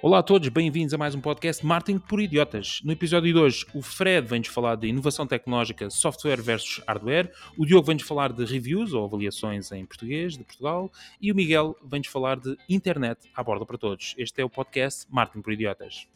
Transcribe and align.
Olá 0.00 0.20
a 0.20 0.22
todos, 0.22 0.48
bem-vindos 0.48 0.94
a 0.94 0.98
mais 0.98 1.14
um 1.14 1.20
podcast 1.20 1.66
Martin 1.66 1.98
por 1.98 2.20
Idiotas. 2.20 2.80
No 2.84 2.92
episódio 2.92 3.32
de 3.32 3.38
hoje, 3.38 3.66
o 3.74 3.82
Fred 3.82 4.26
vem-nos 4.26 4.48
falar 4.48 4.76
de 4.76 4.86
inovação 4.88 5.26
tecnológica, 5.26 5.90
software 5.90 6.40
versus 6.40 6.82
hardware, 6.86 7.32
o 7.56 7.66
Diogo 7.66 7.86
vem-nos 7.86 8.04
falar 8.04 8.32
de 8.32 8.44
reviews 8.44 8.92
ou 8.92 9.04
avaliações 9.04 9.70
em 9.72 9.84
português 9.84 10.38
de 10.38 10.44
Portugal 10.44 10.90
e 11.20 11.30
o 11.30 11.34
Miguel 11.34 11.76
vem-nos 11.84 12.08
falar 12.08 12.38
de 12.38 12.56
internet 12.68 13.28
à 13.34 13.42
borda 13.42 13.66
para 13.66 13.76
todos. 13.76 14.14
Este 14.16 14.40
é 14.40 14.44
o 14.44 14.50
podcast 14.50 15.06
Martin 15.10 15.42
por 15.42 15.52
Idiotas. 15.52 16.06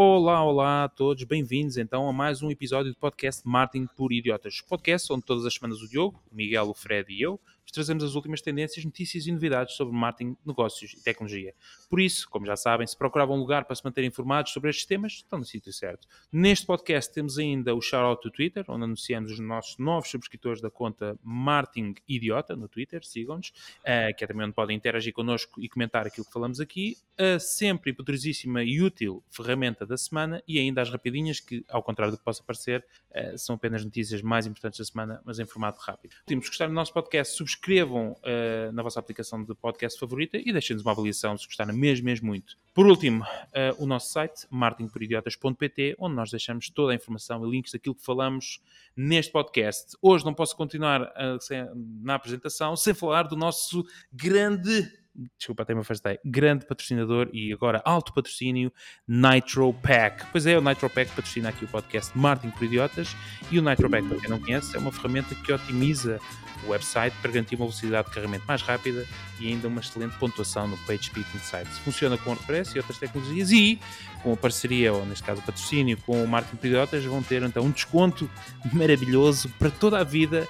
Olá, 0.00 0.44
olá 0.44 0.84
a 0.84 0.88
todos, 0.88 1.24
bem-vindos 1.24 1.76
então 1.76 2.08
a 2.08 2.12
mais 2.12 2.40
um 2.40 2.52
episódio 2.52 2.92
do 2.92 2.98
podcast 3.00 3.42
Martin 3.44 3.84
por 3.96 4.12
Idiotas. 4.12 4.60
Podcast 4.60 5.12
onde 5.12 5.24
todas 5.24 5.44
as 5.44 5.52
semanas 5.52 5.82
o 5.82 5.88
Diogo, 5.88 6.22
o 6.30 6.36
Miguel, 6.36 6.68
o 6.68 6.72
Fred 6.72 7.12
e 7.12 7.20
eu 7.20 7.40
trazemos 7.70 8.02
as 8.02 8.14
últimas 8.14 8.40
tendências, 8.40 8.84
notícias 8.84 9.26
e 9.26 9.32
novidades 9.32 9.76
sobre 9.76 9.94
marketing, 9.94 10.36
negócios 10.44 10.92
e 10.94 11.02
tecnologia. 11.02 11.54
Por 11.88 12.00
isso, 12.00 12.28
como 12.28 12.46
já 12.46 12.56
sabem, 12.56 12.86
se 12.86 12.96
procuravam 12.96 13.36
um 13.36 13.40
lugar 13.40 13.64
para 13.64 13.76
se 13.76 13.84
manter 13.84 14.04
informados 14.04 14.52
sobre 14.52 14.70
estes 14.70 14.86
temas, 14.86 15.12
estão 15.12 15.38
no 15.38 15.44
sítio 15.44 15.72
certo. 15.72 16.06
Neste 16.32 16.66
podcast 16.66 17.12
temos 17.12 17.38
ainda 17.38 17.74
o 17.74 17.80
shout-out 17.80 18.22
do 18.22 18.30
Twitter, 18.30 18.64
onde 18.68 18.84
anunciamos 18.84 19.32
os 19.32 19.38
nossos 19.38 19.78
novos 19.78 20.10
subscritores 20.10 20.60
da 20.60 20.70
conta 20.70 21.18
Martin 21.22 21.94
Idiota 22.08 22.56
no 22.56 22.68
Twitter, 22.68 23.04
sigam-nos, 23.04 23.48
uh, 23.48 24.16
que 24.16 24.24
é 24.24 24.26
também 24.26 24.46
onde 24.46 24.54
podem 24.54 24.76
interagir 24.76 25.12
connosco 25.12 25.60
e 25.60 25.68
comentar 25.68 26.06
aquilo 26.06 26.24
que 26.24 26.32
falamos 26.32 26.60
aqui. 26.60 26.96
A 27.18 27.38
sempre 27.38 27.92
poderosíssima 27.92 28.62
e 28.62 28.80
útil 28.80 29.22
ferramenta 29.30 29.84
da 29.84 29.96
semana 29.96 30.42
e 30.46 30.58
ainda 30.58 30.80
as 30.82 30.90
rapidinhas, 30.90 31.40
que, 31.40 31.64
ao 31.68 31.82
contrário 31.82 32.12
do 32.12 32.18
que 32.18 32.24
possa 32.24 32.42
parecer, 32.42 32.84
uh, 33.10 33.38
são 33.38 33.56
apenas 33.56 33.84
notícias 33.84 34.22
mais 34.22 34.46
importantes 34.46 34.78
da 34.78 34.84
semana, 34.84 35.20
mas 35.24 35.38
em 35.38 35.46
formato 35.46 35.80
rápido. 35.80 36.14
Temos 36.26 36.46
que 36.46 36.50
gostar 36.50 36.66
do 36.66 36.72
nosso 36.72 36.92
podcast, 36.92 37.36
subscrever 37.36 37.57
subscrevam 37.58 38.12
uh, 38.12 38.72
na 38.72 38.82
vossa 38.82 39.00
aplicação 39.00 39.42
de 39.42 39.54
podcast 39.54 39.98
favorita 39.98 40.38
e 40.38 40.52
deixem-nos 40.52 40.84
uma 40.84 40.92
avaliação 40.92 41.36
se 41.36 41.46
gostarem 41.46 41.76
mesmo, 41.76 42.04
mesmo 42.04 42.28
muito. 42.28 42.56
Por 42.72 42.86
último, 42.86 43.22
uh, 43.24 43.82
o 43.82 43.86
nosso 43.86 44.12
site, 44.12 44.46
martinporidiotas.pt, 44.50 45.96
onde 45.98 46.14
nós 46.14 46.30
deixamos 46.30 46.70
toda 46.70 46.92
a 46.92 46.94
informação 46.94 47.46
e 47.46 47.50
links 47.50 47.72
daquilo 47.72 47.94
que 47.94 48.04
falamos 48.04 48.60
neste 48.96 49.32
podcast. 49.32 49.96
Hoje 50.00 50.24
não 50.24 50.32
posso 50.32 50.56
continuar 50.56 51.02
uh, 51.02 51.40
sem, 51.40 51.66
na 52.02 52.14
apresentação 52.14 52.76
sem 52.76 52.94
falar 52.94 53.24
do 53.24 53.36
nosso 53.36 53.84
grande 54.12 54.90
desculpa, 55.36 55.62
até 55.62 55.74
me 55.74 55.80
afastei, 55.80 56.18
grande 56.24 56.64
patrocinador 56.64 57.28
e 57.32 57.52
agora 57.52 57.82
alto 57.84 58.12
patrocínio, 58.12 58.72
Nitro 59.06 59.72
Pack. 59.74 60.26
Pois 60.30 60.46
é, 60.46 60.56
o 60.56 60.60
Nitro 60.60 60.88
Pack 60.88 61.10
patrocina 61.10 61.48
aqui 61.48 61.64
o 61.64 61.68
podcast 61.68 62.16
Martin 62.16 62.50
por 62.50 62.64
Idiotas 62.64 63.16
e 63.50 63.58
o 63.58 63.62
Nitro 63.62 63.90
Pack, 63.90 64.06
para 64.06 64.20
quem 64.20 64.30
não 64.30 64.40
conhece, 64.40 64.76
é 64.76 64.78
uma 64.78 64.92
ferramenta 64.92 65.34
que 65.34 65.52
otimiza 65.52 66.20
o 66.64 66.70
website 66.70 67.14
para 67.20 67.30
garantir 67.30 67.56
uma 67.56 67.66
velocidade 67.66 68.08
de 68.08 68.14
carregamento 68.14 68.44
mais 68.46 68.62
rápida 68.62 69.06
e 69.40 69.48
ainda 69.48 69.68
uma 69.68 69.80
excelente 69.80 70.16
pontuação 70.18 70.66
no 70.66 70.76
PageSpeed 70.78 71.26
Insights. 71.34 71.78
Funciona 71.78 72.16
com 72.18 72.30
WordPress 72.30 72.74
e 72.74 72.78
outras 72.78 72.98
tecnologias 72.98 73.50
e 73.50 73.78
com 74.22 74.32
a 74.32 74.36
parceria, 74.36 74.92
ou 74.92 75.06
neste 75.06 75.24
caso 75.24 75.40
o 75.40 75.44
patrocínio, 75.44 75.96
com 75.98 76.22
o 76.22 76.28
Martin 76.28 76.56
por 76.56 76.66
Idiotas, 76.66 77.04
vão 77.04 77.22
ter 77.22 77.42
então 77.42 77.64
um 77.64 77.70
desconto 77.70 78.28
maravilhoso 78.72 79.48
para 79.58 79.70
toda 79.70 79.98
a 79.98 80.04
vida 80.04 80.46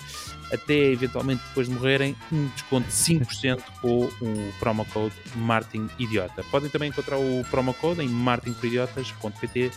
até 0.53 0.75
eventualmente 0.75 1.43
depois 1.49 1.69
de 1.69 1.75
morrerem, 1.75 2.17
um 2.33 2.47
desconto 2.49 2.87
de 2.87 2.95
5% 2.95 3.63
com 3.81 4.05
o 4.05 4.53
promo 4.59 4.85
code 4.87 5.15
Martin 5.37 5.89
Idiota. 5.99 6.45
Podem 6.51 6.71
também 6.71 6.89
encontrar 6.89 7.19
o 7.19 7.45
promo 7.51 7.75
code 7.75 8.03
em 8.03 8.09
martinporidiotas.pt 8.09 9.71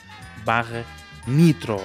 barra 0.44 0.86
Nitro. 1.28 1.80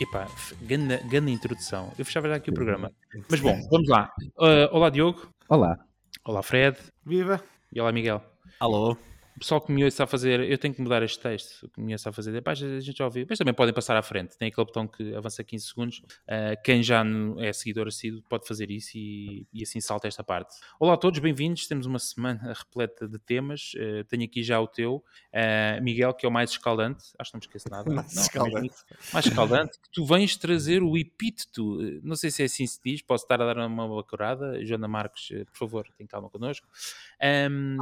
Epá, 0.00 0.28
grande, 0.62 0.98
grande 1.08 1.32
introdução. 1.32 1.92
Eu 1.98 2.04
fechava 2.04 2.28
já 2.28 2.36
aqui 2.36 2.50
o 2.50 2.54
programa. 2.54 2.92
Mas 3.28 3.40
bom, 3.40 3.60
vamos 3.70 3.88
lá. 3.88 4.12
Uh, 4.36 4.68
olá, 4.70 4.90
Diogo. 4.90 5.28
Olá. 5.48 5.78
Olá, 6.24 6.42
Fred. 6.42 6.76
Viva. 7.04 7.42
E 7.72 7.80
olá, 7.80 7.90
Miguel. 7.90 8.22
Alô 8.60 8.96
o 9.38 9.46
pessoal 9.48 9.60
que 9.60 9.70
me 9.70 9.84
ouça 9.84 10.02
a 10.02 10.06
fazer, 10.06 10.40
eu 10.40 10.58
tenho 10.58 10.74
que 10.74 10.82
mudar 10.82 11.00
este 11.00 11.20
texto, 11.20 11.64
o 11.64 11.68
que 11.68 11.80
me 11.80 11.92
ouça 11.92 12.10
a 12.10 12.12
fazer, 12.12 12.32
depois 12.32 12.60
a 12.60 12.80
gente 12.80 12.98
já 12.98 13.04
ouviu, 13.04 13.24
mas 13.28 13.38
também 13.38 13.54
podem 13.54 13.72
passar 13.72 13.96
à 13.96 14.02
frente, 14.02 14.36
tem 14.36 14.48
aquele 14.48 14.66
botão 14.66 14.88
que 14.88 15.14
avança 15.14 15.44
15 15.44 15.64
segundos, 15.64 15.98
uh, 15.98 16.60
quem 16.64 16.82
já 16.82 17.04
é 17.38 17.52
seguidor 17.52 17.86
assíduo 17.86 18.20
pode 18.28 18.48
fazer 18.48 18.68
isso 18.68 18.98
e, 18.98 19.46
e, 19.52 19.62
assim 19.62 19.80
salta 19.80 20.08
esta 20.08 20.24
parte. 20.24 20.56
Olá 20.80 20.94
a 20.94 20.96
todos, 20.96 21.20
bem-vindos, 21.20 21.68
temos 21.68 21.86
uma 21.86 22.00
semana 22.00 22.52
repleta 22.58 23.06
de 23.06 23.16
temas, 23.20 23.74
uh, 23.76 24.02
tenho 24.08 24.24
aqui 24.24 24.42
já 24.42 24.60
o 24.60 24.66
teu, 24.66 24.96
uh, 24.96 25.82
Miguel, 25.84 26.12
que 26.14 26.26
é 26.26 26.28
o 26.28 26.32
mais 26.32 26.50
escaldante, 26.50 27.04
acho 27.16 27.30
que 27.30 27.36
não 27.36 27.38
me 27.38 27.46
esqueço 27.46 27.70
nada. 27.70 27.88
mais 27.94 28.12
não, 28.12 28.22
escaldante. 28.22 28.76
Mais 29.12 29.26
escaldante, 29.26 29.78
que 29.80 29.90
tu 29.92 30.04
vens 30.04 30.36
trazer 30.36 30.82
o 30.82 30.98
epíteto, 30.98 31.78
não 32.02 32.16
sei 32.16 32.32
se 32.32 32.42
é 32.42 32.46
assim 32.46 32.66
se 32.66 32.80
diz, 32.84 33.02
posso 33.02 33.22
estar 33.22 33.40
a 33.40 33.54
dar 33.54 33.64
uma 33.64 33.86
bacurada, 33.88 34.64
Joana 34.64 34.88
Marques, 34.88 35.28
por 35.28 35.56
favor, 35.56 35.86
tem 35.96 36.08
calma 36.08 36.28
connosco, 36.28 36.66
um, 37.48 37.78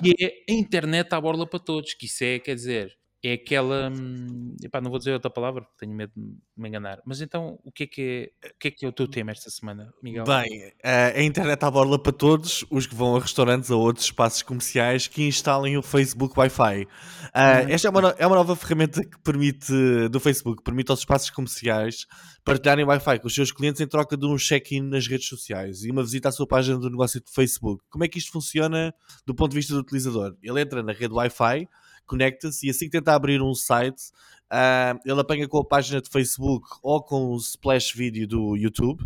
que 0.00 0.14
é 0.24 0.50
a 0.50 0.56
internet 0.56 0.85
à 1.16 1.20
borla 1.20 1.46
para 1.48 1.58
todos, 1.58 1.94
que 1.94 2.06
isso 2.06 2.24
é, 2.24 2.38
quer 2.38 2.54
dizer, 2.54 2.96
é 3.28 3.32
aquela. 3.34 3.90
Hum, 3.90 4.54
epá, 4.62 4.80
não 4.80 4.90
vou 4.90 4.98
dizer 4.98 5.12
outra 5.12 5.30
palavra, 5.30 5.62
porque 5.62 5.76
tenho 5.78 5.92
medo 5.92 6.12
de 6.16 6.22
me 6.56 6.68
enganar. 6.68 7.00
Mas 7.04 7.20
então, 7.20 7.58
o 7.64 7.72
que 7.72 7.84
é 7.84 7.86
que 7.86 8.32
é, 8.42 8.48
o, 8.48 8.58
que 8.58 8.68
é, 8.68 8.70
que 8.70 8.84
é 8.84 8.88
o 8.88 8.92
teu 8.92 9.08
tema 9.08 9.30
esta 9.30 9.50
semana, 9.50 9.92
Miguel? 10.02 10.24
Bem, 10.24 10.72
a 10.82 11.22
internet 11.22 11.62
à 11.62 11.70
borla 11.70 12.00
para 12.00 12.12
todos, 12.12 12.64
os 12.70 12.86
que 12.86 12.94
vão 12.94 13.16
a 13.16 13.20
restaurantes 13.20 13.70
ou 13.70 13.80
outros 13.80 14.06
espaços 14.06 14.42
comerciais 14.42 15.06
que 15.06 15.22
instalem 15.26 15.76
o 15.76 15.82
Facebook 15.82 16.38
Wi-Fi. 16.38 16.84
Uh, 16.84 17.68
esta 17.68 17.88
é 17.88 17.90
uma, 17.90 18.14
é 18.18 18.26
uma 18.26 18.36
nova 18.36 18.56
ferramenta 18.56 19.02
que 19.02 19.18
permite, 19.20 19.72
do 20.10 20.20
Facebook, 20.20 20.62
permite 20.62 20.90
aos 20.90 21.00
espaços 21.00 21.30
comerciais 21.30 22.06
partilharem 22.44 22.84
Wi-Fi 22.84 23.18
com 23.18 23.26
os 23.26 23.34
seus 23.34 23.50
clientes 23.50 23.80
em 23.80 23.88
troca 23.88 24.16
de 24.16 24.24
um 24.24 24.36
check-in 24.36 24.82
nas 24.82 25.06
redes 25.08 25.26
sociais 25.28 25.82
e 25.82 25.90
uma 25.90 26.02
visita 26.02 26.28
à 26.28 26.32
sua 26.32 26.46
página 26.46 26.78
do 26.78 26.88
negócio 26.88 27.20
do 27.20 27.28
Facebook. 27.30 27.82
Como 27.90 28.04
é 28.04 28.08
que 28.08 28.18
isto 28.18 28.30
funciona 28.30 28.94
do 29.26 29.34
ponto 29.34 29.50
de 29.50 29.56
vista 29.56 29.74
do 29.74 29.80
utilizador? 29.80 30.36
Ele 30.40 30.60
entra 30.60 30.82
na 30.82 30.92
rede 30.92 31.12
Wi-Fi 31.12 31.68
conecta-se 32.06 32.66
e 32.66 32.70
assim 32.70 32.86
que 32.86 32.92
tenta 32.92 33.14
abrir 33.14 33.42
um 33.42 33.54
site, 33.54 34.10
uh, 34.52 34.98
ele 35.04 35.20
apanha 35.20 35.48
com 35.48 35.58
a 35.58 35.64
página 35.64 36.00
de 36.00 36.08
Facebook 36.08 36.66
ou 36.82 37.02
com 37.02 37.32
o 37.32 37.36
splash 37.36 37.92
vídeo 37.94 38.26
do 38.26 38.56
YouTube. 38.56 39.04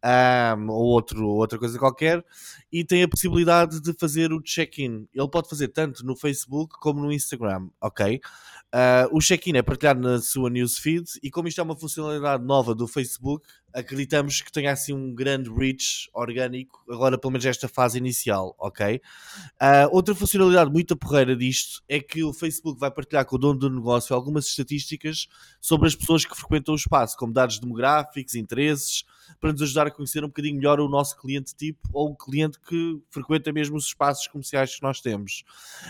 Um, 0.00 0.70
ou 0.70 0.84
outro, 0.84 1.26
outra 1.26 1.58
coisa 1.58 1.76
qualquer, 1.76 2.24
e 2.70 2.84
tem 2.84 3.02
a 3.02 3.08
possibilidade 3.08 3.80
de 3.80 3.92
fazer 3.92 4.32
o 4.32 4.40
check-in. 4.40 5.08
Ele 5.12 5.28
pode 5.28 5.48
fazer 5.48 5.66
tanto 5.66 6.06
no 6.06 6.14
Facebook 6.14 6.78
como 6.78 7.00
no 7.00 7.12
Instagram, 7.12 7.68
ok? 7.80 8.20
Uh, 8.72 9.16
o 9.16 9.18
check-in 9.18 9.56
é 9.56 9.62
partilhado 9.62 10.00
na 10.00 10.20
sua 10.20 10.50
newsfeed 10.50 11.18
e 11.20 11.30
como 11.30 11.48
isto 11.48 11.60
é 11.60 11.64
uma 11.64 11.74
funcionalidade 11.76 12.44
nova 12.44 12.76
do 12.76 12.86
Facebook, 12.86 13.44
acreditamos 13.72 14.40
que 14.40 14.50
tenha 14.50 14.72
assim 14.72 14.92
um 14.92 15.14
grande 15.14 15.50
reach 15.50 16.08
orgânico, 16.12 16.82
agora 16.90 17.18
pelo 17.18 17.32
menos 17.32 17.46
esta 17.46 17.68
fase 17.68 17.98
inicial, 17.98 18.54
ok? 18.58 19.00
Uh, 19.60 19.88
outra 19.90 20.14
funcionalidade 20.14 20.70
muito 20.70 20.96
porreira 20.96 21.36
disto 21.36 21.82
é 21.88 22.00
que 22.00 22.22
o 22.24 22.32
Facebook 22.32 22.78
vai 22.78 22.90
partilhar 22.90 23.24
com 23.24 23.36
o 23.36 23.38
dono 23.38 23.58
do 23.58 23.70
negócio 23.70 24.14
algumas 24.14 24.46
estatísticas 24.46 25.28
sobre 25.60 25.88
as 25.88 25.94
pessoas 25.94 26.24
que 26.24 26.36
frequentam 26.36 26.74
o 26.74 26.76
espaço, 26.76 27.16
como 27.16 27.32
dados 27.32 27.58
demográficos, 27.58 28.34
interesses, 28.34 29.04
para 29.40 29.52
nos 29.52 29.62
ajudar 29.62 29.86
a 29.86 29.90
conhecer 29.90 30.24
um 30.24 30.28
bocadinho 30.28 30.56
melhor 30.56 30.80
o 30.80 30.88
nosso 30.88 31.16
cliente 31.16 31.54
tipo 31.54 31.88
ou 31.92 32.10
o 32.10 32.16
cliente 32.16 32.58
que 32.60 32.98
frequenta 33.10 33.52
mesmo 33.52 33.76
os 33.76 33.86
espaços 33.86 34.26
comerciais 34.26 34.74
que 34.74 34.82
nós 34.82 35.00
temos. 35.00 35.44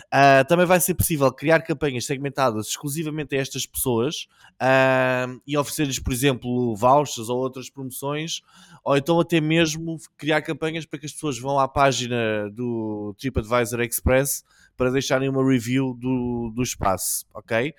Uh, 0.06 0.46
também 0.48 0.66
vai 0.66 0.80
ser 0.80 0.94
possível 0.94 1.30
criar 1.32 1.62
campanhas 1.62 2.04
segmentadas 2.04 2.68
exclusivamente 2.68 3.36
a 3.36 3.40
estas 3.40 3.66
pessoas 3.66 4.26
uh, 4.54 5.40
e 5.46 5.56
oferecer-lhes, 5.56 5.98
por 5.98 6.12
exemplo, 6.12 6.74
vouchers 6.76 7.28
ou 7.28 7.38
outras 7.38 7.67
promoções, 7.70 8.40
ou 8.84 8.96
então 8.96 9.20
até 9.20 9.40
mesmo 9.40 9.98
criar 10.16 10.42
campanhas 10.42 10.84
para 10.84 10.98
que 10.98 11.06
as 11.06 11.12
pessoas 11.12 11.38
vão 11.38 11.58
à 11.58 11.66
página 11.66 12.50
do 12.50 13.14
TripAdvisor 13.18 13.80
Express 13.80 14.44
para 14.76 14.90
deixarem 14.90 15.28
uma 15.28 15.44
review 15.44 15.92
do, 15.92 16.52
do 16.54 16.62
espaço, 16.62 17.26
ok? 17.34 17.70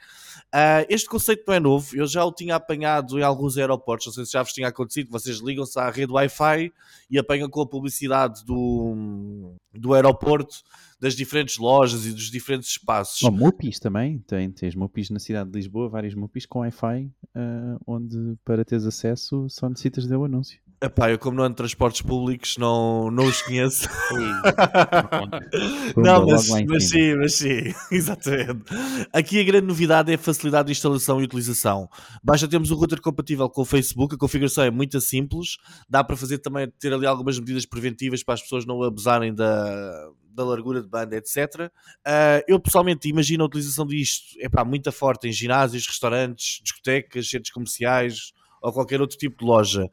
Uh, 0.53 0.85
este 0.89 1.07
conceito 1.07 1.45
não 1.47 1.53
é 1.53 1.59
novo, 1.59 1.95
eu 1.95 2.05
já 2.05 2.25
o 2.25 2.31
tinha 2.31 2.55
apanhado 2.55 3.17
em 3.17 3.23
alguns 3.23 3.57
aeroportos, 3.57 4.07
não 4.07 4.13
sei 4.13 4.25
se 4.25 4.33
já 4.33 4.43
vos 4.43 4.51
tinha 4.51 4.67
acontecido, 4.67 5.09
vocês 5.09 5.37
ligam-se 5.37 5.79
à 5.79 5.89
rede 5.89 6.11
Wi-Fi 6.11 6.73
e 7.09 7.17
apanham 7.17 7.49
com 7.49 7.61
a 7.61 7.65
publicidade 7.65 8.43
do, 8.43 9.53
do 9.73 9.93
aeroporto 9.93 10.61
das 10.99 11.15
diferentes 11.15 11.57
lojas 11.57 12.05
e 12.05 12.11
dos 12.11 12.29
diferentes 12.29 12.69
espaços. 12.69 13.23
Oh, 13.23 13.31
Mupis 13.31 13.79
também, 13.79 14.19
tem, 14.19 14.51
tens 14.51 14.75
Mupis 14.75 15.09
na 15.09 15.19
cidade 15.19 15.49
de 15.49 15.57
Lisboa, 15.57 15.89
vários 15.89 16.13
Mupis 16.13 16.45
com 16.45 16.59
Wi-Fi, 16.59 17.05
uh, 17.05 17.79
onde 17.87 18.37
para 18.43 18.65
teres 18.65 18.85
acesso 18.85 19.47
só 19.49 19.69
necessitas 19.69 20.05
de 20.05 20.15
o 20.15 20.25
anúncio. 20.25 20.61
Epá, 20.81 21.11
eu 21.11 21.19
como 21.19 21.35
não 21.35 21.43
ando 21.43 21.57
transportes 21.57 22.01
públicos 22.01 22.57
não, 22.57 23.11
não 23.11 23.25
os 23.25 23.41
conheço. 23.41 23.89
não, 25.97 26.25
mas, 26.25 26.49
mas 26.49 26.87
sim, 26.87 27.15
mas 27.15 27.33
sim, 27.33 27.73
exatamente. 27.91 28.63
Aqui 29.11 29.41
a 29.41 29.43
grande 29.43 29.67
novidade 29.67 30.09
é 30.09 30.15
a 30.15 30.17
facilidade 30.17 30.67
de 30.67 30.71
instalação 30.71 31.19
e 31.19 31.25
utilização. 31.25 31.89
Basta 32.23 32.47
termos 32.47 32.71
o 32.71 32.75
router 32.75 33.01
compatível 33.01 33.49
com 33.49 33.63
o 33.63 33.65
Facebook, 33.65 34.15
a 34.15 34.17
configuração 34.17 34.63
é 34.63 34.71
muito 34.71 35.01
simples, 35.01 35.57
dá 35.89 36.01
para 36.01 36.15
fazer 36.15 36.37
também, 36.37 36.71
ter 36.79 36.93
ali 36.93 37.05
algumas 37.05 37.37
medidas 37.37 37.65
preventivas 37.65 38.23
para 38.23 38.35
as 38.35 38.41
pessoas 38.41 38.65
não 38.65 38.81
abusarem 38.81 39.35
da, 39.35 40.09
da 40.31 40.45
largura 40.45 40.81
de 40.81 40.87
banda, 40.87 41.17
etc. 41.17 41.35
Uh, 41.35 41.71
ah, 42.05 42.43
eu 42.47 42.57
pessoalmente 42.57 43.09
imagino 43.09 43.43
a 43.43 43.47
utilização 43.47 43.85
disto, 43.85 44.37
é 44.39 44.47
pá, 44.47 44.63
muito 44.63 44.89
forte 44.93 45.27
em 45.27 45.31
ginásios, 45.33 45.85
restaurantes, 45.85 46.61
discotecas, 46.63 47.29
centros 47.29 47.51
comerciais, 47.51 48.31
ou 48.61 48.73
qualquer 48.73 49.01
outro 49.01 49.17
tipo 49.17 49.39
de 49.39 49.45
loja. 49.45 49.89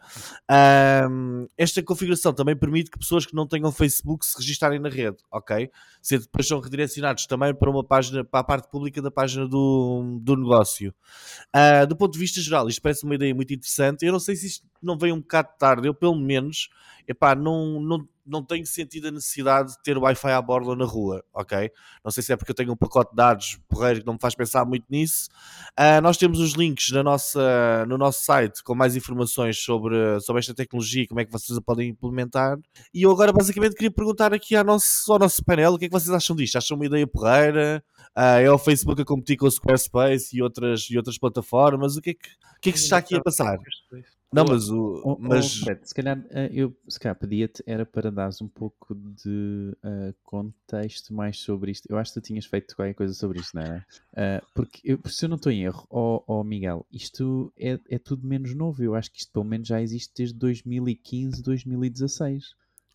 Um, 1.10 1.46
esta 1.56 1.82
configuração 1.82 2.32
também 2.32 2.56
permite 2.56 2.90
que 2.90 2.98
pessoas 2.98 3.26
que 3.26 3.34
não 3.34 3.46
tenham 3.46 3.70
Facebook 3.72 4.24
se 4.24 4.36
registarem 4.38 4.78
na 4.78 4.88
rede, 4.88 5.18
ok? 5.30 5.70
Se 6.02 6.18
depois 6.18 6.46
são 6.46 6.60
redirecionados 6.60 7.26
também 7.26 7.54
para 7.54 7.70
uma 7.70 7.84
página, 7.84 8.24
para 8.24 8.40
a 8.40 8.44
parte 8.44 8.70
pública 8.70 9.00
da 9.00 9.10
página 9.10 9.46
do, 9.46 10.18
do 10.20 10.36
negócio. 10.36 10.94
Uh, 11.54 11.86
do 11.86 11.96
ponto 11.96 12.12
de 12.12 12.18
vista 12.18 12.40
geral, 12.40 12.68
isto 12.68 12.82
parece 12.82 13.04
uma 13.04 13.14
ideia 13.14 13.34
muito 13.34 13.52
interessante. 13.52 14.04
Eu 14.04 14.12
não 14.12 14.20
sei 14.20 14.36
se 14.36 14.46
isto 14.46 14.66
não 14.82 14.98
veio 14.98 15.14
um 15.14 15.20
bocado 15.20 15.48
tarde, 15.58 15.88
eu 15.88 15.94
pelo 15.94 16.16
menos, 16.16 16.68
epá, 17.06 17.34
não, 17.34 17.80
não 17.80 18.08
não 18.26 18.44
tenho 18.44 18.66
sentido 18.66 19.08
a 19.08 19.10
necessidade 19.10 19.72
de 19.72 19.82
ter 19.82 19.96
Wi-Fi 19.96 20.30
à 20.30 20.42
borda 20.42 20.74
na 20.74 20.84
rua, 20.84 21.24
ok? 21.32 21.70
Não 22.04 22.10
sei 22.10 22.22
se 22.22 22.32
é 22.32 22.36
porque 22.36 22.50
eu 22.50 22.54
tenho 22.54 22.72
um 22.72 22.76
pacote 22.76 23.10
de 23.10 23.16
dados 23.16 23.58
porreiro 23.68 24.00
que 24.00 24.06
não 24.06 24.14
me 24.14 24.18
faz 24.20 24.34
pensar 24.34 24.64
muito 24.64 24.84
nisso. 24.90 25.28
Uh, 25.78 26.00
nós 26.02 26.16
temos 26.16 26.40
os 26.40 26.52
links 26.52 26.90
na 26.90 27.02
nossa, 27.02 27.86
no 27.86 27.96
nosso 27.96 28.24
site 28.24 28.62
com 28.62 28.74
mais 28.74 28.96
informações 28.96 29.58
sobre, 29.58 30.20
sobre 30.20 30.40
esta 30.40 30.54
tecnologia 30.54 31.02
e 31.02 31.06
como 31.06 31.20
é 31.20 31.24
que 31.24 31.32
vocês 31.32 31.56
a 31.56 31.60
podem 31.60 31.90
implementar. 31.90 32.58
E 32.92 33.02
eu 33.02 33.10
agora 33.10 33.32
basicamente 33.32 33.74
queria 33.74 33.90
perguntar 33.90 34.34
aqui 34.34 34.56
ao 34.56 34.64
nosso, 34.64 35.12
ao 35.12 35.18
nosso 35.18 35.44
painel 35.44 35.74
o 35.74 35.78
que 35.78 35.86
é 35.86 35.88
que 35.88 35.94
vocês 35.94 36.10
acham 36.10 36.34
disto? 36.34 36.56
Acham 36.56 36.76
uma 36.76 36.86
ideia 36.86 37.06
porreira? 37.06 37.82
Uh, 38.16 38.40
é 38.40 38.50
o 38.50 38.58
Facebook 38.58 39.00
a 39.00 39.04
competir 39.04 39.36
com 39.36 39.46
o 39.46 39.50
Squarespace 39.50 40.36
e 40.36 40.42
outras, 40.42 40.88
e 40.90 40.96
outras 40.96 41.18
plataformas? 41.18 41.96
O 41.96 42.02
que 42.02 42.10
é 42.10 42.14
que, 42.14 42.28
o 42.28 42.60
que, 42.60 42.68
é 42.70 42.72
que 42.72 42.78
se 42.78 42.84
está 42.84 42.98
aqui 42.98 43.14
a 43.14 43.22
passar? 43.22 43.58
Não, 44.36 44.44
mas 44.44 44.68
o. 44.68 45.00
Oh, 45.02 45.16
mas... 45.18 45.62
Oh, 45.62 45.64
Fred, 45.64 45.88
se 45.88 45.94
calhar 45.94 46.22
eh, 46.30 46.50
eu 46.52 46.76
se 46.86 47.00
calhar 47.00 47.16
pedia-te 47.16 47.62
era 47.66 47.86
para 47.86 48.10
dares 48.10 48.42
um 48.42 48.48
pouco 48.48 48.94
de 48.94 49.74
uh, 49.82 50.14
contexto 50.22 51.14
mais 51.14 51.38
sobre 51.38 51.70
isto. 51.70 51.86
Eu 51.88 51.96
acho 51.96 52.12
que 52.12 52.20
tu 52.20 52.24
tinhas 52.24 52.44
feito 52.44 52.76
qualquer 52.76 52.92
coisa 52.92 53.14
sobre 53.14 53.40
isto, 53.40 53.54
não 53.54 53.62
era? 53.62 53.86
Uh, 54.12 54.46
porque 54.54 54.80
eu, 54.84 55.00
se 55.06 55.24
eu 55.24 55.30
não 55.30 55.36
estou 55.36 55.50
em 55.50 55.64
erro, 55.64 55.86
ó 55.88 56.22
oh, 56.26 56.40
oh, 56.40 56.44
Miguel, 56.44 56.86
isto 56.92 57.50
é, 57.58 57.80
é 57.88 57.98
tudo 57.98 58.26
menos 58.26 58.54
novo. 58.54 58.82
Eu 58.82 58.94
acho 58.94 59.10
que 59.10 59.20
isto 59.20 59.32
pelo 59.32 59.44
menos 59.44 59.66
já 59.66 59.80
existe 59.80 60.12
desde 60.14 60.34
2015, 60.38 61.42
2016. 61.42 62.44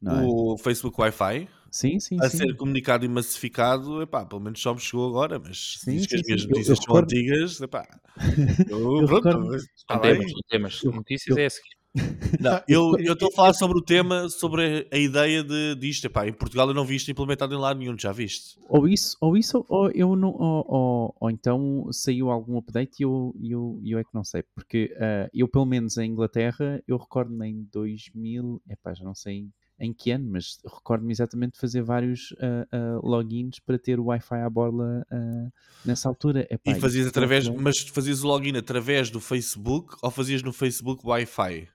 É? 0.05 0.09
O 0.23 0.57
Facebook 0.57 0.99
Wi-Fi? 0.99 1.47
Sim, 1.71 2.01
sim, 2.01 2.18
a 2.19 2.29
sim. 2.29 2.38
ser 2.38 2.57
comunicado 2.57 3.06
e 3.06 3.07
massificado, 3.07 4.01
epá, 4.01 4.25
pelo 4.25 4.41
menos 4.41 4.62
só 4.62 4.73
me 4.73 4.79
chegou 4.81 5.07
agora, 5.07 5.39
mas 5.39 5.77
sim, 5.79 5.95
diz 5.95 6.06
que 6.06 6.15
as 6.15 6.21
minhas 6.23 6.45
notícias 6.45 6.68
eu, 6.68 6.75
são 6.75 6.85
recordo... 6.94 7.06
antigas, 7.06 7.62
epá. 7.62 7.88
Eu, 8.69 9.01
eu 9.01 9.07
pronto, 9.07 9.50
bem. 9.50 10.01
temas, 10.01 10.31
temas. 10.50 10.83
Notícias 10.83 11.38
é 11.38 11.45
a 11.45 11.50
seguir. 11.50 11.81
Não, 12.39 12.62
eu 12.69 12.95
estou 13.13 13.27
a 13.27 13.35
falar 13.35 13.53
sobre 13.53 13.77
o 13.77 13.81
tema, 13.81 14.29
sobre 14.29 14.88
a 14.89 14.97
ideia 14.97 15.44
de, 15.44 15.75
disto. 15.75 16.06
Epá, 16.06 16.25
em 16.25 16.31
Portugal 16.31 16.69
eu 16.69 16.73
não 16.73 16.85
vi 16.85 16.95
isto 16.95 17.12
implementado 17.12 17.53
em 17.53 17.57
lado 17.57 17.79
nenhum, 17.79 17.97
já 18.00 18.13
viste? 18.13 18.57
Ou 18.69 18.88
isso, 18.88 19.18
ou 19.19 19.35
isso, 19.35 19.65
ou 19.68 19.91
eu 19.91 20.15
não, 20.15 20.29
ou, 20.29 20.65
ou, 20.68 21.15
ou 21.19 21.29
então 21.29 21.88
saiu 21.91 22.29
algum 22.29 22.57
update 22.57 23.01
e 23.01 23.03
eu, 23.03 23.35
eu, 23.44 23.81
eu 23.83 24.00
é 24.00 24.03
que 24.03 24.13
não 24.13 24.23
sei, 24.23 24.41
porque 24.56 24.95
uh, 24.95 25.29
eu 25.33 25.50
pelo 25.50 25.65
menos 25.65 25.97
em 25.97 26.09
Inglaterra, 26.12 26.81
eu 26.88 26.95
recordo-me 26.95 27.50
em 27.50 27.68
2000, 27.73 28.62
epá, 28.69 28.94
já 28.94 29.03
não 29.03 29.15
sei 29.15 29.50
em 29.81 29.92
que 29.92 30.12
ano, 30.12 30.30
mas 30.30 30.60
recordo-me 30.63 31.12
exatamente 31.12 31.54
de 31.54 31.60
fazer 31.60 31.81
vários 31.81 32.31
uh, 32.33 33.00
uh, 33.00 33.06
logins 33.06 33.60
para 33.60 33.80
ter 33.80 34.00
o 34.00 34.06
Wi-Fi 34.06 34.36
à 34.36 34.50
borla 34.50 35.06
uh, 35.12 35.51
nessa 35.83 36.07
altura. 36.07 36.48
Epá, 36.51 36.72
e 36.72 36.80
fazias 36.80 37.07
através, 37.07 37.50
mas 37.50 37.80
fazias 37.80 38.24
o 38.24 38.28
login 38.28 38.56
através 38.56 39.10
do 39.10 39.19
Facebook 39.19 39.95
ou 40.01 40.12
fazias 40.12 40.44
no 40.44 40.54
Facebook 40.54 41.01
Wi-Fi? 41.04 41.68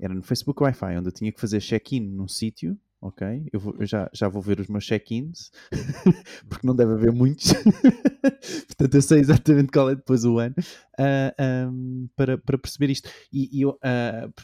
Era 0.00 0.12
no 0.12 0.22
Facebook 0.22 0.60
Wi-Fi, 0.60 0.96
onde 0.98 1.08
eu 1.08 1.12
tinha 1.12 1.30
que 1.30 1.40
fazer 1.40 1.60
check-in 1.60 2.00
num 2.00 2.26
sítio 2.26 2.76
ok? 3.02 3.48
Eu, 3.52 3.58
vou, 3.58 3.74
eu, 3.78 3.84
já, 3.84 4.08
já 4.12 4.28
vou 4.28 4.40
ver 4.40 4.60
os 4.60 4.68
meus 4.68 4.86
check-ins, 4.86 5.50
porque 6.48 6.66
não 6.66 6.74
deve 6.74 6.92
haver 6.92 7.12
muitos, 7.12 7.52
portanto 8.68 8.94
eu 8.94 9.02
sei 9.02 9.18
exatamente 9.18 9.72
qual 9.72 9.90
é 9.90 9.96
depois 9.96 10.24
o 10.24 10.38
ano, 10.38 10.54
uh, 10.58 11.34
ah, 11.36 11.68
um, 11.68 12.08
para, 12.14 12.38
para 12.38 12.56
perceber 12.56 12.90
isto. 12.90 13.10
E, 13.32 13.60
e 13.60 13.66
uh, 13.66 13.76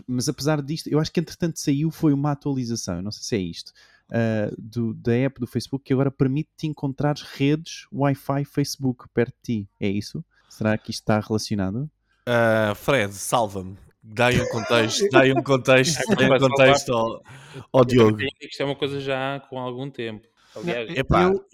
mas 0.07 0.29
apesar 0.29 0.61
disto, 0.61 0.89
eu 0.89 0.99
acho 0.99 1.13
que 1.13 1.21
entretanto 1.21 1.61
saiu 1.61 1.91
foi 1.91 2.13
uma 2.13 2.33
atualização, 2.33 2.97
eu 2.97 3.03
não 3.03 3.13
sei 3.13 3.23
se 3.23 3.37
é 3.37 3.39
isto, 3.39 3.73
uh, 4.11 4.55
do, 4.59 4.93
da 4.93 5.15
app 5.15 5.39
do 5.39 5.47
Facebook 5.47 5.85
que 5.85 5.93
agora 5.93 6.11
permite-te 6.11 6.67
encontrar 6.67 7.17
redes 7.17 7.87
Wi-Fi 7.93 8.45
Facebook 8.45 9.05
perto 9.15 9.35
de 9.37 9.63
ti, 9.63 9.71
é 9.79 9.89
isso? 9.89 10.25
Será 10.49 10.77
que 10.77 10.91
isto 10.91 11.03
está 11.03 11.21
relacionado? 11.21 11.89
Fred, 12.75 13.15
salva-me. 13.15 13.77
Dá-lhe 14.11 14.41
um 14.41 14.49
contexto, 14.49 15.07
dá 15.13 15.21
um 15.25 15.43
contexto, 15.43 16.17
dá 16.17 16.35
um 16.35 16.39
contexto 16.39 16.93
ao, 16.93 17.23
ao 17.73 17.85
Diogo. 17.85 18.19
Isto 18.41 18.63
é 18.63 18.65
uma 18.65 18.75
coisa 18.75 19.01
já 19.01 19.41
com 19.51 19.59
algum 19.59 19.91
tempo. 19.91 20.27
Aliás, 20.57 20.97
Epá. 20.97 21.25
Eu, 21.25 21.45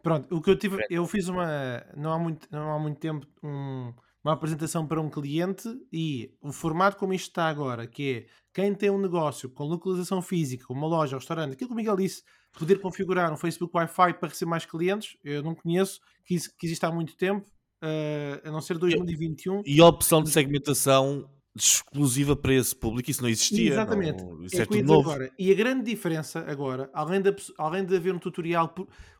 pronto, 0.00 0.34
o 0.34 0.40
que 0.40 0.50
eu 0.50 0.56
tive, 0.56 0.84
eu 0.88 1.04
fiz 1.06 1.28
uma, 1.28 1.84
não 1.96 2.12
há 2.12 2.18
muito, 2.18 2.46
não 2.52 2.72
há 2.72 2.78
muito 2.78 3.00
tempo, 3.00 3.26
um, 3.42 3.92
uma 4.22 4.32
apresentação 4.32 4.86
para 4.86 5.00
um 5.00 5.10
cliente 5.10 5.68
e 5.92 6.30
o 6.40 6.52
formato 6.52 6.96
como 6.96 7.12
isto 7.12 7.28
está 7.28 7.48
agora, 7.48 7.86
que 7.86 8.12
é 8.12 8.26
quem 8.52 8.72
tem 8.72 8.90
um 8.90 8.98
negócio 8.98 9.50
com 9.50 9.64
localização 9.64 10.22
física, 10.22 10.72
uma 10.72 10.86
loja, 10.86 11.16
um 11.16 11.18
restaurante, 11.18 11.54
aquilo 11.54 11.68
que 11.68 11.74
o 11.74 11.76
Miguel 11.76 11.96
disse, 11.96 12.22
poder 12.52 12.80
configurar 12.80 13.32
um 13.32 13.36
Facebook 13.36 13.76
Wi-Fi 13.76 14.14
para 14.14 14.28
receber 14.28 14.48
mais 14.48 14.64
clientes, 14.64 15.16
eu 15.24 15.42
não 15.42 15.54
conheço, 15.54 16.00
que, 16.24 16.38
que 16.38 16.66
existe 16.66 16.86
há 16.86 16.92
muito 16.92 17.16
tempo, 17.16 17.44
uh, 17.82 18.48
a 18.48 18.52
não 18.52 18.60
ser 18.60 18.78
2021. 18.78 19.62
E 19.66 19.80
a 19.80 19.86
opção 19.86 20.22
de 20.22 20.30
segmentação 20.30 21.28
exclusiva 21.56 22.34
para 22.34 22.52
esse 22.52 22.74
público, 22.74 23.10
isso 23.10 23.22
não 23.22 23.28
existia. 23.28 23.72
Exatamente. 23.72 24.22
Não, 24.22 24.44
isso 24.44 24.56
é, 24.56 24.62
é 24.62 24.66
tudo 24.66 24.82
novo. 24.82 25.10
Agora. 25.10 25.32
E 25.38 25.52
a 25.52 25.54
grande 25.54 25.84
diferença 25.84 26.44
agora, 26.48 26.90
além 26.92 27.20
de, 27.20 27.34
além 27.56 27.84
de 27.84 27.96
haver 27.96 28.12
um 28.12 28.18
tutorial 28.18 28.74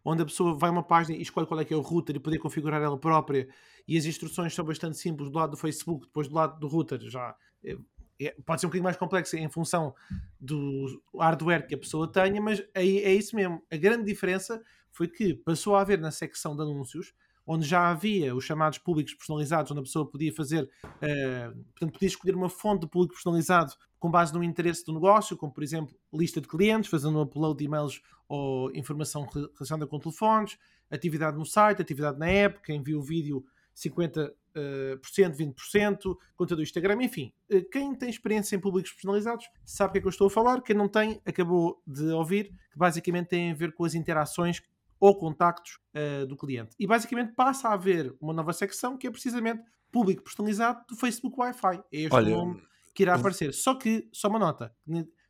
onde 0.05 0.23
a 0.23 0.25
pessoa 0.25 0.57
vai 0.59 0.69
a 0.69 0.73
uma 0.73 0.83
página 0.83 1.17
e 1.17 1.23
escolhe 1.23 1.47
qual 1.47 1.61
é 1.61 1.65
que 1.65 1.73
é 1.73 1.77
o 1.77 1.81
router 1.81 2.17
e 2.17 2.19
poder 2.19 2.39
configurar 2.39 2.83
ela 2.83 2.99
própria, 2.99 3.49
e 3.87 3.97
as 3.97 4.05
instruções 4.05 4.53
são 4.53 4.65
bastante 4.65 4.99
simples 4.99 5.31
do 5.31 5.39
lado 5.39 5.53
do 5.53 5.57
Facebook, 5.57 6.07
depois 6.07 6.27
do 6.27 6.35
lado 6.35 6.59
do 6.59 6.67
router 6.67 6.99
já 7.09 7.37
é, 7.65 7.77
é, 8.21 8.35
pode 8.45 8.61
ser 8.61 8.67
um 8.67 8.71
bocadinho 8.71 8.85
mais 8.85 8.97
complexo 8.97 9.37
em 9.37 9.49
função 9.49 9.95
do 10.41 11.03
hardware 11.19 11.67
que 11.67 11.75
a 11.75 11.79
pessoa 11.79 12.11
tenha, 12.11 12.41
mas 12.41 12.63
aí 12.75 12.99
é 12.99 13.15
isso 13.15 13.35
mesmo. 13.37 13.63
A 13.71 13.77
grande 13.77 14.05
diferença 14.05 14.63
foi 14.91 15.09
que 15.09 15.35
passou 15.35 15.75
a 15.77 15.81
haver 15.81 16.01
na 16.01 16.11
secção 16.11 16.55
de 16.55 16.63
anúncios 16.63 17.13
onde 17.47 17.67
já 17.67 17.91
havia 17.91 18.35
os 18.35 18.45
chamados 18.45 18.79
públicos 18.79 19.15
personalizados, 19.15 19.71
onde 19.71 19.81
a 19.81 19.85
pessoa 19.85 20.09
podia 20.09 20.33
fazer, 20.33 20.65
uh, 20.85 21.65
portanto, 21.73 21.93
podia 21.93 22.09
escolher 22.09 22.35
uma 22.35 22.49
fonte 22.49 22.83
de 22.83 22.89
público 22.89 23.15
personalizado 23.15 23.75
com 23.99 24.11
base 24.11 24.33
no 24.35 24.43
interesse 24.43 24.85
do 24.85 24.93
negócio, 24.93 25.37
como 25.37 25.53
por 25.53 25.63
exemplo 25.63 25.95
lista 26.13 26.41
de 26.41 26.49
clientes, 26.49 26.91
fazendo 26.91 27.19
um 27.19 27.23
upload 27.23 27.59
de 27.59 27.65
e-mails 27.65 28.03
ou 28.29 28.75
informação 28.75 29.27
relacionada 29.27 29.87
com 29.87 29.99
telefones, 29.99 30.59
atividade 30.91 31.37
no 31.37 31.45
site, 31.45 31.83
atividade 31.83 32.19
na 32.19 32.27
app, 32.27 32.61
quem 32.63 32.83
viu 32.83 32.99
o 32.99 33.03
vídeo 33.03 33.45
50%, 33.75 34.31
uh, 34.55 34.99
20%, 35.01 36.17
conta 36.37 36.55
do 36.55 36.63
Instagram, 36.63 37.03
enfim. 37.03 37.33
Uh, 37.51 37.65
quem 37.71 37.95
tem 37.95 38.09
experiência 38.09 38.57
em 38.57 38.61
públicos 38.61 38.93
personalizados 38.93 39.47
sabe 39.65 39.91
o 39.91 39.93
que 39.93 39.99
é 39.99 40.01
que 40.01 40.07
eu 40.07 40.11
estou 40.11 40.29
a 40.29 40.31
falar. 40.31 40.63
Quem 40.63 40.77
não 40.77 40.89
tem, 40.89 41.21
acabou 41.25 41.83
de 41.87 42.05
ouvir, 42.11 42.53
que 42.71 42.79
basicamente 42.79 43.29
tem 43.29 43.51
a 43.51 43.55
ver 43.55 43.73
com 43.73 43.85
as 43.85 43.95
interações 43.95 44.63
ou 45.01 45.17
contactos 45.17 45.79
uh, 45.95 46.27
do 46.27 46.37
cliente. 46.37 46.75
E 46.79 46.87
basicamente 46.87 47.35
passa 47.35 47.69
a 47.69 47.75
haver 47.75 48.15
uma 48.21 48.33
nova 48.33 48.53
secção 48.53 48.97
que 48.97 49.07
é 49.07 49.11
precisamente 49.11 49.63
público 49.91 50.23
personalizado 50.23 50.85
do 50.89 50.97
Facebook 50.97 51.39
Wi-Fi. 51.39 51.83
É 51.93 51.99
este 51.99 52.15
Olha, 52.15 52.31
nome 52.31 52.63
que 52.95 53.03
irá 53.03 53.15
aparecer. 53.15 53.53
Só 53.53 53.75
que, 53.75 54.09
só 54.13 54.29
uma 54.29 54.39
nota, 54.39 54.75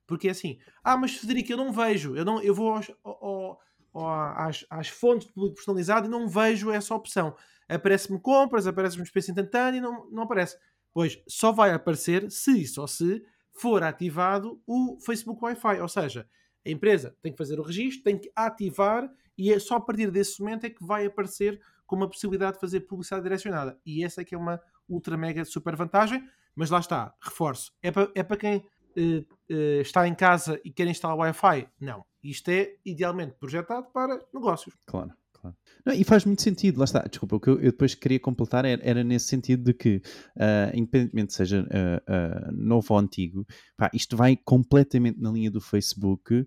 porque 0.07 0.29
é 0.29 0.31
assim, 0.31 0.59
ah, 0.83 0.97
mas 0.97 1.17
Federico, 1.17 1.53
eu 1.53 1.57
não 1.57 1.73
vejo, 1.73 2.15
eu, 2.15 2.25
não, 2.25 2.41
eu 2.43 2.55
vou 2.55 2.73
aos, 2.73 2.91
ao, 3.03 3.61
ao, 3.95 4.39
às, 4.39 4.67
às 4.69 4.89
fontes 4.89 5.27
de 5.27 5.33
público 5.33 5.57
personalizado 5.57 6.07
e 6.07 6.11
não 6.11 6.29
vejo 6.29 6.71
essa 6.71 6.95
opção. 6.95 7.35
Aparece-me 7.69 8.21
compras, 8.21 8.67
aparece-me 8.67 9.03
espécie 9.03 9.31
instantânea 9.31 9.79
e 9.79 9.81
não, 9.81 10.09
não 10.11 10.25
aparece. 10.25 10.57
Pois 10.93 11.21
só 11.27 11.51
vai 11.51 11.73
aparecer 11.73 12.31
se 12.31 12.63
e 12.63 12.67
só 12.67 12.87
se 12.87 13.25
for 13.53 13.83
ativado 13.83 14.61
o 14.67 14.99
Facebook 15.01 15.43
Wi-Fi. 15.43 15.81
Ou 15.81 15.89
seja, 15.89 16.29
a 16.65 16.71
empresa 16.71 17.17
tem 17.23 17.33
que 17.33 17.39
fazer 17.39 17.59
o 17.59 17.63
registro, 17.63 18.05
tem 18.05 18.19
que 18.19 18.31
ativar 18.37 19.11
e 19.37 19.53
é 19.53 19.59
só 19.59 19.77
a 19.77 19.81
partir 19.81 20.11
desse 20.11 20.41
momento 20.41 20.65
é 20.65 20.71
que 20.71 20.85
vai 20.85 21.07
aparecer 21.07 21.61
com 21.87 21.97
uma 21.97 22.09
possibilidade 22.09 22.55
de 22.55 22.61
fazer 22.61 22.81
publicidade 22.81 23.23
direcionada. 23.23 23.79
E 23.85 24.05
essa 24.05 24.21
é 24.21 24.25
que 24.25 24.35
é 24.35 24.39
uma 24.39 24.61
ultra 24.89 25.17
mega 25.17 25.45
super 25.45 25.77
vantagem, 25.77 26.27
mas 26.55 26.71
lá 26.71 26.79
está, 26.79 27.15
reforço, 27.21 27.73
é 27.83 27.91
para 27.91 28.11
é 28.15 28.23
para 28.23 28.37
quem 28.37 28.57
uh, 28.59 29.21
uh, 29.51 29.81
está 29.81 30.07
em 30.07 30.15
casa 30.15 30.61
e 30.65 30.71
quer 30.71 30.87
instalar 30.87 31.17
Wi-Fi? 31.17 31.69
Não. 31.81 32.05
Isto 32.23 32.51
é 32.51 32.77
idealmente 32.85 33.35
projetado 33.39 33.87
para 33.93 34.19
negócios. 34.33 34.75
Claro. 34.87 35.13
Claro. 35.45 35.57
Não, 35.85 35.93
e 35.93 36.03
faz 36.05 36.25
muito 36.25 36.41
sentido, 36.41 36.79
lá 36.79 36.85
está. 36.85 37.03
Desculpa, 37.03 37.37
o 37.37 37.41
que 37.41 37.51
eu, 37.51 37.59
depois 37.59 37.95
queria 37.95 38.19
completar 38.19 38.65
era, 38.65 38.81
era, 38.83 39.05
nesse 39.05 39.27
sentido 39.27 39.63
de 39.65 39.75
que, 39.75 39.97
uh, 40.37 40.75
independentemente 40.75 41.35
seja 41.35 41.61
uh, 41.61 42.49
uh, 42.49 42.53
novo 42.53 42.95
ou 42.95 42.99
antigo, 42.99 43.47
pá, 43.77 43.91
isto 43.93 44.17
vai 44.17 44.39
completamente 44.43 45.21
na 45.21 45.31
linha 45.31 45.51
do 45.51 45.61
Facebook 45.61 46.47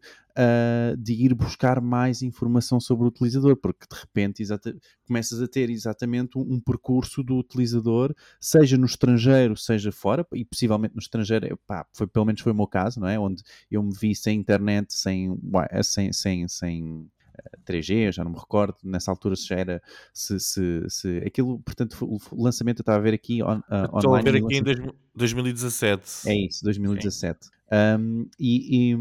de 1.00 1.14
ir 1.14 1.34
buscar 1.34 1.82
mais 1.82 2.22
informação 2.22 2.80
sobre 2.80 3.06
o 3.06 3.08
utilizador, 3.08 3.58
porque 3.58 3.88
de 3.92 4.00
repente 4.00 4.44
começas 5.04 5.42
a 5.42 5.48
ter 5.48 5.68
exatamente 5.68 6.38
um, 6.38 6.42
um, 6.42 6.60
percurso 6.60 7.24
do 7.24 7.38
utilizador, 7.38 8.14
seja 8.40 8.78
no 8.78 8.86
estrangeiro, 8.86 9.58
seja 9.58 9.92
fora, 9.92 10.24
e 10.36 10.46
possivelmente 10.46 10.94
no 10.94 11.00
estrangeiro, 11.00 11.60
pá, 11.66 11.88
foi, 11.92 12.06
pelo 12.06 12.24
menos 12.24 12.42
foi 12.42 12.52
o 12.52 12.56
meu 12.56 12.68
caso, 12.68 13.00
não 13.00 13.08
é? 13.08 13.18
Onde 13.18 13.42
eu 13.72 13.82
me 13.82 13.92
vi 14.00 14.14
sem 14.14 14.40
internet, 14.40 14.94
sem, 14.94 15.36
sem, 15.82 16.14
sem, 16.14 16.48
sem 16.48 17.10
3G, 17.66 18.12
já 18.12 18.24
não 18.24 18.32
me 18.32 18.38
recordo, 18.38 18.76
nessa 18.84 19.12
altura 19.12 19.36
se 19.36 19.48
já 19.48 19.56
era, 19.56 19.82
se, 20.14 20.40
se, 20.40 20.84
se 20.90 21.18
aquilo, 21.26 21.60
portanto, 21.60 21.98
o 22.32 22.44
lançamento 22.44 22.80
eu 22.80 22.84
estava 22.84 22.98
a 22.98 23.02
ver 23.02 23.14
aqui 23.14 23.44
on, 23.44 23.60
uh, 23.60 23.98
Estou 23.98 24.16
a 24.16 24.22
ver 24.22 24.36
online. 24.42 24.46
aqui 24.46 24.58
em 24.58 24.94
2017. 25.16 26.30
É 26.30 26.36
isso, 26.36 26.64
2017. 26.64 27.50
Um, 27.70 28.30
e, 28.40 28.94
e, 28.94 28.98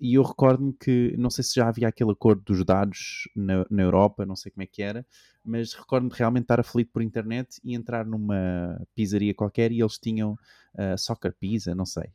e 0.00 0.14
eu 0.14 0.22
recordo-me 0.22 0.72
que, 0.72 1.14
não 1.16 1.30
sei 1.30 1.44
se 1.44 1.54
já 1.54 1.68
havia 1.68 1.86
aquele 1.86 2.10
acordo 2.10 2.42
dos 2.44 2.64
dados 2.64 3.28
na, 3.36 3.64
na 3.70 3.82
Europa, 3.82 4.26
não 4.26 4.34
sei 4.34 4.50
como 4.50 4.64
é 4.64 4.66
que 4.66 4.82
era, 4.82 5.06
mas 5.44 5.74
recordo-me 5.74 6.12
realmente 6.12 6.44
estar 6.44 6.58
aflito 6.58 6.90
por 6.92 7.02
internet 7.02 7.60
e 7.62 7.74
entrar 7.74 8.04
numa 8.04 8.80
pizzaria 8.94 9.34
qualquer 9.34 9.70
e 9.70 9.80
eles 9.80 9.98
tinham 9.98 10.36
uh, 10.74 10.98
Soccer 10.98 11.34
Pizza, 11.38 11.74
não 11.74 11.86
sei, 11.86 12.10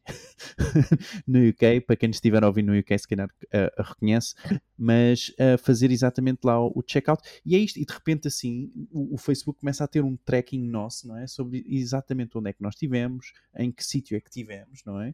no 1.28 1.40
UK, 1.50 1.82
para 1.82 1.96
quem 1.96 2.10
estiver 2.10 2.44
a 2.44 2.48
ouvir 2.48 2.64
no 2.64 2.78
UK 2.78 2.98
se 2.98 3.08
calhar 3.08 3.28
uh, 3.28 3.84
reconhece, 3.84 4.36
mas 4.78 5.30
uh, 5.30 5.58
fazer 5.58 5.92
exatamente 5.92 6.40
lá 6.44 6.60
o, 6.60 6.72
o 6.76 6.84
checkout 6.86 7.22
e 7.46 7.56
é 7.56 7.60
isto, 7.60 7.78
e 7.78 7.86
de 7.86 7.94
repente 7.94 8.28
assim 8.28 8.72
o, 8.92 9.16
o, 9.16 9.18
Facebook 9.18 9.60
começa 9.60 9.84
a 9.84 9.88
ter 9.88 10.04
um 10.04 10.16
tracking 10.18 10.62
nosso, 10.68 11.08
não 11.08 11.18
é? 11.18 11.28
Sobre 11.28 11.64
exatamente 11.68 12.38
onde 12.38 12.50
é 12.50 12.54
que 12.54 12.62
nós 12.62 12.74
estivemos, 12.74 13.32
em 13.58 13.72
que 13.72 13.84
sítio 13.84 14.16
é 14.18 14.20
que 14.20 14.30
tivemos, 14.30 14.82
não 14.86 15.02
é? 15.02 15.14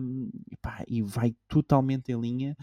Um, 0.00 0.30
e, 0.88 1.02
vai 1.02 1.34
totalmente 1.48 2.10
em 2.10 2.20
linha 2.20 2.56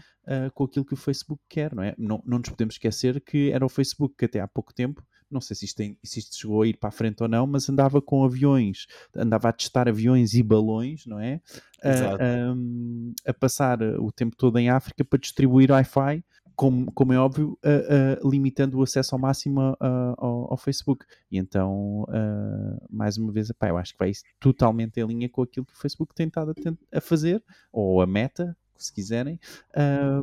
com 0.54 0.64
aquilo 0.64 0.84
que 0.84 0.94
o 0.94 0.96
Facebook 0.96 1.42
quer, 1.48 1.74
não 1.74 1.82
é? 1.82 1.94
Não, 1.98 2.22
não 2.24 2.38
nos 2.38 2.48
podemos 2.48 2.74
esquecer 2.74 3.20
que 3.20 3.50
era 3.50 3.64
o 3.64 3.68
Facebook 3.68 4.14
que 4.16 4.24
até 4.24 4.40
há 4.40 4.48
pouco 4.48 4.72
tempo, 4.74 5.02
não 5.32 5.40
sei 5.40 5.56
se 5.56 5.64
isto, 5.64 5.76
tem, 5.76 5.96
se 6.02 6.20
isto 6.20 6.36
chegou 6.36 6.62
a 6.62 6.66
ir 6.66 6.76
para 6.76 6.88
a 6.88 6.92
frente 6.92 7.22
ou 7.22 7.28
não, 7.28 7.46
mas 7.46 7.68
andava 7.68 8.00
com 8.00 8.24
aviões, 8.24 8.86
andava 9.14 9.48
a 9.48 9.52
testar 9.52 9.88
aviões 9.88 10.34
e 10.34 10.42
balões, 10.42 11.06
não 11.06 11.18
é? 11.18 11.40
Uh, 11.82 12.54
um, 12.54 13.12
a 13.26 13.34
passar 13.34 13.82
o 13.82 14.12
tempo 14.12 14.36
todo 14.36 14.58
em 14.58 14.68
África 14.68 15.04
para 15.04 15.18
distribuir 15.18 15.70
Wi-Fi 15.70 16.22
como, 16.54 16.92
como, 16.92 17.12
é 17.12 17.18
óbvio, 17.18 17.58
uh, 17.64 18.24
uh, 18.24 18.30
limitando 18.30 18.78
o 18.78 18.82
acesso 18.82 19.14
ao 19.14 19.18
máximo 19.18 19.72
uh, 19.72 19.76
ao, 20.16 20.52
ao, 20.52 20.56
Facebook. 20.56 21.04
E 21.30 21.38
então, 21.38 22.06
mais 22.90 23.16
uma 23.16 23.32
vez, 23.32 23.50
epá, 23.50 23.68
eu 23.68 23.76
acho 23.76 23.92
que 23.92 23.98
vai 23.98 24.12
totalmente 24.38 25.00
em 25.00 25.06
linha 25.06 25.28
com 25.28 25.42
aquilo 25.42 25.66
que 25.66 25.72
o 25.72 25.76
Facebook 25.76 26.14
tem 26.14 26.26
estado 26.26 26.52
a, 26.52 26.98
a 26.98 27.00
fazer, 27.00 27.42
ou 27.72 28.00
a 28.00 28.06
meta, 28.06 28.56
se 28.76 28.92
quiserem, 28.92 29.40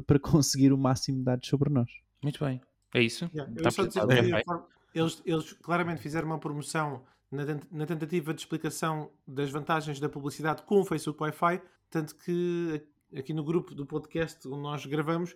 para 0.06 0.20
conseguir 0.20 0.72
o 0.72 0.78
máximo 0.78 1.18
de 1.18 1.24
dados 1.24 1.48
sobre 1.48 1.70
nós. 1.70 1.90
Muito 2.22 2.44
bem. 2.44 2.62
É 2.94 3.02
isso? 3.02 3.30
Yeah, 3.34 3.52
eu 3.56 3.72
só 3.72 3.86
dizer, 3.86 4.02
é, 4.10 4.44
eles, 4.94 5.22
eles 5.26 5.54
claramente 5.54 6.02
fizeram 6.02 6.28
uma 6.28 6.40
promoção 6.40 7.04
na, 7.32 7.44
na, 7.72 7.86
tentativa 7.86 8.34
de 8.34 8.42
explicação 8.42 9.12
das 9.28 9.50
vantagens 9.50 10.00
da 10.00 10.10
publicidade 10.10 10.64
com 10.64 10.82
o 10.82 10.86
Facebook 10.86 11.22
Wi-Fi, 11.22 11.62
tanto 11.90 12.16
que 12.16 12.84
aqui 13.16 13.34
no 13.34 13.44
grupo 13.44 13.74
do 13.74 13.86
podcast 13.86 14.48
onde 14.48 14.62
nós 14.62 14.86
gravamos, 14.86 15.36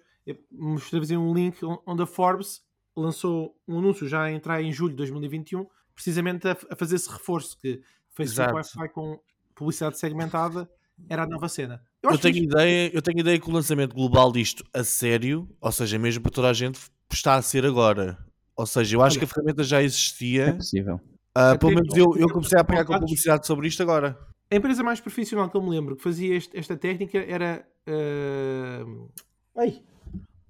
mostrei 0.51 1.17
um 1.17 1.33
link 1.33 1.57
onde 1.85 2.03
a 2.03 2.05
Forbes 2.05 2.61
lançou 2.95 3.57
um 3.67 3.79
anúncio 3.79 4.07
já 4.07 4.23
a 4.23 4.31
entrar 4.31 4.61
em 4.61 4.71
julho 4.71 4.91
de 4.91 4.97
2021, 4.97 5.65
precisamente 5.93 6.47
a, 6.47 6.57
a 6.69 6.75
fazer 6.75 6.95
esse 6.95 7.09
reforço 7.09 7.57
que 7.59 7.81
Facebook 8.09 8.53
Wi-Fi 8.53 8.89
com 8.89 9.19
publicidade 9.55 9.97
segmentada 9.99 10.69
era 11.09 11.23
a 11.23 11.27
nova 11.27 11.49
cena. 11.49 11.81
Eu, 12.01 12.11
eu 12.11 12.17
tenho, 12.17 12.37
ideia, 12.37 12.91
eu 12.93 13.01
tenho 13.01 13.19
ideia 13.19 13.39
que 13.39 13.49
o 13.49 13.53
lançamento 13.53 13.95
global 13.95 14.31
disto 14.31 14.63
a 14.73 14.83
sério, 14.83 15.47
ou 15.59 15.71
seja, 15.71 15.97
mesmo 15.97 16.21
para 16.21 16.31
toda 16.31 16.49
a 16.49 16.53
gente, 16.53 16.79
está 17.11 17.35
a 17.35 17.41
ser 17.41 17.65
agora. 17.65 18.17
Ou 18.55 18.65
seja, 18.65 18.95
eu 18.95 19.01
acho 19.01 19.17
Olha, 19.17 19.19
que 19.19 19.31
a 19.31 19.33
ferramenta 19.33 19.63
já 19.63 19.81
existia. 19.81 20.45
É 20.45 20.53
possível. 20.53 20.99
Uh, 21.35 21.57
pelo 21.57 21.73
menos 21.73 21.95
eu, 21.95 22.15
eu 22.15 22.29
comecei 22.29 22.57
a 22.57 22.61
apanhar 22.61 22.85
com 22.85 22.93
a 22.93 22.99
publicidade 22.99 23.47
sobre 23.47 23.67
isto 23.67 23.81
agora. 23.81 24.17
A 24.51 24.55
empresa 24.55 24.83
mais 24.83 24.99
profissional 24.99 25.49
que 25.49 25.57
eu 25.57 25.63
me 25.63 25.69
lembro 25.71 25.95
que 25.95 26.03
fazia 26.03 26.35
este, 26.35 26.55
esta 26.57 26.77
técnica 26.77 27.17
era. 27.17 27.65
Uh... 27.87 29.09
Ai, 29.57 29.81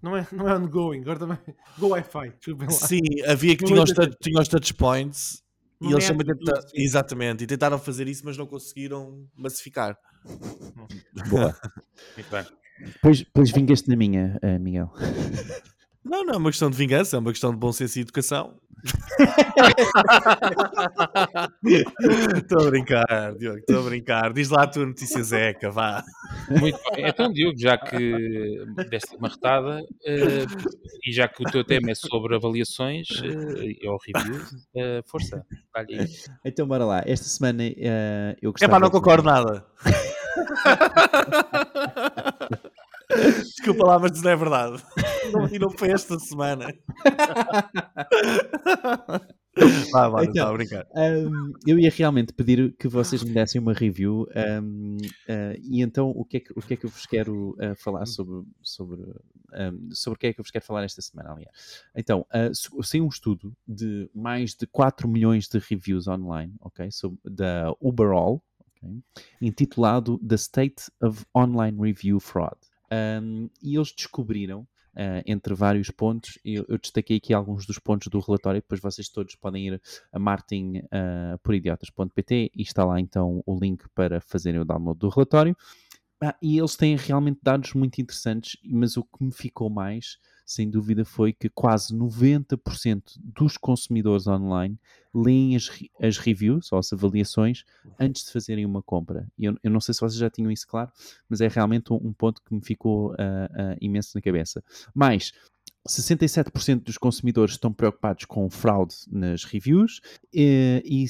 não 0.01 0.17
é, 0.17 0.27
não 0.33 0.49
é 0.49 0.57
ongoing, 0.57 0.99
agora 0.99 1.19
também. 1.19 1.37
Go 1.77 1.87
Wi-Fi, 1.89 2.33
Sim, 2.69 2.99
havia 3.25 3.55
que 3.55 3.63
tinha 3.63 3.81
os, 3.81 3.93
touch, 3.93 4.17
tinha 4.21 4.41
os 4.41 4.47
touch 4.49 4.73
points 4.73 5.41
e 5.81 5.91
eles 5.91 6.05
também 6.05 6.27
tentaram. 6.27 6.61
Exatamente, 6.73 7.43
e 7.45 7.47
tentaram 7.47 7.79
fazer 7.79 8.09
isso, 8.09 8.23
mas 8.25 8.37
não 8.37 8.45
conseguiram 8.45 9.25
massificar. 9.33 9.97
Boa. 11.29 11.55
Muito 12.15 12.29
bem. 12.29 12.45
Pois, 13.01 13.23
pois 13.33 13.51
vingaste 13.51 13.87
na 13.89 13.95
minha, 13.95 14.37
uh, 14.43 14.59
Miguel. 14.59 14.91
Não, 16.03 16.25
não 16.25 16.33
é 16.33 16.37
uma 16.37 16.49
questão 16.49 16.69
de 16.69 16.77
vingança, 16.77 17.15
é 17.15 17.19
uma 17.19 17.31
questão 17.31 17.51
de 17.51 17.57
bom 17.57 17.71
senso 17.71 17.97
e 17.97 18.01
educação. 18.01 18.55
Estou 22.35 22.67
a 22.67 22.69
brincar, 22.69 23.33
Diogo, 23.37 23.59
estou 23.59 23.79
a 23.79 23.83
brincar. 23.83 24.33
Diz 24.33 24.49
lá 24.49 24.63
a 24.63 24.67
tua 24.67 24.85
notícia 24.85 25.23
Zeca, 25.23 25.71
vá. 25.71 26.03
Muito 26.49 26.77
bem. 26.93 27.07
Então, 27.07 27.31
Diogo, 27.31 27.57
já 27.57 27.77
que 27.77 28.65
deste 28.89 29.15
uma 29.15 29.29
retada 29.29 29.81
uh, 29.81 30.45
e 31.05 31.13
já 31.13 31.29
que 31.29 31.43
o 31.43 31.45
teu 31.49 31.63
tema 31.63 31.91
é 31.91 31.95
sobre 31.95 32.35
avaliações 32.35 33.07
uh, 33.09 33.89
ou 33.89 33.97
reviews, 34.05 34.51
uh, 34.51 35.01
força, 35.05 35.45
aí. 35.73 36.05
Então, 36.43 36.67
bora 36.67 36.83
lá. 36.83 37.01
Esta 37.05 37.27
semana 37.27 37.63
uh, 37.63 38.35
eu 38.41 38.51
gostava... 38.51 38.69
É 38.69 38.73
pá, 38.73 38.81
não 38.81 38.89
concordo 38.89 39.23
de... 39.23 39.29
nada. 39.29 39.65
Desculpa 43.55 43.85
lá, 43.85 43.99
mas 43.99 44.13
isso 44.13 44.23
não 44.23 44.31
é 44.31 44.35
verdade. 44.35 44.83
e 45.51 45.59
não 45.59 45.69
foi 45.69 45.91
esta 45.91 46.17
semana. 46.19 46.67
Vá, 49.91 50.09
vá, 50.09 50.23
então, 50.25 50.49
a 50.49 50.53
brincar. 50.53 50.87
Um, 50.95 51.53
eu 51.67 51.77
ia 51.77 51.91
realmente 51.91 52.33
pedir 52.33 52.75
que 52.75 52.87
vocês 52.87 53.23
me 53.23 53.31
dessem 53.31 53.61
uma 53.61 53.73
review 53.73 54.27
um, 54.61 54.97
uh, 54.97 55.59
e 55.61 55.81
então 55.81 56.09
o 56.09 56.25
que, 56.25 56.37
é 56.37 56.39
que, 56.39 56.51
o 56.55 56.61
que 56.61 56.73
é 56.73 56.77
que 56.77 56.85
eu 56.85 56.89
vos 56.89 57.05
quero 57.05 57.51
uh, 57.51 57.75
falar 57.75 58.07
sobre, 58.07 58.43
sobre, 58.63 59.01
um, 59.01 59.89
sobre 59.91 60.17
o 60.17 60.19
que 60.19 60.27
é 60.27 60.33
que 60.33 60.39
eu 60.39 60.43
vos 60.43 60.49
quero 60.49 60.65
falar 60.65 60.83
esta 60.83 61.01
semana, 61.03 61.33
aliás. 61.33 61.83
Então, 61.95 62.25
uh, 62.33 62.83
saiu 62.83 63.05
um 63.05 63.09
estudo 63.09 63.55
de 63.67 64.09
mais 64.13 64.55
de 64.55 64.65
4 64.65 65.07
milhões 65.07 65.47
de 65.47 65.59
reviews 65.59 66.07
online, 66.07 66.53
ok, 66.59 66.91
sobre, 66.91 67.19
da 67.23 67.71
Uberall, 67.79 68.43
okay, 68.75 69.03
intitulado 69.39 70.17
The 70.27 70.35
State 70.35 70.91
of 70.99 71.25
Online 71.35 71.79
Review 71.79 72.19
Fraud. 72.19 72.57
Um, 73.21 73.49
e 73.61 73.75
eles 73.75 73.91
descobriram 73.91 74.65
Uh, 74.95 75.25
entre 75.25 75.55
vários 75.55 75.89
pontos. 75.89 76.37
Eu, 76.45 76.67
eu, 76.69 76.77
destaquei 76.77 77.17
aqui 77.17 77.33
alguns 77.33 77.65
dos 77.65 77.79
pontos 77.79 78.09
do 78.09 78.19
relatório, 78.19 78.61
depois 78.61 78.79
vocês 78.79 79.09
todos 79.09 79.33
podem 79.33 79.69
ir 79.69 79.81
a 80.11 80.19
martinporidiotas.pt 80.19 82.45
uh, 82.45 82.49
e 82.55 82.61
está 82.61 82.85
lá 82.85 82.99
então 82.99 83.41
o 83.43 83.57
link 83.57 83.89
para 83.95 84.21
fazerem 84.21 84.61
o 84.61 84.65
download 84.65 84.99
do 84.99 85.09
relatório. 85.09 85.57
Ah, 86.21 86.35
e 86.39 86.59
eles 86.59 86.75
têm 86.75 86.95
realmente 86.95 87.39
dados 87.41 87.73
muito 87.73 87.99
interessantes, 87.99 88.55
mas 88.63 88.95
o 88.95 89.03
que 89.03 89.23
me 89.23 89.31
ficou 89.31 89.67
mais 89.67 90.19
sem 90.45 90.69
dúvida, 90.69 91.05
foi 91.05 91.33
que 91.33 91.49
quase 91.49 91.93
90% 91.95 93.17
dos 93.17 93.57
consumidores 93.57 94.27
online 94.27 94.77
leem 95.13 95.55
as, 95.55 95.69
as 96.01 96.17
reviews 96.17 96.71
ou 96.71 96.79
as 96.79 96.91
avaliações 96.91 97.63
antes 97.99 98.25
de 98.25 98.31
fazerem 98.31 98.65
uma 98.65 98.81
compra. 98.81 99.27
Eu, 99.37 99.57
eu 99.63 99.71
não 99.71 99.79
sei 99.79 99.93
se 99.93 100.01
vocês 100.01 100.15
já 100.15 100.29
tinham 100.29 100.51
isso 100.51 100.67
claro, 100.67 100.91
mas 101.29 101.39
é 101.41 101.47
realmente 101.47 101.93
um, 101.93 101.97
um 101.97 102.13
ponto 102.13 102.41
que 102.41 102.53
me 102.53 102.63
ficou 102.63 103.11
uh, 103.11 103.13
uh, 103.13 103.77
imenso 103.79 104.11
na 104.15 104.21
cabeça. 104.21 104.63
Mais, 104.93 105.31
67% 105.87 106.83
dos 106.83 106.97
consumidores 106.97 107.55
estão 107.55 107.71
preocupados 107.73 108.25
com 108.25 108.49
fraude 108.49 108.95
nas 109.11 109.43
reviews 109.43 109.99
e, 110.33 110.81
e 110.85 111.05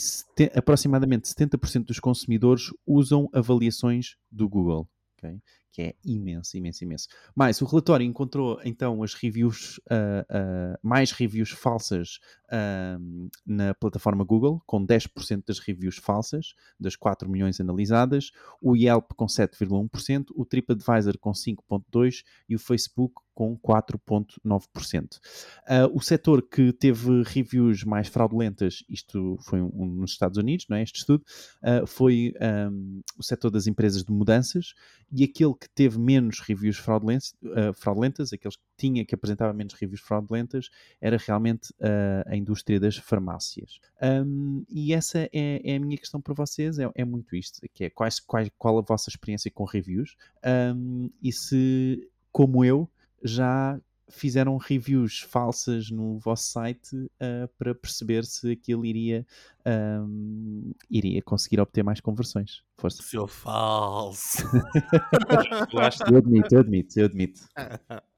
aproximadamente 0.57 1.29
70% 1.29 1.85
dos 1.85 1.99
consumidores 1.99 2.71
usam 2.85 3.29
avaliações 3.33 4.15
do 4.31 4.49
Google. 4.49 4.87
Okay? 5.17 5.39
Que 5.73 5.81
é 5.81 5.95
imenso, 6.05 6.55
imenso, 6.55 6.83
imenso. 6.83 7.07
Mas 7.35 7.59
o 7.59 7.65
relatório 7.65 8.05
encontrou 8.05 8.61
então 8.63 9.01
as 9.01 9.15
reviews, 9.15 9.79
uh, 9.79 10.21
uh, 10.29 10.77
mais 10.83 11.11
reviews 11.11 11.49
falsas 11.49 12.19
uh, 12.47 13.29
na 13.43 13.73
plataforma 13.73 14.23
Google, 14.23 14.61
com 14.67 14.85
10% 14.85 15.43
das 15.47 15.57
reviews 15.57 15.97
falsas, 15.97 16.53
das 16.79 16.95
4 16.95 17.27
milhões 17.27 17.59
analisadas, 17.59 18.31
o 18.61 18.75
Yelp 18.75 19.13
com 19.15 19.25
7,1%, 19.25 20.27
o 20.35 20.45
TripAdvisor 20.45 21.17
com 21.17 21.31
5,2% 21.31 22.23
e 22.47 22.55
o 22.55 22.59
Facebook 22.59 23.15
com 23.33 23.57
4,9%. 23.57 25.17
Uh, 25.63 25.95
o 25.95 26.01
setor 26.01 26.41
que 26.41 26.71
teve 26.71 27.23
reviews 27.23 27.83
mais 27.83 28.07
fraudulentas, 28.07 28.83
isto 28.87 29.37
foi 29.41 29.61
um, 29.61 29.71
um, 29.73 29.85
nos 29.85 30.11
Estados 30.11 30.37
Unidos, 30.37 30.67
não 30.69 30.77
é? 30.77 30.83
Este 30.83 30.99
estudo, 30.99 31.23
uh, 31.63 31.85
foi 31.87 32.33
um, 32.71 33.01
o 33.17 33.23
setor 33.23 33.49
das 33.49 33.67
empresas 33.67 34.03
de 34.03 34.11
mudanças 34.11 34.73
e 35.11 35.23
aquele 35.23 35.53
que 35.53 35.69
teve 35.69 35.99
menos 35.99 36.39
reviews 36.39 36.77
fraudulentas, 36.77 37.33
uh, 37.43 37.73
fraudulentas 37.73 38.31
aqueles 38.33 38.55
que 38.55 38.63
tinha, 38.77 39.05
que 39.05 39.15
apresentava 39.15 39.53
menos 39.53 39.73
reviews 39.73 40.01
fraudulentas, 40.01 40.69
era 40.99 41.17
realmente 41.17 41.73
a 42.25 42.35
indústria 42.35 42.79
das 42.79 42.97
farmácias. 42.97 43.79
Um, 44.01 44.65
e 44.69 44.93
essa 44.93 45.29
é, 45.31 45.61
é, 45.63 45.75
a 45.75 45.79
minha 45.79 45.97
questão 45.97 46.19
para 46.19 46.33
vocês, 46.33 46.79
é, 46.79 46.89
é 46.95 47.05
muito 47.05 47.35
isto, 47.35 47.61
que 47.73 47.85
é 47.85 47.89
quais, 47.89 48.19
quais, 48.19 48.49
qual 48.57 48.77
a 48.79 48.81
vossa 48.81 49.09
experiência 49.09 49.51
com 49.51 49.63
reviews 49.63 50.15
e 51.21 51.31
se, 51.31 52.09
como 52.31 52.65
eu, 52.65 52.89
já 53.23 53.79
fizeram 54.09 54.57
reviews 54.57 55.19
falsas 55.19 55.89
no 55.89 56.19
vosso 56.19 56.51
site 56.51 56.95
uh, 56.95 57.47
para 57.57 57.73
perceber 57.73 58.25
se 58.25 58.51
aquilo 58.51 58.85
iria, 58.85 59.25
um, 59.65 60.71
iria 60.89 61.21
conseguir 61.21 61.59
obter 61.59 61.83
mais 61.83 61.99
conversões. 61.99 62.63
Força. 62.77 63.01
Seu 63.01 63.27
falso. 63.27 64.43
eu 66.05 66.17
admito, 66.17 66.55
eu 66.55 66.59
admito, 66.59 66.99
eu 66.99 67.05
admito. 67.05 67.41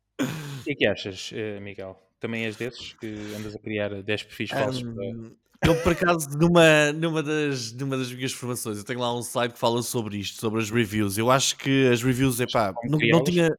que 0.66 0.72
é 0.72 0.76
que 0.76 0.88
achas, 0.88 1.32
eh, 1.34 1.60
Miguel? 1.60 2.05
Também 2.26 2.46
és 2.46 2.56
desses 2.56 2.94
que 2.94 3.08
andas 3.38 3.56
a 3.56 3.60
criar 3.60 4.02
10 4.02 4.24
perfis 4.24 4.50
falsos? 4.50 4.82
para- 4.82 4.92
Um, 5.06 5.32
eu, 5.64 5.76
por 5.82 5.92
acaso, 5.94 6.28
numa, 6.38 6.92
numa, 6.92 7.24
das, 7.24 7.72
numa 7.74 7.98
das 7.98 8.12
minhas 8.12 8.32
formações, 8.34 8.78
eu 8.78 8.84
tenho 8.84 9.00
lá 9.00 9.16
um 9.16 9.22
slide 9.22 9.54
que 9.54 9.60
fala 9.60 9.82
sobre 9.82 10.18
isto, 10.18 10.40
sobre 10.40 10.62
as 10.62 10.70
reviews. 10.70 11.18
Eu 11.18 11.32
acho 11.32 11.56
que 11.58 11.88
as 11.88 12.04
reviews, 12.04 12.40
epá, 12.40 12.74
não, 12.84 13.00
não, 13.12 13.24
tinha, 13.24 13.50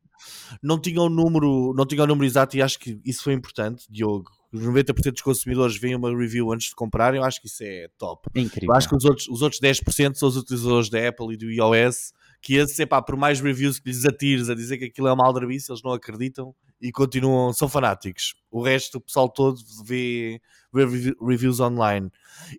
não 0.62 0.78
tinha 0.80 1.00
o 1.00 1.08
número, 1.08 1.72
não 1.74 1.86
tinha 1.86 2.02
o 2.02 2.06
número 2.06 2.26
exato 2.26 2.56
e 2.56 2.62
acho 2.62 2.78
que 2.78 3.00
isso 3.04 3.22
foi 3.24 3.32
importante, 3.32 3.86
Diogo. 3.90 4.30
Os 4.52 4.60
90% 4.62 5.12
dos 5.12 5.22
consumidores 5.22 5.76
veem 5.76 5.96
uma 5.96 6.10
review 6.16 6.52
antes 6.52 6.68
de 6.68 6.74
comprarem, 6.74 7.18
eu 7.18 7.24
acho 7.24 7.40
que 7.40 7.46
isso 7.48 7.62
é 7.64 7.88
top. 7.98 8.28
Incrível. 8.34 8.70
Eu 8.70 8.76
acho 8.76 8.88
que 8.88 8.94
os 8.96 9.04
outros, 9.04 9.28
os 9.28 9.42
outros 9.42 9.60
10% 9.60 10.14
são 10.14 10.28
os 10.28 10.36
utilizadores 10.36 10.88
da 10.88 11.08
Apple 11.08 11.34
e 11.34 11.36
do 11.36 11.50
iOS, 11.50 12.12
que 12.40 12.54
esses, 12.54 12.78
epá, 12.78 13.02
por 13.02 13.16
mais 13.16 13.40
reviews 13.40 13.78
que 13.80 13.88
lhes 13.88 14.04
atires 14.04 14.48
a 14.48 14.54
dizer 14.54 14.78
que 14.78 14.84
aquilo 14.84 15.08
é 15.08 15.12
uma 15.12 15.26
aldrabice, 15.26 15.70
eles 15.72 15.82
não 15.82 15.92
acreditam 15.92 16.54
e 16.80 16.92
continuam, 16.92 17.52
são 17.52 17.68
fanáticos. 17.68 18.34
O 18.50 18.62
resto, 18.62 18.98
o 18.98 19.00
pessoal 19.00 19.28
todo 19.28 19.58
vê, 19.84 20.40
vê 20.72 20.84
revi- 20.84 21.16
reviews 21.20 21.60
online. 21.60 22.10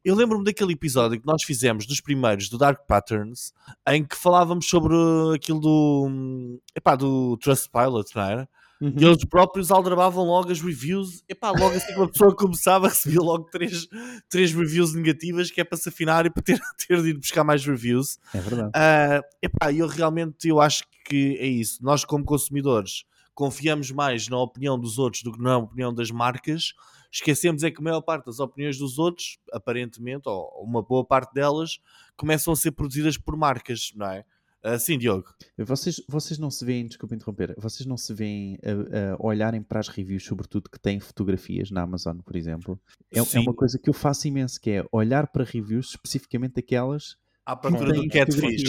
Eu 0.03 0.15
lembro-me 0.15 0.43
daquele 0.43 0.73
episódio 0.73 1.19
que 1.19 1.25
nós 1.27 1.43
fizemos 1.43 1.85
dos 1.85 2.01
primeiros 2.01 2.49
do 2.49 2.57
Dark 2.57 2.85
Patterns, 2.87 3.53
em 3.87 4.03
que 4.03 4.15
falávamos 4.15 4.67
sobre 4.67 4.95
aquilo 5.35 5.59
do, 5.59 6.59
epá, 6.75 6.95
do 6.95 7.37
Trustpilot, 7.37 8.15
não 8.15 8.23
era? 8.23 8.49
Uhum. 8.79 8.93
E 8.95 9.05
eles 9.05 9.25
próprios 9.25 9.71
aldrabavam 9.71 10.23
logo 10.23 10.51
as 10.51 10.61
reviews. 10.61 11.23
Epá, 11.27 11.49
logo 11.49 11.75
assim 11.75 11.87
que 11.93 11.99
uma 11.99 12.11
pessoa 12.11 12.33
começava, 12.35 12.87
recebia 12.89 13.21
logo 13.21 13.45
três, 13.45 13.87
três 14.29 14.53
reviews 14.53 14.93
negativas, 14.93 15.49
que 15.49 15.59
é 15.59 15.63
para 15.63 15.77
se 15.77 15.89
afinar 15.89 16.25
e 16.25 16.29
para 16.29 16.43
ter, 16.43 16.59
ter 16.87 17.01
de 17.01 17.09
ir 17.09 17.17
buscar 17.17 17.43
mais 17.43 17.65
reviews. 17.65 18.19
É 18.33 18.39
verdade. 18.39 18.71
Ah, 18.75 19.21
epá, 19.41 19.73
eu 19.73 19.87
realmente 19.87 20.47
eu 20.47 20.59
acho 20.61 20.83
que 21.05 21.37
é 21.39 21.47
isso. 21.47 21.83
Nós, 21.83 22.05
como 22.05 22.23
consumidores, 22.23 23.03
confiamos 23.37 23.91
mais 23.91 24.27
na 24.27 24.39
opinião 24.39 24.79
dos 24.79 24.97
outros 24.97 25.21
do 25.21 25.31
que 25.31 25.39
na 25.39 25.59
opinião 25.59 25.93
das 25.93 26.09
marcas. 26.09 26.73
Esquecemos 27.11 27.63
é 27.63 27.69
que 27.69 27.79
a 27.79 27.83
maior 27.83 28.01
parte 28.01 28.25
das 28.25 28.39
opiniões 28.39 28.79
dos 28.79 28.97
outros, 28.97 29.37
aparentemente, 29.53 30.27
ou 30.27 30.49
uma 30.63 30.81
boa 30.81 31.05
parte 31.05 31.35
delas, 31.35 31.79
começam 32.17 32.51
a 32.51 32.55
ser 32.55 32.71
produzidas 32.71 33.15
por 33.15 33.37
marcas, 33.37 33.91
não 33.95 34.07
é? 34.07 34.25
Sim, 34.79 34.97
Diogo. 34.97 35.27
Vocês, 35.55 36.01
vocês 36.09 36.39
não 36.39 36.49
se 36.49 36.65
veem, 36.65 36.87
desculpa 36.87 37.13
interromper, 37.13 37.53
vocês 37.59 37.85
não 37.85 37.95
se 37.95 38.11
veem 38.11 38.57
a, 38.63 39.13
a 39.13 39.25
olharem 39.25 39.61
para 39.61 39.79
as 39.79 39.87
reviews, 39.87 40.25
sobretudo 40.25 40.67
que 40.67 40.79
têm 40.79 40.99
fotografias 40.99 41.69
na 41.69 41.83
Amazon, 41.83 42.17
por 42.17 42.35
exemplo. 42.35 42.81
É, 43.11 43.19
é 43.19 43.39
uma 43.39 43.53
coisa 43.53 43.77
que 43.77 43.87
eu 43.87 43.93
faço 43.93 44.27
imenso, 44.27 44.59
que 44.59 44.71
é 44.71 44.85
olhar 44.91 45.27
para 45.27 45.43
reviews, 45.43 45.89
especificamente 45.91 46.59
aquelas 46.59 47.15
À 47.47 47.55
procura 47.55 47.93
do 47.93 48.05
catfish. 48.09 48.61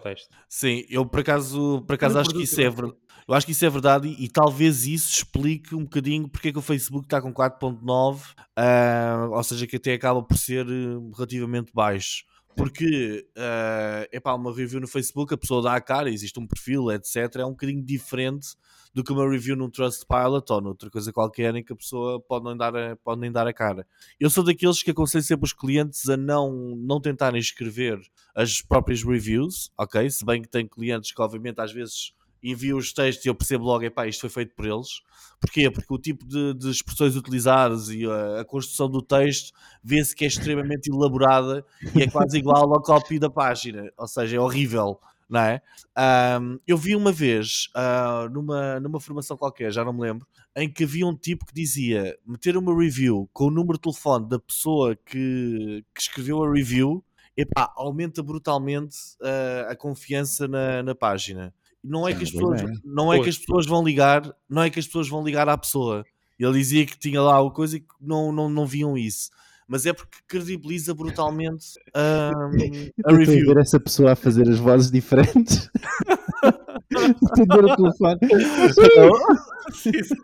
texto. 0.00 0.30
Sim, 0.48 0.82
eu 0.88 1.04
por 1.04 1.20
acaso, 1.20 1.82
por 1.86 1.92
acaso 1.92 2.18
acho 2.18 2.30
que 2.30 2.44
isso 2.44 2.58
é 2.58 2.70
verdade. 2.70 2.96
Eu 3.28 3.34
acho 3.34 3.44
que 3.44 3.52
isso 3.52 3.66
é 3.66 3.68
verdade 3.68 4.08
e, 4.08 4.24
e 4.24 4.28
talvez 4.30 4.86
isso 4.86 5.12
explique 5.12 5.74
um 5.74 5.84
bocadinho 5.84 6.26
porque 6.26 6.48
é 6.48 6.52
que 6.52 6.58
o 6.58 6.62
Facebook 6.62 7.04
está 7.04 7.20
com 7.20 7.32
4.9, 7.34 8.22
ah, 8.56 9.28
ou 9.30 9.42
seja, 9.44 9.66
que 9.66 9.76
até 9.76 9.92
acaba 9.92 10.22
por 10.22 10.38
ser 10.38 10.66
eh, 10.66 10.98
relativamente 11.14 11.70
baixo. 11.74 12.24
Porque 12.56 13.26
é 13.36 14.08
epá, 14.12 14.34
uma 14.34 14.54
review 14.54 14.80
no 14.80 14.86
Facebook, 14.88 15.34
a 15.34 15.36
pessoa 15.36 15.62
dá 15.62 15.74
a 15.74 15.80
cara, 15.80 16.10
existe 16.10 16.38
um 16.38 16.46
perfil, 16.46 16.90
etc. 16.90 17.36
É 17.36 17.44
um 17.44 17.50
bocadinho 17.50 17.84
diferente 17.84 18.48
do 18.94 19.02
que 19.02 19.12
uma 19.12 19.28
review 19.28 19.56
num 19.56 19.68
Trustpilot 19.68 20.52
ou 20.52 20.60
noutra 20.60 20.88
coisa 20.88 21.12
qualquer 21.12 21.54
em 21.56 21.64
que 21.64 21.72
a 21.72 21.76
pessoa 21.76 22.20
pode 22.20 22.44
nem 22.44 22.56
dar 22.56 22.76
a, 22.76 22.94
pode 22.96 23.20
nem 23.20 23.32
dar 23.32 23.46
a 23.46 23.52
cara. 23.52 23.84
Eu 24.20 24.30
sou 24.30 24.44
daqueles 24.44 24.82
que 24.82 24.92
aconselho 24.92 25.24
sempre 25.24 25.44
os 25.44 25.52
clientes 25.52 26.08
a 26.08 26.16
não, 26.16 26.76
não 26.76 27.00
tentarem 27.00 27.40
escrever 27.40 28.00
as 28.34 28.62
próprias 28.62 29.02
reviews, 29.02 29.72
ok? 29.76 30.08
Se 30.08 30.24
bem 30.24 30.42
que 30.42 30.48
tem 30.48 30.66
clientes 30.66 31.12
que, 31.12 31.20
obviamente, 31.20 31.60
às 31.60 31.72
vezes 31.72 32.12
enviam 32.50 32.78
os 32.78 32.92
textos 32.92 33.24
e 33.24 33.28
eu 33.28 33.34
percebo 33.34 33.64
logo, 33.64 33.84
epá, 33.84 34.06
isto 34.06 34.20
foi 34.20 34.30
feito 34.30 34.54
por 34.54 34.66
eles. 34.66 35.00
Porquê? 35.40 35.70
Porque 35.70 35.92
o 35.92 35.98
tipo 35.98 36.26
de, 36.26 36.54
de 36.54 36.70
expressões 36.70 37.16
utilizadas 37.16 37.88
e 37.88 38.04
a, 38.06 38.40
a 38.40 38.44
construção 38.44 38.88
do 38.88 39.02
texto 39.02 39.52
vê-se 39.82 40.14
que 40.14 40.24
é 40.24 40.28
extremamente 40.28 40.90
elaborada 40.90 41.64
e 41.94 42.02
é 42.02 42.10
quase 42.10 42.38
igual 42.38 42.72
ao 42.72 42.82
copy 42.82 43.18
da 43.18 43.30
página, 43.30 43.90
ou 43.96 44.06
seja, 44.06 44.36
é 44.36 44.40
horrível. 44.40 44.98
Não 45.26 45.40
é? 45.40 45.62
Ahm, 45.96 46.58
eu 46.66 46.76
vi 46.76 46.94
uma 46.94 47.10
vez 47.10 47.70
ah, 47.74 48.28
numa, 48.30 48.78
numa 48.78 49.00
formação 49.00 49.38
qualquer, 49.38 49.72
já 49.72 49.82
não 49.82 49.92
me 49.92 50.02
lembro, 50.02 50.26
em 50.54 50.70
que 50.70 50.84
havia 50.84 51.06
um 51.06 51.16
tipo 51.16 51.46
que 51.46 51.54
dizia 51.54 52.16
meter 52.26 52.58
uma 52.58 52.78
review 52.78 53.28
com 53.32 53.46
o 53.46 53.50
número 53.50 53.78
de 53.78 53.80
telefone 53.82 54.28
da 54.28 54.38
pessoa 54.38 54.94
que, 54.94 55.82
que 55.94 56.00
escreveu 56.00 56.44
a 56.44 56.52
review 56.52 57.02
epá, 57.36 57.72
aumenta 57.74 58.22
brutalmente 58.22 58.96
ah, 59.22 59.68
a 59.70 59.76
confiança 59.76 60.46
na, 60.46 60.82
na 60.82 60.94
página. 60.94 61.54
Não 61.84 62.08
é, 62.08 62.12
Isso 62.12 62.16
é 62.16 62.18
que 62.18 62.24
as 62.24 62.30
pessoas, 62.32 62.80
não 62.82 63.12
é 63.12 63.20
que 63.20 63.28
as 63.28 63.36
pessoas 63.36 63.66
vão 63.66 63.84
ligar, 63.84 64.34
não 64.48 64.62
é 64.62 64.70
que 64.70 64.78
as 64.78 64.86
pessoas 64.86 65.06
vão 65.06 65.22
ligar 65.22 65.48
à 65.50 65.58
pessoa. 65.58 66.02
Ele 66.38 66.52
dizia 66.54 66.86
que 66.86 66.98
tinha 66.98 67.20
lá 67.20 67.38
a 67.38 67.50
coisa 67.50 67.76
e 67.76 67.80
que 67.80 67.86
não, 68.00 68.32
não, 68.32 68.48
não 68.48 68.66
viam 68.66 68.96
isso. 68.96 69.28
Mas 69.68 69.86
é 69.86 69.92
porque 69.92 70.18
credibiliza 70.26 70.94
brutalmente 70.94 71.66
a 71.94 72.32
Eu 72.50 72.90
estou 72.98 73.14
a 73.14 73.16
review. 73.16 73.46
ver 73.54 73.60
essa 73.60 73.78
pessoa 73.78 74.12
a 74.12 74.16
fazer 74.16 74.48
as 74.48 74.58
vozes 74.58 74.90
diferentes. 74.90 75.70
Atender 77.32 77.64
o 77.64 77.76
telefone. 77.76 78.18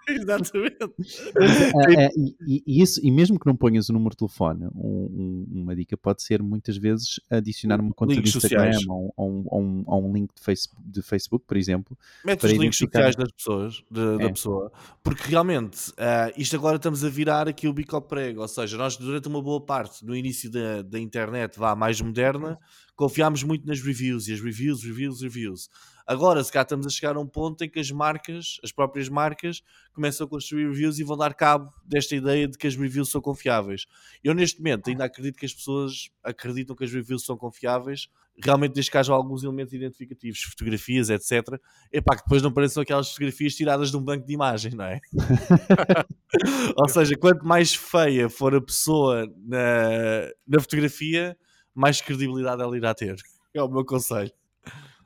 Exatamente. 0.09 0.77
Ah, 0.81 2.07
ah, 2.07 2.11
e, 2.47 2.63
isso, 2.67 3.01
e 3.03 3.11
mesmo 3.11 3.39
que 3.39 3.47
não 3.47 3.57
ponhas 3.57 3.89
o 3.89 3.93
número 3.93 4.11
de 4.11 4.17
telefone, 4.19 4.67
um- 4.75 5.47
um- 5.51 5.63
uma 5.63 5.75
dica 5.75 5.97
pode 5.97 6.23
ser 6.23 6.43
muitas 6.43 6.77
vezes 6.77 7.21
adicionar 7.31 7.81
uma 7.81 7.93
conta 7.93 8.15
Links 8.15 8.33
de 8.33 8.39
Instagram 8.39 8.79
ou, 8.89 9.13
ou 9.17 9.31
um, 9.31 9.45
ou 9.47 9.63
um- 9.63 9.85
ou 9.87 10.09
um 10.09 10.13
link 10.13 10.31
de 10.35 10.43
Facebook, 10.43 10.83
de 10.85 11.03
Facebook, 11.03 11.45
por 11.47 11.57
exemplo. 11.57 11.97
Mete 12.25 12.41
para 12.41 12.47
os 12.53 12.59
links 12.59 12.79
sociais 12.79 13.17
das 13.17 13.33
pessoas, 13.33 13.83
de- 13.91 14.19
da 14.19 14.25
É. 14.25 14.29
pessoa, 14.33 14.71
porque 15.03 15.23
realmente 15.31 15.93
ah, 15.99 16.31
isto 16.37 16.57
agora 16.57 16.77
estamos 16.77 17.05
a 17.05 17.09
virar 17.09 17.49
aqui 17.49 17.67
o 17.69 17.73
bico 17.73 17.97
ao 17.97 18.03
prego, 18.03 18.41
ou 18.43 18.49
seja, 18.49 18.77
nós 18.77 18.97
durante 18.97 19.29
uma 19.29 19.43
boa 19.43 19.61
parte 19.61 20.05
no 20.05 20.15
início 20.15 20.51
da, 20.51 20.83
da 20.83 20.99
internet 20.99 21.59
vá 21.59 21.75
mais 21.75 22.01
moderna, 22.01 22.59
confiámos 22.97 23.43
muito 23.43 23.67
nas 23.67 23.81
reviews 23.81 24.29
e 24.29 24.33
as 24.35 24.41
reviews, 24.41 24.83
reviews, 24.85 25.23
reviews. 25.23 25.69
Agora, 26.11 26.43
se 26.43 26.51
cá 26.51 26.63
estamos 26.63 26.89
a 26.89 26.91
chegar 26.91 27.15
a 27.15 27.21
um 27.21 27.27
ponto 27.27 27.63
em 27.63 27.71
que 27.71 27.79
as 27.79 27.89
marcas, 27.89 28.59
as 28.65 28.73
próprias 28.73 29.09
marcas, 29.09 29.63
começam 29.93 30.27
a 30.27 30.29
construir 30.29 30.67
reviews 30.67 30.99
e 30.99 31.05
vão 31.05 31.17
dar 31.17 31.33
cabo 31.33 31.73
desta 31.85 32.17
ideia 32.17 32.49
de 32.49 32.59
que 32.59 32.67
as 32.67 32.75
reviews 32.75 33.09
são 33.13 33.21
confiáveis. 33.21 33.87
Eu, 34.25 34.35
neste 34.35 34.59
momento, 34.59 34.91
ainda 34.91 35.05
acredito 35.05 35.39
que 35.39 35.47
as 35.47 35.55
pessoas 35.55 36.11
acreditam 36.21 36.75
que 36.75 36.83
as 36.83 36.93
reviews 36.93 37.25
são 37.25 37.37
confiáveis, 37.37 38.09
realmente 38.43 38.73
desde 38.73 38.91
que 38.91 38.99
haja 38.99 39.13
alguns 39.13 39.45
elementos 39.45 39.73
identificativos, 39.73 40.43
fotografias, 40.43 41.11
etc. 41.11 41.61
Epá, 41.93 42.17
que 42.17 42.25
depois 42.25 42.43
não 42.43 42.53
pareçam 42.53 42.83
aquelas 42.83 43.11
fotografias 43.11 43.55
tiradas 43.55 43.93
de 43.93 43.97
um 43.97 44.03
banco 44.03 44.27
de 44.27 44.33
imagem, 44.33 44.73
não 44.75 44.87
é? 44.87 44.99
Ou 46.77 46.89
seja, 46.89 47.17
quanto 47.17 47.47
mais 47.47 47.73
feia 47.73 48.29
for 48.29 48.53
a 48.53 48.61
pessoa 48.61 49.33
na, 49.47 50.29
na 50.45 50.59
fotografia, 50.59 51.39
mais 51.73 52.01
credibilidade 52.01 52.61
ela 52.61 52.77
irá 52.77 52.93
ter. 52.97 53.15
É 53.55 53.63
o 53.63 53.69
meu 53.69 53.85
conselho. 53.85 54.33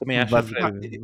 Também 0.05 0.19
acho. 0.21 0.43
Fred. 0.43 1.01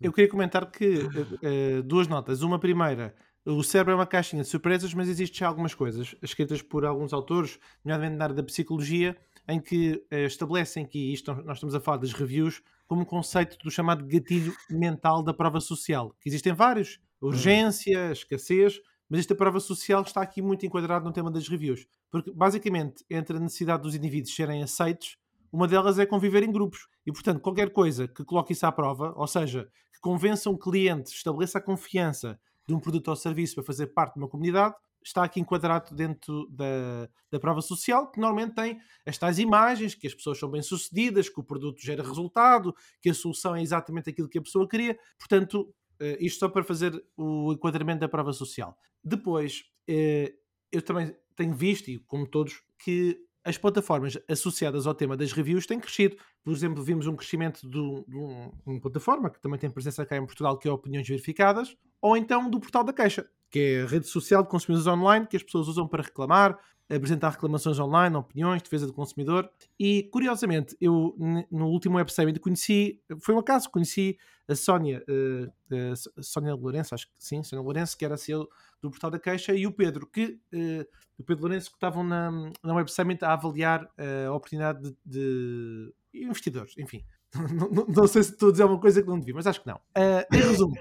Eu 0.00 0.12
queria 0.12 0.30
comentar 0.30 0.70
que 0.70 1.08
eh, 1.42 1.82
duas 1.82 2.08
notas. 2.08 2.42
Uma 2.42 2.58
primeira, 2.58 3.14
o 3.44 3.62
cérebro 3.62 3.92
é 3.92 3.94
uma 3.96 4.06
caixinha 4.06 4.42
de 4.42 4.48
surpresas, 4.48 4.94
mas 4.94 5.08
existem 5.08 5.40
já 5.40 5.48
algumas 5.48 5.74
coisas 5.74 6.14
escritas 6.22 6.62
por 6.62 6.84
alguns 6.84 7.12
autores, 7.12 7.58
nomeadamente 7.84 8.16
na 8.16 8.24
área 8.24 8.34
da 8.34 8.42
psicologia, 8.42 9.16
em 9.46 9.60
que 9.60 10.04
eh, 10.10 10.24
estabelecem 10.24 10.86
que 10.86 11.12
isto 11.12 11.34
nós 11.44 11.58
estamos 11.58 11.74
a 11.74 11.80
falar 11.80 11.98
das 11.98 12.12
reviews 12.12 12.62
como 12.86 13.02
um 13.02 13.04
conceito 13.04 13.58
do 13.58 13.70
chamado 13.70 14.06
gatilho 14.06 14.54
mental 14.70 15.22
da 15.22 15.34
prova 15.34 15.60
social, 15.60 16.14
que 16.20 16.28
existem 16.28 16.52
vários, 16.52 16.98
urgência, 17.20 18.12
escassez, 18.12 18.80
mas 19.08 19.20
esta 19.20 19.34
prova 19.34 19.60
social 19.60 20.02
está 20.02 20.22
aqui 20.22 20.40
muito 20.40 20.64
enquadrada 20.64 21.04
no 21.04 21.12
tema 21.12 21.30
das 21.30 21.48
reviews, 21.48 21.86
porque 22.10 22.30
basicamente 22.30 23.04
entre 23.10 23.36
a 23.36 23.40
necessidade 23.40 23.82
dos 23.82 23.94
indivíduos 23.94 24.34
serem 24.34 24.62
aceitos 24.62 25.18
uma 25.54 25.68
delas 25.68 26.00
é 26.00 26.04
conviver 26.04 26.42
em 26.42 26.50
grupos. 26.50 26.88
E, 27.06 27.12
portanto, 27.12 27.40
qualquer 27.40 27.70
coisa 27.70 28.08
que 28.08 28.24
coloque 28.24 28.52
isso 28.52 28.66
à 28.66 28.72
prova, 28.72 29.14
ou 29.16 29.26
seja, 29.28 29.70
que 29.92 30.00
convença 30.00 30.50
um 30.50 30.58
cliente, 30.58 31.10
estabeleça 31.10 31.58
a 31.58 31.60
confiança 31.60 32.40
de 32.66 32.74
um 32.74 32.80
produto 32.80 33.06
ou 33.06 33.14
serviço 33.14 33.54
para 33.54 33.62
fazer 33.62 33.86
parte 33.88 34.14
de 34.14 34.20
uma 34.20 34.28
comunidade, 34.28 34.74
está 35.00 35.22
aqui 35.22 35.38
enquadrado 35.38 35.94
dentro 35.94 36.48
da, 36.50 37.08
da 37.30 37.38
prova 37.38 37.60
social, 37.60 38.10
que 38.10 38.18
normalmente 38.18 38.56
tem 38.56 38.80
as 39.06 39.16
tais 39.16 39.38
imagens, 39.38 39.94
que 39.94 40.08
as 40.08 40.14
pessoas 40.14 40.40
são 40.40 40.50
bem-sucedidas, 40.50 41.28
que 41.28 41.38
o 41.38 41.44
produto 41.44 41.80
gera 41.80 42.02
resultado, 42.02 42.74
que 43.00 43.10
a 43.10 43.14
solução 43.14 43.54
é 43.54 43.62
exatamente 43.62 44.10
aquilo 44.10 44.28
que 44.28 44.38
a 44.38 44.42
pessoa 44.42 44.66
queria. 44.66 44.98
Portanto, 45.16 45.72
eh, 46.00 46.18
isto 46.20 46.40
só 46.40 46.48
para 46.48 46.64
fazer 46.64 47.00
o 47.16 47.52
enquadramento 47.52 48.00
da 48.00 48.08
prova 48.08 48.32
social. 48.32 48.76
Depois, 49.04 49.62
eh, 49.86 50.34
eu 50.72 50.82
também 50.82 51.14
tenho 51.36 51.54
visto, 51.54 51.88
e 51.88 51.98
como 52.00 52.26
todos, 52.26 52.60
que 52.76 53.20
as 53.44 53.58
plataformas 53.58 54.18
associadas 54.28 54.86
ao 54.86 54.94
tema 54.94 55.16
das 55.16 55.32
reviews 55.32 55.66
têm 55.66 55.78
crescido. 55.78 56.16
Por 56.42 56.52
exemplo, 56.52 56.82
vimos 56.82 57.06
um 57.06 57.14
crescimento 57.14 57.68
de, 57.68 57.78
um- 57.78 58.04
de 58.08 58.16
um- 58.16 58.50
uma 58.64 58.80
plataforma 58.80 59.28
que 59.30 59.40
também 59.40 59.58
tem 59.58 59.70
presença 59.70 60.04
cá 60.06 60.16
em 60.16 60.24
Portugal, 60.24 60.56
que 60.58 60.66
é 60.68 60.72
Opiniões 60.72 61.06
Verificadas, 61.06 61.76
ou 62.00 62.16
então 62.16 62.48
do 62.50 62.58
Portal 62.58 62.82
da 62.84 62.92
Queixa, 62.92 63.28
que 63.50 63.58
é 63.58 63.82
a 63.82 63.86
rede 63.86 64.06
social 64.06 64.42
de 64.42 64.48
consumidores 64.48 64.86
online 64.86 65.26
que 65.26 65.36
as 65.36 65.42
pessoas 65.42 65.68
usam 65.68 65.86
para 65.86 66.02
reclamar 66.02 66.58
apresentar 66.86 67.30
reclamações 67.30 67.78
online, 67.78 68.14
opiniões, 68.14 68.60
defesa 68.62 68.86
do 68.86 68.92
consumidor. 68.92 69.48
E, 69.80 70.02
curiosamente, 70.12 70.76
eu 70.78 71.16
no 71.50 71.68
último 71.68 71.96
Web 71.96 72.12
Summit 72.12 72.38
conheci, 72.38 73.00
foi 73.20 73.34
um 73.34 73.38
acaso, 73.38 73.70
conheci 73.70 74.18
a 74.46 74.54
Sónia, 74.54 75.02
eh, 75.08 75.48
eh, 75.72 75.94
Sónia 76.20 76.54
Lourenço, 76.54 76.94
acho 76.94 77.06
que 77.06 77.12
sim, 77.18 77.42
Sónia 77.42 77.62
Lourenço, 77.62 77.96
que 77.96 78.04
era 78.04 78.18
CEO 78.18 78.46
do 78.84 78.90
Portal 78.90 79.10
da 79.10 79.18
Queixa, 79.18 79.54
e 79.54 79.66
o 79.66 79.72
Pedro, 79.72 80.06
que 80.06 80.38
eh, 80.52 80.86
o 81.18 81.24
Pedro 81.24 81.44
Lourenço, 81.44 81.70
que 81.70 81.76
estavam 81.76 82.04
na, 82.04 82.30
na 82.62 82.74
Web 82.74 82.90
Summit 82.92 83.24
a 83.24 83.32
avaliar 83.32 83.88
eh, 83.96 84.26
a 84.26 84.32
oportunidade 84.32 84.80
de, 84.82 84.94
de 85.04 85.92
investidores, 86.14 86.74
enfim. 86.78 87.02
Não, 87.34 87.68
não- 87.68 87.86
não 87.88 88.06
sei 88.06 88.22
se 88.22 88.30
estou 88.30 88.50
a 88.50 88.52
dizer 88.52 88.62
alguma 88.62 88.80
coisa 88.80 89.02
que 89.02 89.08
não 89.08 89.18
devia, 89.18 89.34
mas 89.34 89.44
acho 89.48 89.60
que 89.60 89.66
não. 89.66 89.80
Eh, 89.96 90.24
em 90.32 90.36
resumo, 90.36 90.74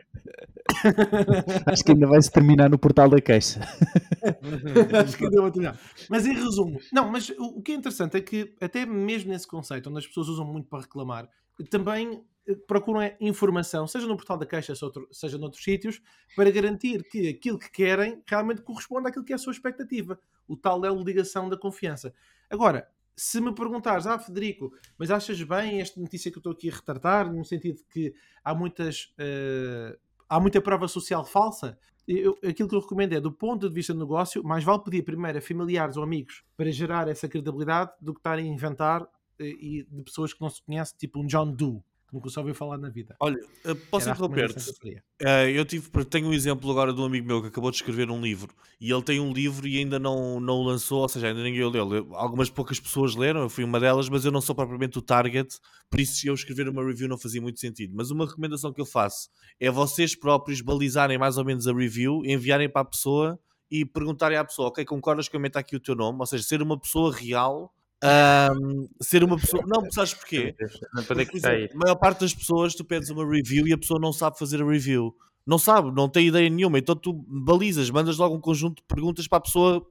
Acho 1.65 1.83
que 1.83 1.91
ainda 1.91 2.05
vai 2.07 2.21
se 2.21 2.31
terminar 2.31 2.69
no 2.69 2.77
portal 2.77 3.09
da 3.09 3.19
queixa. 3.19 3.59
Acho 5.03 5.17
que 5.17 5.25
ainda 5.25 5.41
vou 5.41 5.51
terminar. 5.51 5.79
Mas 6.09 6.25
em 6.25 6.33
resumo, 6.33 6.79
não, 6.91 7.09
mas 7.09 7.29
o, 7.29 7.57
o 7.57 7.61
que 7.61 7.71
é 7.71 7.75
interessante 7.75 8.17
é 8.17 8.21
que 8.21 8.53
até 8.61 8.85
mesmo 8.85 9.31
nesse 9.31 9.47
conceito, 9.47 9.89
onde 9.89 9.99
as 9.99 10.07
pessoas 10.07 10.27
usam 10.27 10.45
muito 10.45 10.67
para 10.67 10.81
reclamar, 10.81 11.27
também 11.69 12.23
procuram 12.67 13.01
é 13.01 13.15
informação, 13.19 13.87
seja 13.87 14.05
no 14.07 14.15
portal 14.15 14.37
da 14.37 14.45
Caixa, 14.45 14.73
seja 14.75 14.85
outro- 14.85 15.07
seja 15.11 15.37
noutros 15.37 15.63
sítios, 15.63 16.01
para 16.35 16.51
garantir 16.51 17.03
que 17.03 17.29
aquilo 17.29 17.57
que 17.57 17.71
querem 17.71 18.21
realmente 18.25 18.61
corresponde 18.61 19.07
àquilo 19.07 19.23
que 19.23 19.31
é 19.33 19.35
a 19.35 19.39
sua 19.39 19.53
expectativa. 19.53 20.19
O 20.47 20.57
tal 20.57 20.83
é 20.85 20.89
a 20.89 20.91
ligação 20.91 21.47
da 21.49 21.57
confiança. 21.57 22.13
Agora, 22.49 22.87
se 23.15 23.39
me 23.39 23.53
perguntares, 23.53 24.07
ah, 24.07 24.17
Federico, 24.19 24.73
mas 24.97 25.11
achas 25.11 25.41
bem 25.43 25.79
esta 25.79 25.99
notícia 26.01 26.31
que 26.31 26.37
eu 26.37 26.39
estou 26.39 26.51
aqui 26.53 26.69
a 26.69 26.73
retratar, 26.73 27.31
no 27.31 27.45
sentido 27.45 27.79
que 27.91 28.13
há 28.43 28.53
muitas. 28.55 29.13
eh, 29.17 29.97
há 30.27 30.39
muita 30.39 30.59
prova 30.61 30.87
social 30.87 31.23
falsa? 31.23 31.77
Eu- 32.07 32.37
aquilo 32.43 32.67
que 32.67 32.75
eu 32.75 32.79
recomendo 32.81 33.13
é, 33.13 33.19
do 33.21 33.31
ponto 33.31 33.69
de 33.69 33.73
vista 33.73 33.93
do 33.93 33.99
negócio, 33.99 34.43
mais 34.43 34.63
vale 34.63 34.83
pedir 34.83 35.03
primeiro 35.03 35.37
a 35.37 35.41
familiares 35.41 35.95
ou 35.95 36.03
amigos 36.03 36.43
para 36.57 36.69
gerar 36.71 37.07
essa 37.07 37.29
credibilidade 37.29 37.91
do 38.01 38.13
que 38.13 38.19
estar 38.19 38.37
a 38.37 38.41
inventar 38.41 39.07
eh, 39.39 39.45
e 39.45 39.83
de 39.89 40.01
pessoas 40.03 40.33
que 40.33 40.41
não 40.41 40.49
se 40.49 40.61
conhecem, 40.63 40.97
tipo 40.97 41.19
um 41.21 41.25
John 41.25 41.51
Doe, 41.53 41.81
nunca 42.13 42.29
só 42.29 42.41
ouviu 42.41 42.53
falar 42.55 42.77
na 42.77 42.89
vida. 42.89 43.15
Olha, 43.19 43.37
eh, 43.65 43.73
posso 43.89 44.09
interromper-te? 44.09 44.71
eu. 44.83 45.01
Eh, 45.21 45.51
eu 45.51 45.65
tive, 45.65 45.89
tenho 46.05 46.27
um 46.27 46.33
exemplo 46.33 46.69
agora 46.71 46.93
de 46.93 46.99
um 47.01 47.05
amigo 47.05 47.25
meu 47.27 47.41
que 47.41 47.47
acabou 47.47 47.71
de 47.71 47.77
escrever 47.77 48.09
um 48.11 48.21
livro 48.21 48.53
e 48.79 48.91
ele 48.91 49.01
tem 49.01 49.19
um 49.19 49.31
livro 49.31 49.67
e 49.67 49.77
ainda 49.77 49.97
não, 49.99 50.39
não 50.39 50.55
o 50.57 50.63
lançou, 50.63 51.01
ou 51.01 51.09
seja, 51.09 51.27
ainda 51.27 51.41
ninguém 51.43 51.63
o 51.63 51.69
leu. 51.69 51.93
Eu- 51.93 52.15
Algumas 52.15 52.49
poucas 52.49 52.79
pessoas 52.79 53.15
leram, 53.15 53.41
eu 53.41 53.49
fui 53.49 53.63
uma 53.63 53.79
delas, 53.79 54.09
mas 54.09 54.25
eu 54.25 54.31
não 54.31 54.41
sou 54.41 54.53
propriamente 54.55 54.97
o 54.97 55.01
target, 55.01 55.57
por 55.89 55.99
isso 55.99 56.27
eu 56.27 56.33
escrever 56.33 56.67
uma 56.69 56.83
review 56.85 57.07
não 57.07 57.17
fazia 57.17 57.41
muito 57.41 57.59
sentido. 57.59 57.93
Mas 57.95 58.11
uma 58.11 58.25
recomendação 58.25 58.71
que 58.73 58.81
eu 58.81 58.85
faço 58.85 59.29
é 59.59 59.69
vocês 59.71 60.15
próprios 60.15 60.61
balizarem 60.61 61.17
mais 61.17 61.37
ou 61.37 61.45
menos 61.45 61.67
a 61.67 61.73
review, 61.73 62.21
enviarem 62.25 62.69
para 62.69 62.81
a 62.81 62.85
pessoa 62.85 63.39
e 63.71 63.85
perguntarem 63.85 64.37
à 64.37 64.43
pessoa, 64.45 64.67
ok, 64.67 64.85
concordas 64.85 65.27
que 65.27 65.35
eu 65.35 65.39
meta 65.39 65.59
aqui 65.59 65.75
o 65.75 65.79
teu 65.79 65.95
nome? 65.95 66.19
Ou 66.19 66.25
seja, 66.25 66.43
ser 66.43 66.61
uma 66.61 66.79
pessoa 66.79 67.11
real. 67.15 67.73
Ahm, 68.03 68.87
ser 69.01 69.23
uma 69.23 69.37
pessoa. 69.37 69.63
Não, 69.67 69.89
sabes 69.91 70.13
porquê? 70.13 70.55
Não, 70.93 71.03
onde 71.09 71.21
é 71.21 71.25
Por 71.25 71.37
exemplo, 71.37 71.69
a 71.73 71.77
maior 71.77 71.95
parte 71.95 72.19
das 72.19 72.33
pessoas, 72.33 72.75
tu 72.75 72.83
pedes 72.83 73.09
uma 73.09 73.25
review 73.25 73.67
e 73.67 73.73
a 73.73 73.77
pessoa 73.77 73.99
não 73.99 74.11
sabe 74.11 74.37
fazer 74.37 74.61
a 74.61 74.65
review. 74.65 75.15
Não 75.45 75.57
sabe, 75.57 75.91
não 75.91 76.07
tem 76.07 76.27
ideia 76.27 76.49
nenhuma. 76.49 76.77
Então 76.79 76.95
tu 76.95 77.13
balizas, 77.13 77.89
mandas 77.89 78.17
logo 78.17 78.35
um 78.35 78.41
conjunto 78.41 78.77
de 78.77 78.87
perguntas 78.87 79.27
para 79.27 79.39
a 79.39 79.41
pessoa 79.41 79.85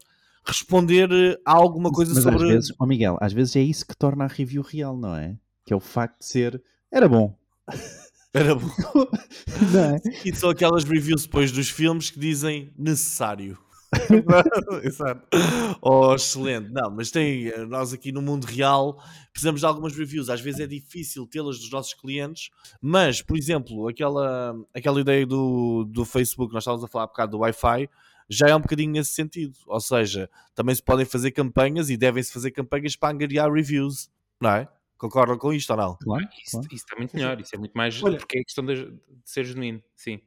responder 0.44 1.10
eh, 1.12 1.38
a 1.44 1.52
alguma 1.52 1.90
coisa 1.90 2.14
Mas 2.14 2.22
sobre. 2.22 2.44
às 2.44 2.50
vezes, 2.50 2.72
ó 2.78 2.86
Miguel, 2.86 3.16
às 3.20 3.32
vezes 3.32 3.56
é 3.56 3.60
isso 3.60 3.86
que 3.86 3.96
torna 3.96 4.24
a 4.24 4.28
review 4.28 4.62
real, 4.62 4.96
não 4.96 5.14
é? 5.14 5.36
Que 5.64 5.72
é 5.72 5.76
o 5.76 5.80
facto 5.80 6.18
de 6.20 6.26
ser. 6.26 6.62
Era 6.90 7.08
bom. 7.08 7.36
Era 8.34 8.54
bom. 8.54 8.66
Não 9.72 9.80
é? 9.94 10.00
E 10.24 10.34
são 10.34 10.48
aquelas 10.48 10.84
reviews 10.84 11.24
depois 11.24 11.52
dos 11.52 11.68
filmes 11.68 12.10
que 12.10 12.18
dizem 12.18 12.72
necessário. 12.78 13.58
Exato. 14.82 15.26
Oh, 15.84 16.14
excelente. 16.14 16.70
Não, 16.70 16.90
mas 16.90 17.10
tem, 17.10 17.48
eh, 17.48 17.64
nós 17.66 17.92
aqui 17.92 18.12
no 18.12 18.22
mundo 18.22 18.44
real 18.44 19.02
precisamos 19.32 19.60
de 19.60 19.66
algumas 19.66 19.96
reviews. 19.96 20.28
Às 20.30 20.40
vezes 20.40 20.60
é 20.60 20.66
difícil 20.66 21.26
tê-las 21.26 21.58
dos 21.58 21.70
nossos 21.70 21.92
clientes, 21.94 22.50
mas, 22.80 23.20
por 23.20 23.36
exemplo, 23.36 23.88
aquela, 23.88 24.54
aquela 24.74 25.00
ideia 25.00 25.26
do, 25.26 25.84
do 25.84 26.04
Facebook, 26.04 26.52
nós 26.54 26.62
estávamos 26.62 26.84
a 26.84 26.88
falar 26.88 27.04
há 27.04 27.06
bocado 27.08 27.32
do 27.32 27.38
Wi-Fi, 27.38 27.88
já 28.28 28.48
é 28.48 28.54
um 28.54 28.60
bocadinho 28.60 28.92
nesse 28.92 29.12
sentido. 29.12 29.54
Ou 29.66 29.80
seja, 29.80 30.30
também 30.54 30.74
se 30.74 30.82
podem 30.82 31.04
fazer 31.04 31.32
campanhas 31.32 31.90
e 31.90 31.96
devem-se 31.96 32.32
fazer 32.32 32.52
campanhas 32.52 32.94
para 32.94 33.12
angariar 33.12 33.50
reviews, 33.52 34.08
não 34.40 34.50
é? 34.50 34.68
Concordam 34.96 35.36
com 35.36 35.52
isto 35.52 35.70
ou 35.70 35.76
não? 35.76 35.96
Claro, 36.00 36.24
Isso, 36.40 36.52
claro. 36.52 36.66
isso 36.68 36.84
está 36.84 36.96
muito 36.96 37.16
melhor, 37.16 37.40
isso 37.40 37.56
é 37.56 37.58
muito 37.58 37.72
mais. 37.72 38.00
Olha- 38.02 38.18
porque 38.18 38.38
é 38.38 38.42
questão 38.44 38.64
de, 38.64 38.84
de 38.92 39.00
ser 39.24 39.44
genuíno, 39.44 39.82
sim. 39.96 40.20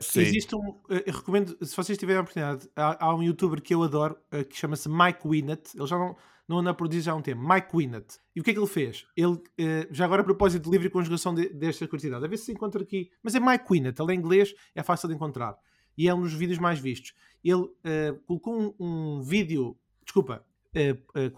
Sim. 0.00 0.20
Existe 0.20 0.54
um, 0.54 0.78
eh, 0.90 1.04
eu 1.06 1.12
recomendo, 1.14 1.56
se 1.64 1.74
vocês 1.74 1.96
tiverem 1.96 2.18
a 2.18 2.22
oportunidade, 2.22 2.68
há, 2.76 3.06
há 3.06 3.14
um 3.14 3.22
youtuber 3.22 3.62
que 3.62 3.74
eu 3.74 3.82
adoro, 3.82 4.16
eh, 4.30 4.44
que 4.44 4.56
chama-se 4.56 4.88
Mike 4.88 5.20
Winnett, 5.26 5.70
ele 5.76 5.86
já 5.86 5.98
não, 5.98 6.14
não 6.46 6.58
anda 6.58 6.70
a 6.70 6.74
produzir 6.74 7.00
já 7.00 7.12
há 7.12 7.14
um 7.14 7.22
tempo, 7.22 7.40
Mike 7.42 7.68
Winnett. 7.74 8.18
E 8.36 8.40
o 8.40 8.44
que 8.44 8.50
é 8.50 8.52
que 8.52 8.60
ele 8.60 8.66
fez? 8.66 9.06
Ele, 9.16 9.40
eh, 9.58 9.88
já 9.90 10.04
agora 10.04 10.20
a 10.20 10.24
propósito 10.24 10.64
de 10.64 10.70
livre 10.70 10.88
e 10.88 10.90
conjugação 10.90 11.34
de- 11.34 11.48
desta 11.48 11.88
quantidade, 11.88 12.24
a 12.24 12.28
ver 12.28 12.36
se 12.36 12.44
se 12.46 12.52
encontra 12.52 12.82
aqui, 12.82 13.10
mas 13.22 13.34
é 13.34 13.40
Mike 13.40 13.64
Winnett, 13.70 14.00
ele 14.02 14.12
é 14.12 14.14
inglês, 14.14 14.54
é 14.74 14.82
fácil 14.82 15.08
de 15.08 15.14
encontrar, 15.14 15.56
e 15.96 16.08
é 16.08 16.14
um 16.14 16.20
dos 16.20 16.34
vídeos 16.34 16.58
mais 16.58 16.78
vistos. 16.78 17.14
Ele 17.42 17.66
eh, 17.82 18.14
colocou 18.26 18.60
um, 18.60 18.74
um 19.18 19.22
vídeo, 19.22 19.78
desculpa, 20.04 20.44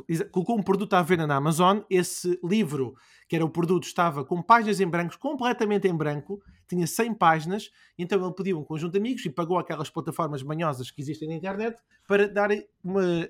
exa- 0.08 0.28
colocou 0.30 0.58
um 0.58 0.62
produto 0.62 0.94
à 0.94 1.02
venda 1.02 1.26
na 1.26 1.36
Amazon, 1.36 1.80
esse 1.88 2.38
livro, 2.44 2.94
que 3.28 3.36
era 3.36 3.44
o 3.44 3.50
produto, 3.50 3.84
estava 3.84 4.24
com 4.24 4.42
páginas 4.42 4.80
em 4.80 4.86
branco, 4.86 5.18
completamente 5.18 5.88
em 5.88 5.94
branco, 5.96 6.40
tinha 6.68 6.86
100 6.86 7.14
páginas, 7.14 7.70
então 7.98 8.22
ele 8.24 8.34
pediu 8.34 8.58
um 8.58 8.64
conjunto 8.64 8.92
de 8.92 8.98
amigos 8.98 9.24
e 9.24 9.30
pagou 9.30 9.58
aquelas 9.58 9.90
plataformas 9.90 10.42
manhosas 10.42 10.90
que 10.90 11.00
existem 11.00 11.28
na 11.28 11.34
internet 11.34 11.80
para 12.06 12.28
darem 12.28 12.64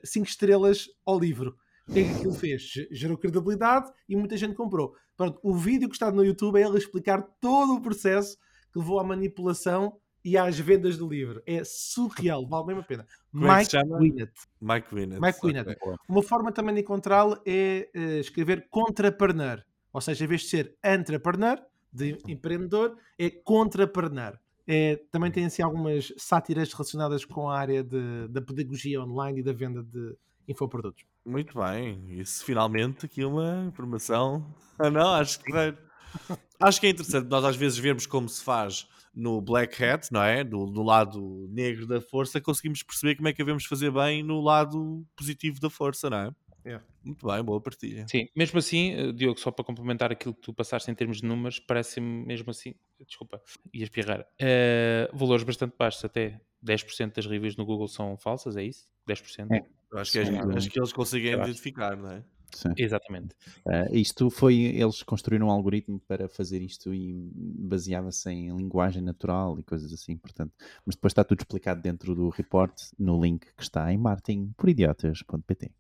5 0.05 0.27
estrelas 0.27 0.88
ao 1.07 1.19
livro. 1.19 1.57
O 1.88 1.93
que 1.93 2.01
é 2.01 2.05
que 2.05 2.11
aquilo 2.11 2.35
fez? 2.35 2.62
Ge- 2.62 2.88
Gerou 2.93 3.19
credibilidade 3.19 3.91
e 4.09 4.15
muita 4.17 4.37
gente 4.37 4.55
comprou. 4.55 4.95
Pronto, 5.17 5.38
o 5.43 5.55
vídeo 5.55 5.88
que 5.88 5.95
está 5.95 6.11
no 6.12 6.25
YouTube 6.25 6.57
é 6.61 6.67
ele 6.67 6.79
explicar 6.79 7.23
todo 7.41 7.75
o 7.75 7.81
processo 7.81 8.37
que 8.73 8.79
levou 8.79 8.99
à 9.01 9.05
manipulação 9.05 9.93
e 10.24 10.37
às 10.38 10.58
vendas 10.58 10.96
do 10.96 11.08
livro. 11.08 11.42
É 11.46 11.62
surreal, 11.64 12.46
vale 12.46 12.66
mesmo 12.66 12.80
a 12.80 12.85
pena. 12.85 13.06
Como 13.32 13.46
é 13.46 13.58
Mike? 13.58 13.76
Winnett. 13.76 14.32
Mike 14.61 14.94
Winnett. 14.94 15.20
Mike. 15.20 15.38
Winnett. 15.44 15.76
Uma 16.08 16.22
forma 16.22 16.52
também 16.52 16.74
de 16.74 16.80
encontrá-lo 16.82 17.40
é 17.46 17.88
eh, 17.94 18.18
escrever 18.20 18.68
contrapreneur. 18.70 19.62
Ou 19.92 20.00
seja, 20.00 20.24
em 20.24 20.28
vez 20.28 20.42
de 20.42 20.48
ser 20.48 20.76
entrepreneur, 20.85 21.58
de 21.92 22.16
empreendedor, 22.26 22.96
é 23.18 23.28
contrapreneur. 23.30 24.38
É, 24.66 24.96
também 25.11 25.30
tem 25.30 25.44
assim 25.44 25.61
algumas 25.62 26.12
sátiras 26.16 26.72
relacionadas 26.72 27.24
com 27.24 27.50
a 27.50 27.58
área 27.58 27.82
de- 27.82 28.28
da 28.28 28.40
pedagogia 28.40 29.02
online 29.02 29.40
e 29.40 29.42
da 29.42 29.52
venda 29.52 29.82
de 29.82 30.16
infoprodutos. 30.48 31.04
Muito 31.26 31.58
bem, 31.58 32.20
isso 32.20 32.44
finalmente 32.44 33.04
aqui 33.06 33.24
uma 33.24 33.64
informação. 33.66 34.46
Ah, 34.78 34.88
não, 34.88 35.14
acho 35.14 35.40
que 35.40 35.52
acho 36.61 36.80
que 36.80 36.87
é 36.87 36.90
interessante 36.90 37.28
nós 37.28 37.44
às 37.44 37.56
vezes 37.56 37.76
vermos 37.78 38.06
como 38.06 38.28
se 38.28 38.42
faz 38.42 38.87
no 39.14 39.40
Black 39.40 39.83
Hat, 39.85 40.09
não 40.11 40.22
é? 40.22 40.42
Do, 40.42 40.66
do 40.66 40.83
lado 40.83 41.46
negro 41.51 41.87
da 41.87 42.01
força, 42.01 42.40
conseguimos 42.40 42.83
perceber 42.83 43.16
como 43.16 43.29
é 43.29 43.33
que 43.33 43.38
devemos 43.38 43.64
fazer 43.64 43.90
bem 43.90 44.22
no 44.22 44.40
lado 44.40 45.07
positivo 45.16 45.61
da 45.61 45.68
força, 45.68 46.09
não 46.09 46.18
é? 46.18 46.31
Yeah. 46.64 46.85
Muito 47.05 47.27
bem, 47.27 47.42
boa 47.42 47.61
partilha. 47.61 48.07
Sim, 48.09 48.29
mesmo 48.37 48.59
assim, 48.59 48.92
eh, 48.92 49.12
Diogo, 49.12 49.38
só 49.40 49.51
para 49.51 49.64
complementar 49.64 50.12
aquilo 50.12 50.33
que 50.33 50.40
tu 50.40 50.55
passaste 50.55 50.88
em 50.90 50.94
termos 50.94 51.20
de 51.20 51.27
números, 51.27 51.59
parece-me 51.59 52.25
mesmo 52.25 52.51
assim, 52.51 52.75
desculpa, 53.05 53.42
ia 53.75 53.83
espirrar, 53.83 54.25
eh, 54.38 55.11
valores 55.12 55.42
bastante 55.42 55.75
baixos, 55.77 56.05
até 56.05 56.40
10% 56.62 57.16
das 57.16 57.27
reviews 57.27 57.57
no 57.57 57.64
Google 57.64 57.88
são 57.88 58.16
falsas, 58.16 58.57
é 58.57 58.62
isso? 58.62 58.88
10%? 59.07 59.53
É. 59.53 59.62
Eu 59.90 59.98
acho 59.98 60.12
que, 60.12 60.18
é- 60.20 60.57
acho 60.57 60.70
que 60.70 60.79
eles 60.79 60.92
conseguem 60.92 61.33
identificar, 61.33 61.96
não 61.96 62.12
é? 62.12 62.25
Sim. 62.55 62.73
Exatamente. 62.77 63.35
Ah, 63.67 63.87
isto 63.91 64.31
foi, 64.31 64.55
eles 64.55 65.03
construíram 65.03 65.49
um 65.49 65.51
algoritmo 65.51 66.01
para 66.01 66.29
fazer 66.29 66.62
isto 66.62 66.93
e 66.95 67.31
baseava-se 67.35 68.31
em 68.31 68.55
linguagem 68.57 69.03
natural 69.03 69.59
e 69.59 69.62
coisas 69.62 69.93
assim, 69.93 70.17
portanto, 70.17 70.53
mas 70.85 70.95
depois 70.95 71.12
está 71.12 71.25
tudo 71.25 71.41
explicado 71.41 71.81
dentro 71.81 72.15
do 72.15 72.29
report 72.29 72.75
no 72.99 73.21
link 73.21 73.47
que 73.57 73.62
está 73.62 73.93
em 73.93 73.99
martinporidiotas.pt. 73.99 75.71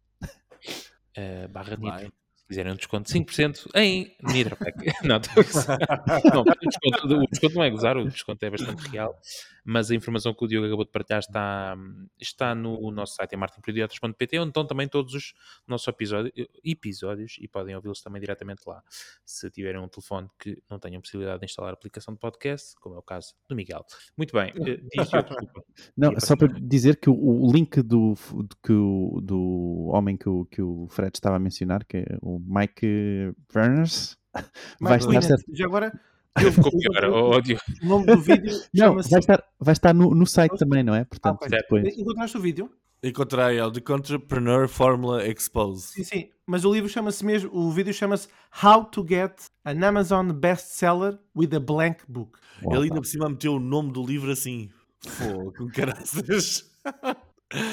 Eh, 1.14 1.46
barra. 1.48 1.76
Nitro. 1.76 2.12
Se 2.34 2.48
quiserem 2.48 2.72
um 2.72 2.76
desconto 2.76 3.12
de 3.12 3.18
5% 3.18 3.70
em 3.74 4.16
Nitropack. 4.22 4.76
não, 5.04 5.20
não, 6.34 6.42
o, 6.42 6.44
desconto, 6.44 7.06
o 7.06 7.26
desconto 7.28 7.54
não 7.54 7.62
é 7.62 7.70
gozar, 7.70 7.96
o 7.96 8.04
desconto 8.08 8.44
é 8.44 8.50
bastante 8.50 8.88
real, 8.88 9.18
mas 9.64 9.90
a 9.90 9.94
informação 9.94 10.34
que 10.34 10.44
o 10.44 10.48
Diogo 10.48 10.66
acabou 10.66 10.84
de 10.84 10.90
partilhar 10.90 11.20
está, 11.20 11.76
está 12.18 12.54
no 12.54 12.90
nosso 12.90 13.14
site, 13.14 13.34
em 13.34 13.38
martinporidiotas.pt, 13.38 14.38
onde 14.38 14.48
estão 14.50 14.66
também 14.66 14.88
todos 14.88 15.14
os 15.14 15.34
nossos 15.66 15.86
episódios, 15.88 16.32
episódios 16.64 17.36
e 17.40 17.46
podem 17.48 17.74
ouvi-los 17.76 18.00
também 18.02 18.20
diretamente 18.20 18.62
lá. 18.66 18.82
Se 19.24 19.50
tiverem 19.50 19.80
um 19.80 19.88
telefone 19.88 20.28
que 20.38 20.60
não 20.70 20.78
tenham 20.78 21.00
possibilidade 21.00 21.40
de 21.40 21.46
instalar 21.46 21.70
a 21.70 21.74
aplicação 21.74 22.14
de 22.14 22.20
podcast, 22.20 22.74
como 22.80 22.94
é 22.94 22.98
o 22.98 23.02
caso 23.02 23.34
do 23.48 23.54
Miguel. 23.54 23.84
Muito 24.16 24.32
bem, 24.32 24.50
eh, 24.50 24.76
diz 24.76 25.10
desculpa. 25.10 25.36
Não, 25.96 26.18
só 26.18 26.36
para 26.36 26.48
dizer 26.48 26.96
que 26.96 27.08
o, 27.10 27.14
o 27.14 27.52
link 27.52 27.80
do, 27.82 28.14
do, 28.14 28.56
que 28.64 28.72
o- 28.72 29.20
do 29.22 29.88
homem 29.92 30.16
que 30.16 30.28
o, 30.28 30.44
que 30.46 30.62
o 30.62 30.86
Fred 30.88 31.12
estava 31.14 31.36
a 31.36 31.38
mencionar, 31.38 31.84
que 31.84 31.98
é 31.98 32.18
o 32.20 32.38
Mike 32.38 33.32
Berners, 33.52 34.16
vai 34.80 34.98
estar 34.98 35.36
já 35.52 35.66
agora, 35.66 35.92
Ficou 36.38 36.70
pior, 36.78 37.04
ó, 37.10 37.36
ó, 37.36 37.40
Diogo. 37.40 37.62
o 37.82 37.86
nome 37.86 38.06
do 38.06 38.18
vídeo 38.20 38.58
Não, 38.74 38.94
vai 38.94 39.18
estar, 39.20 39.44
vai 39.60 39.72
estar 39.72 39.92
no, 39.94 40.14
no 40.14 40.26
site 40.26 40.56
também, 40.56 40.82
não 40.82 40.94
é? 40.94 41.04
Portanto, 41.04 41.42
ok. 41.42 41.48
depois. 41.48 41.98
Encontraste 41.98 42.36
o 42.36 42.40
vídeo? 42.40 42.70
Encontrei, 43.04 43.58
é 43.58 43.64
o 43.66 43.70
The 43.70 43.80
Entrepreneur 43.94 44.68
Formula 44.68 45.26
Exposed. 45.26 45.82
Sim, 45.92 46.04
sim. 46.04 46.30
Mas 46.46 46.64
o 46.64 46.72
livro 46.72 46.88
chama-se 46.88 47.24
mesmo, 47.24 47.50
o 47.52 47.70
vídeo 47.72 47.92
chama-se 47.92 48.28
How 48.62 48.84
to 48.84 49.04
Get 49.08 49.32
an 49.64 49.84
Amazon 49.84 50.30
Bestseller 50.32 51.18
with 51.36 51.54
a 51.54 51.60
Blank 51.60 52.04
Book. 52.08 52.38
Ele 52.62 52.84
ainda 52.84 52.94
por 53.00 53.06
cima 53.06 53.28
meteu 53.28 53.54
o 53.54 53.60
nome 53.60 53.92
do 53.92 54.04
livro 54.06 54.30
assim. 54.30 54.70
Pô, 55.18 55.52
com 55.52 55.66
caraças. 55.68 56.70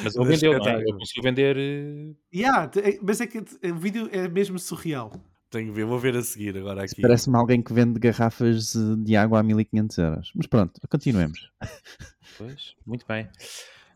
Mas 0.04 0.16
ele 0.16 0.26
vendeu, 0.26 0.58
não 0.58 0.68
é? 0.68 0.82
Ele 0.82 0.94
conseguiu 0.94 1.24
vender. 1.24 1.56
eh, 1.58 2.16
Yeah, 2.36 2.70
é- 2.84 3.00
mas 3.02 3.22
é 3.22 3.28
que 3.28 3.38
o 3.40 3.76
vídeo 3.76 4.10
é 4.12 4.28
mesmo 4.28 4.58
surreal. 4.60 5.12
Tenho 5.50 5.68
que 5.68 5.72
ver, 5.72 5.86
vou 5.86 5.98
ver 5.98 6.16
a 6.16 6.22
seguir 6.22 6.56
agora 6.58 6.84
aqui. 6.84 7.02
Parece-me 7.02 7.36
alguém 7.36 7.62
que 7.62 7.74
vende 7.74 8.00
garrafas 8.00 8.74
de 9.04 9.16
água 9.16 9.40
a 9.40 9.44
1500 9.44 9.98
euros. 9.98 10.32
Mas 10.36 10.48
pronto, 10.48 10.80
continuemos. 10.88 11.52
Pois, 12.38 12.76
muito 12.86 13.06
bem. 13.08 13.28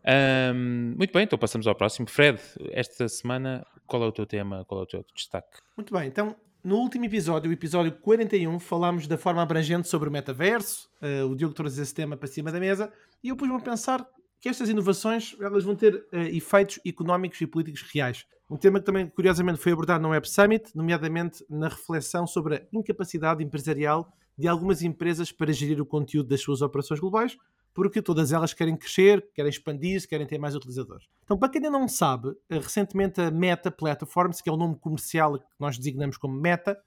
Ahm, 0.04 0.94
muito 0.96 1.12
bem, 1.12 1.22
então 1.22 1.38
passamos 1.38 1.66
ao 1.66 1.74
próximo. 1.74 2.08
Fred, 2.08 2.40
esta 2.72 3.08
semana, 3.08 3.64
qual 3.86 4.02
é 4.02 4.06
o 4.06 4.12
teu 4.12 4.26
tema? 4.26 4.64
Qual 4.64 4.80
é 4.80 4.84
o 4.84 4.86
teu 4.86 5.04
destaque? 5.14 5.58
Muito 5.76 5.94
bem, 5.94 6.08
então 6.08 6.36
no 6.64 6.76
último 6.76 7.04
episódio, 7.04 7.50
o 7.50 7.52
episódio 7.52 7.92
41, 7.92 8.58
falámos 8.58 9.06
da 9.06 9.18
forma 9.18 9.42
abrangente 9.42 9.86
sobre 9.86 10.08
o 10.08 10.12
metaverso. 10.12 10.88
eh, 11.00 11.22
o 11.22 11.34
Diogo 11.34 11.54
trouxe 11.54 11.80
esse 11.80 11.94
tema 11.94 12.16
para 12.16 12.26
cima 12.26 12.50
da 12.50 12.58
mesa 12.58 12.92
e 13.22 13.28
eu 13.28 13.36
pus-me 13.36 13.54
a 13.54 13.60
pensar 13.60 14.06
que 14.44 14.48
estas 14.50 14.68
inovações 14.68 15.34
elas 15.40 15.64
vão 15.64 15.74
ter 15.74 16.06
eh, 16.12 16.36
efeitos 16.36 16.78
económicos 16.84 17.40
e 17.40 17.46
políticos 17.46 17.80
reais. 17.80 18.26
Um 18.50 18.58
tema 18.58 18.78
que 18.78 18.84
também, 18.84 19.08
curiosamente, 19.08 19.58
foi 19.58 19.72
abordado 19.72 20.02
no 20.02 20.10
Web 20.10 20.28
Summit, 20.28 20.70
nomeadamente 20.74 21.42
na 21.48 21.68
reflexão 21.68 22.26
sobre 22.26 22.56
a 22.56 22.62
incapacidade 22.70 23.42
empresarial 23.42 24.06
de 24.36 24.46
algumas 24.46 24.82
empresas 24.82 25.32
para 25.32 25.50
gerir 25.50 25.80
o 25.80 25.86
conteúdo 25.86 26.28
das 26.28 26.42
suas 26.42 26.60
operações 26.60 27.00
globais, 27.00 27.38
porque 27.72 28.02
todas 28.02 28.32
elas 28.32 28.52
querem 28.52 28.76
crescer, 28.76 29.26
querem 29.34 29.48
expandir-se, 29.48 30.06
querem 30.06 30.26
ter 30.26 30.36
mais 30.36 30.54
utilizadores. 30.54 31.06
Então, 31.24 31.38
para 31.38 31.48
quem 31.48 31.64
ainda 31.64 31.70
não 31.70 31.88
sabe, 31.88 32.36
eh, 32.50 32.58
recentemente 32.58 33.22
a 33.22 33.30
Meta 33.30 33.70
Platforms, 33.70 34.42
que 34.42 34.50
é 34.50 34.52
o 34.52 34.58
nome 34.58 34.76
comercial 34.78 35.38
que 35.38 35.46
nós 35.58 35.78
designamos 35.78 36.18
como 36.18 36.38
Meta, 36.38 36.78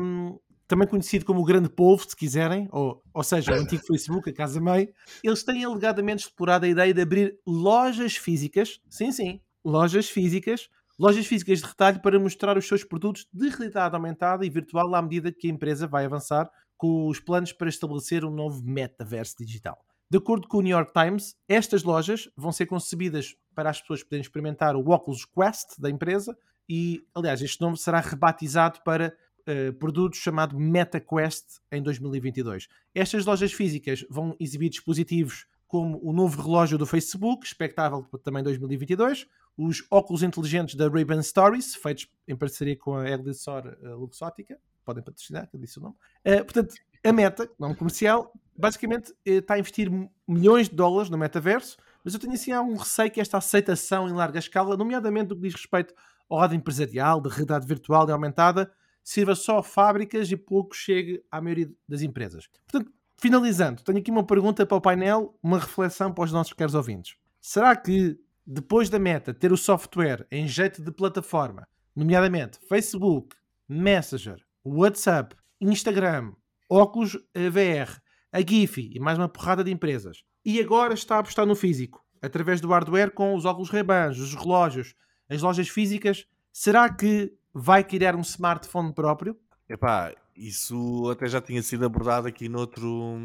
hum, 0.00 0.38
também 0.66 0.88
conhecido 0.88 1.24
como 1.24 1.40
o 1.40 1.44
Grande 1.44 1.68
Povo, 1.68 2.08
se 2.08 2.16
quiserem, 2.16 2.68
ou, 2.72 3.02
ou 3.12 3.22
seja, 3.22 3.52
o 3.52 3.54
antigo 3.54 3.82
Facebook, 3.86 4.30
a 4.30 4.32
Casa 4.32 4.60
Mãe, 4.60 4.88
eles 5.22 5.42
têm 5.42 5.64
alegadamente 5.64 6.24
explorado 6.24 6.64
a 6.64 6.68
ideia 6.68 6.92
de 6.92 7.00
abrir 7.00 7.38
lojas 7.46 8.16
físicas, 8.16 8.80
sim, 8.88 9.12
sim, 9.12 9.40
lojas 9.64 10.08
físicas, 10.08 10.68
lojas 10.98 11.26
físicas 11.26 11.60
de 11.60 11.66
retalho 11.66 12.00
para 12.00 12.18
mostrar 12.18 12.56
os 12.56 12.66
seus 12.66 12.84
produtos 12.84 13.26
de 13.32 13.48
realidade 13.48 13.94
aumentada 13.94 14.44
e 14.46 14.50
virtual 14.50 14.94
à 14.94 15.02
medida 15.02 15.32
que 15.32 15.46
a 15.46 15.50
empresa 15.50 15.86
vai 15.86 16.04
avançar 16.04 16.50
com 16.76 17.08
os 17.08 17.20
planos 17.20 17.52
para 17.52 17.68
estabelecer 17.68 18.24
um 18.24 18.30
novo 18.30 18.62
metaverso 18.62 19.36
digital. 19.38 19.84
De 20.10 20.18
acordo 20.18 20.46
com 20.46 20.58
o 20.58 20.62
New 20.62 20.76
York 20.76 20.92
Times, 20.92 21.34
estas 21.48 21.82
lojas 21.82 22.28
vão 22.36 22.52
ser 22.52 22.66
concebidas 22.66 23.34
para 23.54 23.70
as 23.70 23.80
pessoas 23.80 24.02
poderem 24.02 24.22
experimentar 24.22 24.76
o 24.76 24.90
Oculus 24.90 25.24
Quest 25.24 25.78
da 25.78 25.90
empresa 25.90 26.36
e, 26.68 27.02
aliás, 27.14 27.42
este 27.42 27.60
nome 27.60 27.76
será 27.76 28.00
rebatizado 28.00 28.80
para 28.84 29.16
eh, 29.46 29.72
produto 29.72 30.16
chamado 30.16 30.58
MetaQuest 30.58 31.60
em 31.70 31.82
2022. 31.82 32.68
Estas 32.94 33.24
lojas 33.24 33.52
físicas 33.52 34.04
vão 34.08 34.36
exibir 34.40 34.70
dispositivos 34.70 35.46
como 35.66 35.98
o 36.02 36.12
novo 36.12 36.40
relógio 36.40 36.78
do 36.78 36.86
Facebook, 36.86 37.44
expectável 37.44 38.02
também 38.22 38.42
2022, 38.42 39.26
os 39.56 39.84
óculos 39.90 40.22
inteligentes 40.22 40.74
da 40.74 40.88
Ray-Ban 40.88 41.22
Stories, 41.22 41.74
feitos 41.74 42.08
em 42.26 42.36
parceria 42.36 42.76
com 42.76 42.96
a 42.96 43.08
Elisor 43.10 43.76
uh, 43.82 43.96
Luxótica, 43.96 44.58
podem 44.84 45.02
patrocinar, 45.02 45.48
que 45.48 45.56
eu 45.56 45.60
disse 45.60 45.78
o 45.78 45.82
nome. 45.82 45.94
Eh, 46.24 46.42
portanto, 46.42 46.74
a 47.02 47.12
Meta, 47.12 47.50
nome 47.58 47.74
comercial, 47.74 48.32
basicamente 48.56 49.12
eh, 49.24 49.34
está 49.34 49.54
a 49.54 49.58
investir 49.58 49.90
milhões 50.28 50.68
de 50.68 50.76
dólares 50.76 51.10
no 51.10 51.18
metaverso, 51.18 51.76
mas 52.04 52.14
eu 52.14 52.20
tenho 52.20 52.34
assim 52.34 52.52
algum 52.52 52.76
receio 52.76 53.10
que 53.10 53.20
esta 53.20 53.38
aceitação 53.38 54.08
em 54.08 54.12
larga 54.12 54.38
escala, 54.38 54.76
nomeadamente 54.76 55.30
no 55.30 55.36
que 55.36 55.42
diz 55.42 55.54
respeito 55.54 55.94
ao 56.28 56.38
lado 56.38 56.54
empresarial, 56.54 57.20
de 57.20 57.28
realidade 57.28 57.66
virtual 57.66 58.08
e 58.08 58.12
aumentada, 58.12 58.70
sirva 59.04 59.34
só 59.34 59.58
a 59.58 59.62
fábricas 59.62 60.32
e 60.32 60.36
pouco 60.36 60.74
chegue 60.74 61.22
à 61.30 61.40
maioria 61.40 61.70
das 61.86 62.00
empresas. 62.00 62.48
Portanto, 62.66 62.90
finalizando, 63.18 63.82
tenho 63.82 63.98
aqui 63.98 64.10
uma 64.10 64.26
pergunta 64.26 64.64
para 64.64 64.76
o 64.76 64.80
painel, 64.80 65.38
uma 65.42 65.58
reflexão 65.58 66.12
para 66.12 66.24
os 66.24 66.32
nossos 66.32 66.54
caros 66.54 66.74
ouvintes. 66.74 67.14
Será 67.40 67.76
que 67.76 68.18
depois 68.46 68.88
da 68.88 68.98
Meta 68.98 69.34
ter 69.34 69.52
o 69.52 69.56
software 69.56 70.26
em 70.30 70.48
jeito 70.48 70.82
de 70.82 70.90
plataforma, 70.90 71.68
nomeadamente 71.94 72.58
Facebook, 72.66 73.36
Messenger, 73.68 74.42
WhatsApp, 74.64 75.36
Instagram, 75.60 76.32
óculos 76.68 77.12
VR, 77.34 78.00
a 78.32 78.40
Giphy 78.40 78.90
e 78.94 78.98
mais 78.98 79.18
uma 79.18 79.28
porrada 79.28 79.62
de 79.62 79.70
empresas, 79.70 80.22
e 80.44 80.60
agora 80.60 80.94
está 80.94 81.16
a 81.16 81.18
apostar 81.20 81.46
no 81.46 81.54
físico, 81.54 82.04
através 82.20 82.60
do 82.60 82.68
hardware 82.68 83.12
com 83.12 83.34
os 83.34 83.44
óculos 83.44 83.70
Ray-Ban, 83.70 84.10
os 84.10 84.34
relógios, 84.34 84.94
as 85.28 85.40
lojas 85.40 85.68
físicas, 85.68 86.26
será 86.52 86.92
que 86.92 87.32
vai 87.54 87.84
criar 87.84 88.16
um 88.16 88.20
smartphone 88.20 88.92
próprio? 88.92 89.36
Epá, 89.68 90.12
isso 90.36 91.08
até 91.10 91.28
já 91.28 91.40
tinha 91.40 91.62
sido 91.62 91.86
abordado 91.86 92.26
aqui 92.26 92.48
noutro. 92.48 93.16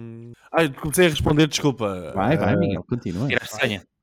Ai, 0.53 0.71
comecei 0.71 1.07
a 1.07 1.09
responder, 1.09 1.47
desculpa. 1.47 2.11
Vai, 2.13 2.37
vai, 2.37 2.53
Ah, 2.53 2.57
Miguel, 2.57 2.83
continua. 2.83 3.27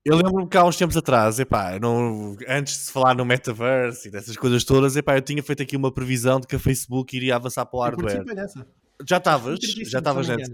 Eu 0.04 0.16
lembro-me 0.16 0.48
que 0.48 0.56
há 0.56 0.64
uns 0.64 0.76
tempos 0.76 0.96
atrás, 0.96 1.40
epá, 1.40 1.80
não, 1.80 2.36
antes 2.46 2.74
de 2.74 2.80
se 2.80 2.92
falar 2.92 3.12
no 3.12 3.24
metaverse 3.24 4.06
e 4.06 4.10
dessas 4.10 4.36
coisas 4.36 4.62
todas, 4.62 4.94
epá, 4.94 5.16
eu 5.16 5.22
tinha 5.22 5.42
feito 5.42 5.64
aqui 5.64 5.76
uma 5.76 5.90
previsão 5.90 6.38
de 6.38 6.46
que 6.46 6.54
a 6.54 6.60
Facebook 6.60 7.16
iria 7.16 7.34
avançar 7.34 7.66
para 7.66 7.76
o 7.76 7.80
Eu 7.80 7.84
hardware. 7.84 8.24
Já 9.04 9.16
estavas? 9.16 9.58
Já 9.90 9.98
estavas 9.98 10.28
antes? 10.28 10.48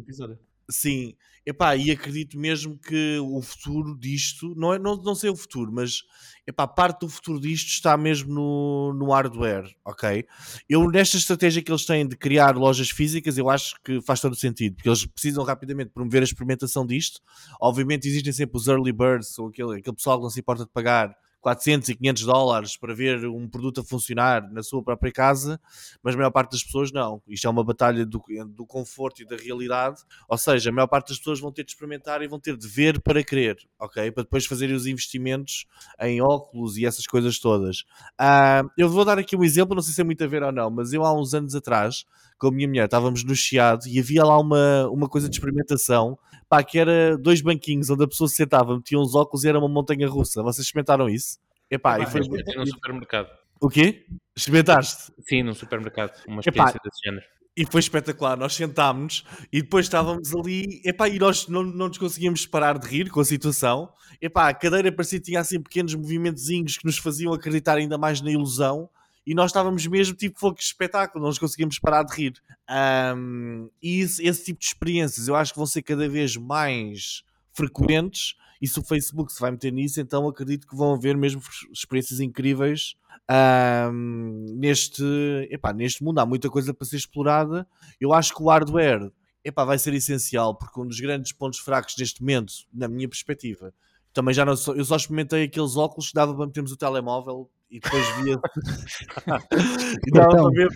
Sim, 0.72 1.14
epá, 1.44 1.76
e 1.76 1.90
acredito 1.90 2.38
mesmo 2.38 2.78
que 2.78 3.18
o 3.20 3.42
futuro 3.42 3.96
disto, 3.98 4.54
não, 4.56 4.74
é, 4.74 4.78
não, 4.78 4.96
não 4.96 5.14
sei 5.14 5.30
o 5.30 5.36
futuro, 5.36 5.70
mas 5.72 6.02
epá, 6.46 6.66
parte 6.66 7.00
do 7.00 7.08
futuro 7.08 7.40
disto 7.40 7.68
está 7.68 7.96
mesmo 7.96 8.32
no, 8.32 8.94
no 8.94 9.10
hardware, 9.10 9.64
ok? 9.84 10.24
Eu, 10.68 10.88
nesta 10.90 11.16
estratégia 11.16 11.62
que 11.62 11.70
eles 11.70 11.84
têm 11.84 12.06
de 12.06 12.16
criar 12.16 12.56
lojas 12.56 12.90
físicas, 12.90 13.36
eu 13.38 13.50
acho 13.50 13.74
que 13.84 14.00
faz 14.00 14.20
todo 14.20 14.34
sentido, 14.34 14.76
porque 14.76 14.88
eles 14.88 15.04
precisam 15.04 15.44
rapidamente 15.44 15.90
promover 15.90 16.22
a 16.22 16.24
experimentação 16.24 16.86
disto. 16.86 17.20
Obviamente 17.60 18.08
existem 18.08 18.32
sempre 18.32 18.56
os 18.56 18.66
early 18.68 18.92
birds, 18.92 19.38
ou 19.38 19.48
aquele, 19.48 19.78
aquele 19.78 19.96
pessoal 19.96 20.18
que 20.18 20.22
não 20.22 20.30
se 20.30 20.40
importa 20.40 20.64
de 20.64 20.70
pagar 20.70 21.14
400 21.42 21.88
e 21.88 21.96
500 21.96 22.22
dólares 22.24 22.76
para 22.76 22.94
ver 22.94 23.26
um 23.26 23.48
produto 23.48 23.80
a 23.80 23.84
funcionar 23.84 24.50
na 24.52 24.62
sua 24.62 24.82
própria 24.82 25.12
casa, 25.12 25.60
mas 26.02 26.14
a 26.14 26.16
maior 26.16 26.30
parte 26.30 26.52
das 26.52 26.62
pessoas 26.62 26.92
não. 26.92 27.20
Isto 27.28 27.48
é 27.48 27.50
uma 27.50 27.64
batalha 27.64 28.06
do, 28.06 28.22
do 28.48 28.64
conforto 28.64 29.20
e 29.20 29.26
da 29.26 29.36
realidade, 29.36 30.00
ou 30.28 30.38
seja, 30.38 30.70
a 30.70 30.72
maior 30.72 30.86
parte 30.86 31.08
das 31.08 31.18
pessoas 31.18 31.40
vão 31.40 31.52
ter 31.52 31.64
de 31.64 31.72
experimentar 31.72 32.22
e 32.22 32.28
vão 32.28 32.38
ter 32.38 32.56
de 32.56 32.66
ver 32.68 33.00
para 33.00 33.22
querer, 33.24 33.56
ok? 33.78 34.10
Para 34.12 34.22
depois 34.22 34.46
fazerem 34.46 34.74
os 34.74 34.86
investimentos 34.86 35.66
em 36.00 36.22
óculos 36.22 36.78
e 36.78 36.86
essas 36.86 37.06
coisas 37.06 37.38
todas. 37.40 37.84
Ah, 38.16 38.62
eu 38.78 38.88
vou 38.88 39.04
dar 39.04 39.18
aqui 39.18 39.36
um 39.36 39.42
exemplo, 39.42 39.74
não 39.74 39.82
sei 39.82 39.92
se 39.92 40.00
é 40.00 40.04
muito 40.04 40.22
a 40.22 40.26
ver 40.28 40.44
ou 40.44 40.52
não, 40.52 40.70
mas 40.70 40.92
eu 40.92 41.04
há 41.04 41.12
uns 41.12 41.34
anos 41.34 41.56
atrás, 41.56 42.04
com 42.38 42.46
a 42.46 42.52
minha 42.52 42.68
mulher, 42.68 42.84
estávamos 42.84 43.24
no 43.24 43.34
Chiado 43.34 43.86
e 43.88 43.98
havia 43.98 44.24
lá 44.24 44.38
uma, 44.38 44.88
uma 44.88 45.08
coisa 45.08 45.28
de 45.28 45.36
experimentação, 45.36 46.16
pá, 46.48 46.62
que 46.62 46.78
era 46.78 47.16
dois 47.18 47.40
banquinhos 47.40 47.90
onde 47.90 48.04
a 48.04 48.08
pessoa 48.08 48.28
se 48.28 48.36
sentava, 48.36 48.76
metia 48.76 48.98
uns 48.98 49.14
óculos 49.14 49.44
e 49.44 49.48
era 49.48 49.58
uma 49.58 49.68
montanha 49.68 50.08
russa. 50.08 50.42
Vocês 50.42 50.66
experimentaram 50.66 51.08
isso? 51.08 51.31
Epá, 51.72 51.98
e 51.98 52.02
Epá, 52.02 52.10
foi... 52.10 52.20
Experimentei 52.20 52.54
num 52.54 52.66
supermercado. 52.66 53.30
O 53.58 53.68
quê? 53.68 54.04
Experimentaste? 54.36 55.12
Sim, 55.26 55.42
num 55.42 55.54
supermercado. 55.54 56.12
Uma 56.26 56.40
Epá, 56.40 56.50
experiência 56.50 56.80
desse 56.84 57.00
género. 57.02 57.24
E 57.56 57.66
foi 57.66 57.80
espetacular, 57.80 58.36
nós 58.36 58.54
sentámos 58.54 59.24
e 59.52 59.60
depois 59.60 59.84
estávamos 59.84 60.34
ali, 60.34 60.80
epá, 60.86 61.06
e 61.06 61.18
nós 61.18 61.48
não, 61.48 61.62
não 61.62 61.88
nos 61.88 61.98
conseguíamos 61.98 62.46
parar 62.46 62.78
de 62.78 62.86
rir 62.86 63.10
com 63.10 63.20
a 63.20 63.24
situação. 63.24 63.92
Epá, 64.22 64.48
a 64.48 64.54
cadeira 64.54 64.90
parecia 64.90 65.18
que 65.18 65.26
tinha 65.26 65.40
assim 65.40 65.60
pequenos 65.60 65.94
movimentozinhos 65.94 66.78
que 66.78 66.86
nos 66.86 66.96
faziam 66.96 67.32
acreditar 67.32 67.76
ainda 67.76 67.98
mais 67.98 68.22
na 68.22 68.30
ilusão 68.30 68.88
e 69.26 69.34
nós 69.34 69.50
estávamos 69.50 69.86
mesmo 69.86 70.16
tipo 70.16 70.40
fogo 70.40 70.56
de 70.56 70.64
espetáculo, 70.64 71.22
não 71.22 71.28
nos 71.28 71.38
conseguíamos 71.38 71.78
parar 71.78 72.04
de 72.04 72.14
rir. 72.16 72.32
Ahm, 72.66 73.68
e 73.82 74.00
esse, 74.00 74.26
esse 74.26 74.44
tipo 74.46 74.58
de 74.58 74.66
experiências 74.66 75.28
eu 75.28 75.36
acho 75.36 75.52
que 75.52 75.58
vão 75.58 75.66
ser 75.66 75.82
cada 75.82 76.08
vez 76.08 76.36
mais 76.36 77.22
frequentes 77.52 78.34
e 78.62 78.68
se 78.68 78.78
o 78.78 78.84
Facebook 78.84 79.32
se 79.32 79.40
vai 79.40 79.50
meter 79.50 79.72
nisso, 79.72 80.00
então 80.00 80.28
acredito 80.28 80.68
que 80.68 80.76
vão 80.76 80.94
haver 80.94 81.16
mesmo 81.16 81.42
experiências 81.72 82.20
incríveis 82.20 82.94
ahm, 83.28 84.46
neste, 84.56 85.02
epá, 85.50 85.72
neste 85.72 86.04
mundo. 86.04 86.20
Há 86.20 86.26
muita 86.26 86.48
coisa 86.48 86.72
para 86.72 86.86
ser 86.86 86.96
explorada. 86.96 87.66
Eu 88.00 88.12
acho 88.12 88.32
que 88.32 88.40
o 88.40 88.48
hardware 88.48 89.10
epá, 89.44 89.64
vai 89.64 89.78
ser 89.78 89.92
essencial, 89.94 90.54
porque 90.54 90.80
um 90.80 90.86
dos 90.86 91.00
grandes 91.00 91.32
pontos 91.32 91.58
fracos 91.58 91.96
neste 91.98 92.20
momento, 92.20 92.52
na 92.72 92.86
minha 92.86 93.08
perspectiva, 93.08 93.74
também 94.12 94.32
já 94.32 94.44
não 94.44 94.54
sou, 94.54 94.76
eu 94.76 94.84
só 94.84 94.94
experimentei 94.94 95.42
aqueles 95.42 95.76
óculos 95.76 96.08
que 96.08 96.14
dava 96.14 96.32
para 96.32 96.46
metermos 96.46 96.70
o 96.70 96.76
telemóvel 96.76 97.50
e 97.72 97.80
depois 97.80 98.06
via. 98.22 98.36
e 100.06 100.10
dava 100.10 100.34
Então. 100.34 100.50
ver. 100.50 100.68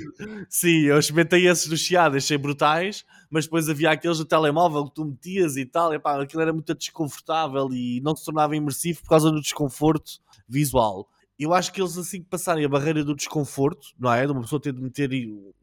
Sim, 0.49 0.85
eu 0.87 0.99
experimentei 0.99 1.47
esses 1.47 1.69
do 1.69 1.77
Chiado, 1.77 2.17
achei 2.17 2.39
brutais, 2.39 3.05
mas 3.31 3.45
depois 3.45 3.69
havia 3.69 3.91
aqueles 3.91 4.17
do 4.17 4.25
telemóvel 4.25 4.87
que 4.87 4.95
tu 4.95 5.05
metias 5.05 5.59
e 5.59 5.67
tal, 5.67 5.93
e 5.93 5.99
pá, 5.99 6.21
aquilo 6.23 6.41
era 6.41 6.55
muito 6.55 6.75
desconfortável 6.75 7.69
e 7.71 8.01
não 8.03 8.17
se 8.17 8.25
tornava 8.25 8.57
imersivo 8.57 9.03
por 9.03 9.11
causa 9.11 9.31
do 9.31 9.43
desconforto 9.43 10.13
visual. 10.49 11.07
Eu 11.39 11.53
acho 11.53 11.73
que 11.73 11.81
eles 11.81 11.99
assim 11.99 12.23
que 12.23 12.29
passarem 12.29 12.65
a 12.65 12.69
barreira 12.69 13.05
do 13.05 13.15
desconforto, 13.15 13.89
não 13.99 14.13
é? 14.13 14.25
De 14.25 14.33
uma 14.33 14.41
pessoa 14.41 14.61
ter 14.61 14.73
de 14.73 14.81
meter 14.81 15.11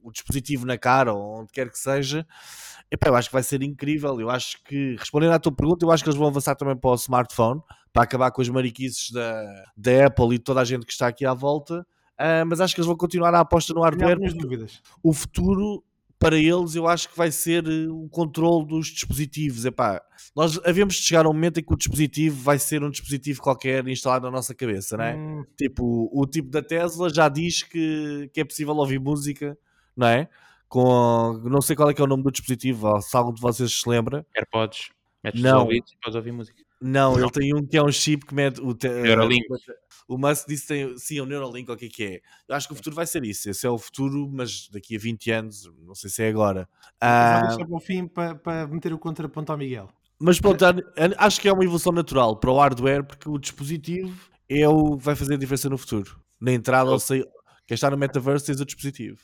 o, 0.03 0.11
dispositivo 0.11 0.65
na 0.65 0.77
cara 0.77 1.13
ou 1.13 1.41
onde 1.41 1.51
quer 1.51 1.69
que 1.69 1.79
seja, 1.79 2.27
epá, 2.91 3.09
eu 3.09 3.15
acho 3.15 3.29
que 3.29 3.33
vai 3.33 3.43
ser 3.43 3.63
incrível. 3.63 4.19
Eu 4.19 4.29
acho 4.29 4.63
que, 4.63 4.95
respondendo 4.99 5.31
à 5.31 5.39
tua 5.39 5.51
pergunta, 5.51 5.83
eu 5.83 5.91
acho 5.91 6.03
que 6.03 6.09
eles 6.09 6.17
vão 6.17 6.27
avançar 6.27 6.55
também 6.55 6.75
para 6.75 6.91
o 6.91 6.95
smartphone, 6.95 7.61
para 7.91 8.03
acabar 8.03 8.31
com 8.31 8.41
as 8.41 8.49
mariquices 8.49 9.09
da, 9.11 9.63
da 9.75 10.05
Apple 10.07 10.35
e 10.35 10.39
toda 10.39 10.61
a 10.61 10.65
gente 10.65 10.85
que 10.85 10.91
está 10.91 11.07
aqui 11.07 11.25
à 11.25 11.33
volta. 11.33 11.85
Uh, 12.13 12.45
mas 12.45 12.61
acho 12.61 12.75
que 12.75 12.79
eles 12.79 12.87
vão 12.87 12.95
continuar 12.95 13.33
a 13.33 13.39
aposta 13.39 13.73
no 13.73 13.81
hardware. 13.81 14.17
Minhas 14.17 14.35
dúvidas. 14.35 14.81
O 15.01 15.11
futuro 15.11 15.83
para 16.23 16.37
eles 16.37 16.73
eu 16.73 16.87
acho 16.87 17.09
que 17.09 17.17
vai 17.17 17.29
ser 17.29 17.67
eh, 17.67 17.87
o 17.89 18.07
controle 18.07 18.65
dos 18.65 18.87
dispositivos. 18.87 19.65
Epá, 19.65 20.01
nós 20.33 20.57
havemos 20.63 20.95
de 20.95 21.01
chegar 21.01 21.25
a 21.25 21.29
um 21.29 21.33
momento 21.33 21.59
em 21.59 21.63
que 21.63 21.73
o 21.73 21.75
dispositivo 21.75 22.41
vai 22.41 22.57
ser 22.57 22.81
um 22.81 22.89
dispositivo 22.89 23.41
qualquer 23.41 23.85
instalado 23.89 24.25
na 24.25 24.31
nossa 24.31 24.55
cabeça, 24.55 24.95
não 24.95 25.03
é? 25.03 25.15
Hum. 25.15 25.43
Tipo, 25.57 26.09
o 26.13 26.25
tipo 26.25 26.49
da 26.49 26.61
Tesla 26.61 27.13
já 27.13 27.27
diz 27.27 27.63
que, 27.63 28.29
que 28.33 28.39
é 28.39 28.45
possível 28.45 28.73
ouvir 28.73 29.01
música, 29.01 29.57
não 29.97 30.07
é? 30.07 30.29
Com, 30.69 31.41
não 31.43 31.61
sei 31.61 31.75
qual 31.75 31.89
é 31.89 31.93
que 31.93 32.01
é 32.01 32.05
o 32.05 32.07
nome 32.07 32.23
do 32.23 32.31
dispositivo, 32.31 33.01
se 33.01 33.15
algum 33.17 33.33
de 33.33 33.41
vocês 33.41 33.81
se 33.81 33.89
lembra. 33.89 34.25
AirPods. 34.35 34.91
Metes 35.21 35.41
não. 35.41 35.61
ouvidos 35.61 35.93
podes 36.01 36.15
ouvir 36.15 36.31
música. 36.31 36.63
Não, 36.83 37.13
não, 37.13 37.19
ele 37.21 37.31
tem 37.31 37.55
um 37.55 37.65
que 37.65 37.77
é 37.77 37.81
um 37.81 37.91
chip 37.91 38.25
que 38.25 38.35
mede 38.35 38.59
o, 38.59 38.73
te, 38.73 38.89
Neuralink. 38.89 39.45
O 40.05 40.17
Musk 40.17 40.47
disse 40.49 40.63
que 40.63 40.67
tem, 40.67 40.97
sim, 40.97 41.21
o 41.21 41.25
Neuralink, 41.25 41.71
o 41.71 41.77
que 41.77 41.85
é 41.85 41.89
que 41.89 42.03
é? 42.03 42.21
Eu 42.47 42.55
acho 42.55 42.67
que 42.67 42.73
o 42.73 42.75
futuro 42.75 42.93
vai 42.93 43.07
ser 43.07 43.23
isso. 43.23 43.49
Esse 43.49 43.65
é 43.65 43.69
o 43.69 43.77
futuro, 43.77 44.29
mas 44.29 44.67
daqui 44.69 44.97
a 44.97 44.99
20 44.99 45.31
anos, 45.31 45.71
não 45.81 45.95
sei 45.95 46.09
se 46.09 46.23
é 46.23 46.27
agora. 46.27 46.67
Ah, 46.99 47.39
Vou 47.39 47.47
deixar 47.47 47.65
para 47.65 47.77
o 47.77 47.79
fim 47.79 48.05
para, 48.05 48.35
para 48.35 48.67
meter 48.67 48.91
o 48.93 48.99
contraponto 48.99 49.49
ao 49.53 49.57
Miguel. 49.57 49.89
Mas 50.19 50.41
pronto, 50.41 50.63
acho 51.17 51.41
que 51.41 51.47
é 51.47 51.53
uma 51.53 51.63
evolução 51.63 51.93
natural 51.93 52.35
para 52.35 52.51
o 52.51 52.57
hardware, 52.57 53.05
porque 53.05 53.29
o 53.29 53.37
dispositivo 53.37 54.13
é 54.49 54.67
o 54.67 54.97
que 54.97 55.05
vai 55.05 55.15
fazer 55.15 55.35
a 55.35 55.37
diferença 55.37 55.69
no 55.69 55.77
futuro. 55.77 56.19
Na 56.39 56.51
entrada, 56.51 56.91
ou 56.91 56.99
seja, 56.99 57.25
quem 57.65 57.75
está 57.75 57.89
no 57.89 57.97
metaverse 57.97 58.45
tens 58.45 58.59
o 58.59 58.65
dispositivo. 58.65 59.19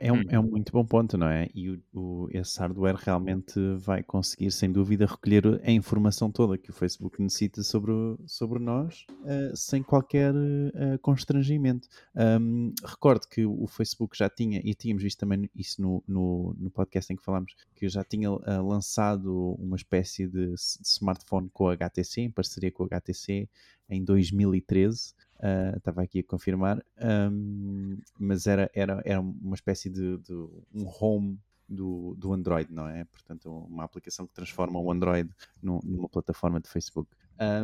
É 0.00 0.10
um, 0.10 0.22
é 0.30 0.40
um 0.40 0.44
muito 0.44 0.72
bom 0.72 0.84
ponto, 0.84 1.18
não 1.18 1.28
é? 1.28 1.50
E 1.54 1.68
o, 1.68 1.82
o, 1.92 2.28
esse 2.30 2.58
hardware 2.58 2.96
realmente 2.96 3.60
vai 3.76 4.02
conseguir, 4.02 4.50
sem 4.50 4.72
dúvida, 4.72 5.04
recolher 5.04 5.60
a 5.62 5.70
informação 5.70 6.30
toda 6.30 6.56
que 6.56 6.70
o 6.70 6.72
Facebook 6.72 7.22
necessita 7.22 7.62
sobre, 7.62 7.92
sobre 8.26 8.58
nós, 8.58 9.04
uh, 9.20 9.54
sem 9.54 9.82
qualquer 9.82 10.34
uh, 10.34 10.98
constrangimento. 11.02 11.86
Um, 12.16 12.72
recordo 12.82 13.28
que 13.28 13.44
o 13.44 13.66
Facebook 13.66 14.16
já 14.16 14.30
tinha, 14.30 14.62
e 14.64 14.74
tínhamos 14.74 15.02
visto 15.02 15.18
também 15.18 15.50
isso 15.54 15.82
no, 15.82 16.02
no, 16.08 16.56
no 16.58 16.70
podcast 16.70 17.12
em 17.12 17.16
que 17.16 17.22
falámos, 17.22 17.54
que 17.76 17.86
já 17.86 18.02
tinha 18.02 18.32
uh, 18.32 18.42
lançado 18.66 19.54
uma 19.58 19.76
espécie 19.76 20.26
de, 20.26 20.46
de 20.46 20.54
smartphone 20.54 21.50
com 21.52 21.68
a 21.68 21.74
HTC, 21.74 22.22
em 22.22 22.30
parceria 22.30 22.72
com 22.72 22.84
a 22.84 22.86
HTC, 22.86 23.46
em 23.90 24.02
2013 24.02 25.12
Uh, 25.38 25.76
estava 25.76 26.02
aqui 26.02 26.20
a 26.20 26.24
confirmar, 26.24 26.82
um, 27.30 27.98
mas 28.18 28.46
era, 28.46 28.70
era, 28.74 29.02
era 29.04 29.20
uma 29.20 29.54
espécie 29.54 29.90
de, 29.90 30.16
de, 30.18 30.32
um 30.32 30.86
home 31.00 31.38
do, 31.68 32.14
do 32.16 32.32
Android, 32.32 32.72
não 32.72 32.88
é? 32.88 33.04
Portanto, 33.04 33.50
uma 33.50 33.84
aplicação 33.84 34.26
que 34.26 34.32
transforma 34.32 34.78
o 34.78 34.90
Android 34.90 35.30
num, 35.62 35.80
numa 35.84 36.08
plataforma 36.08 36.60
de 36.60 36.68
Facebook. 36.68 37.10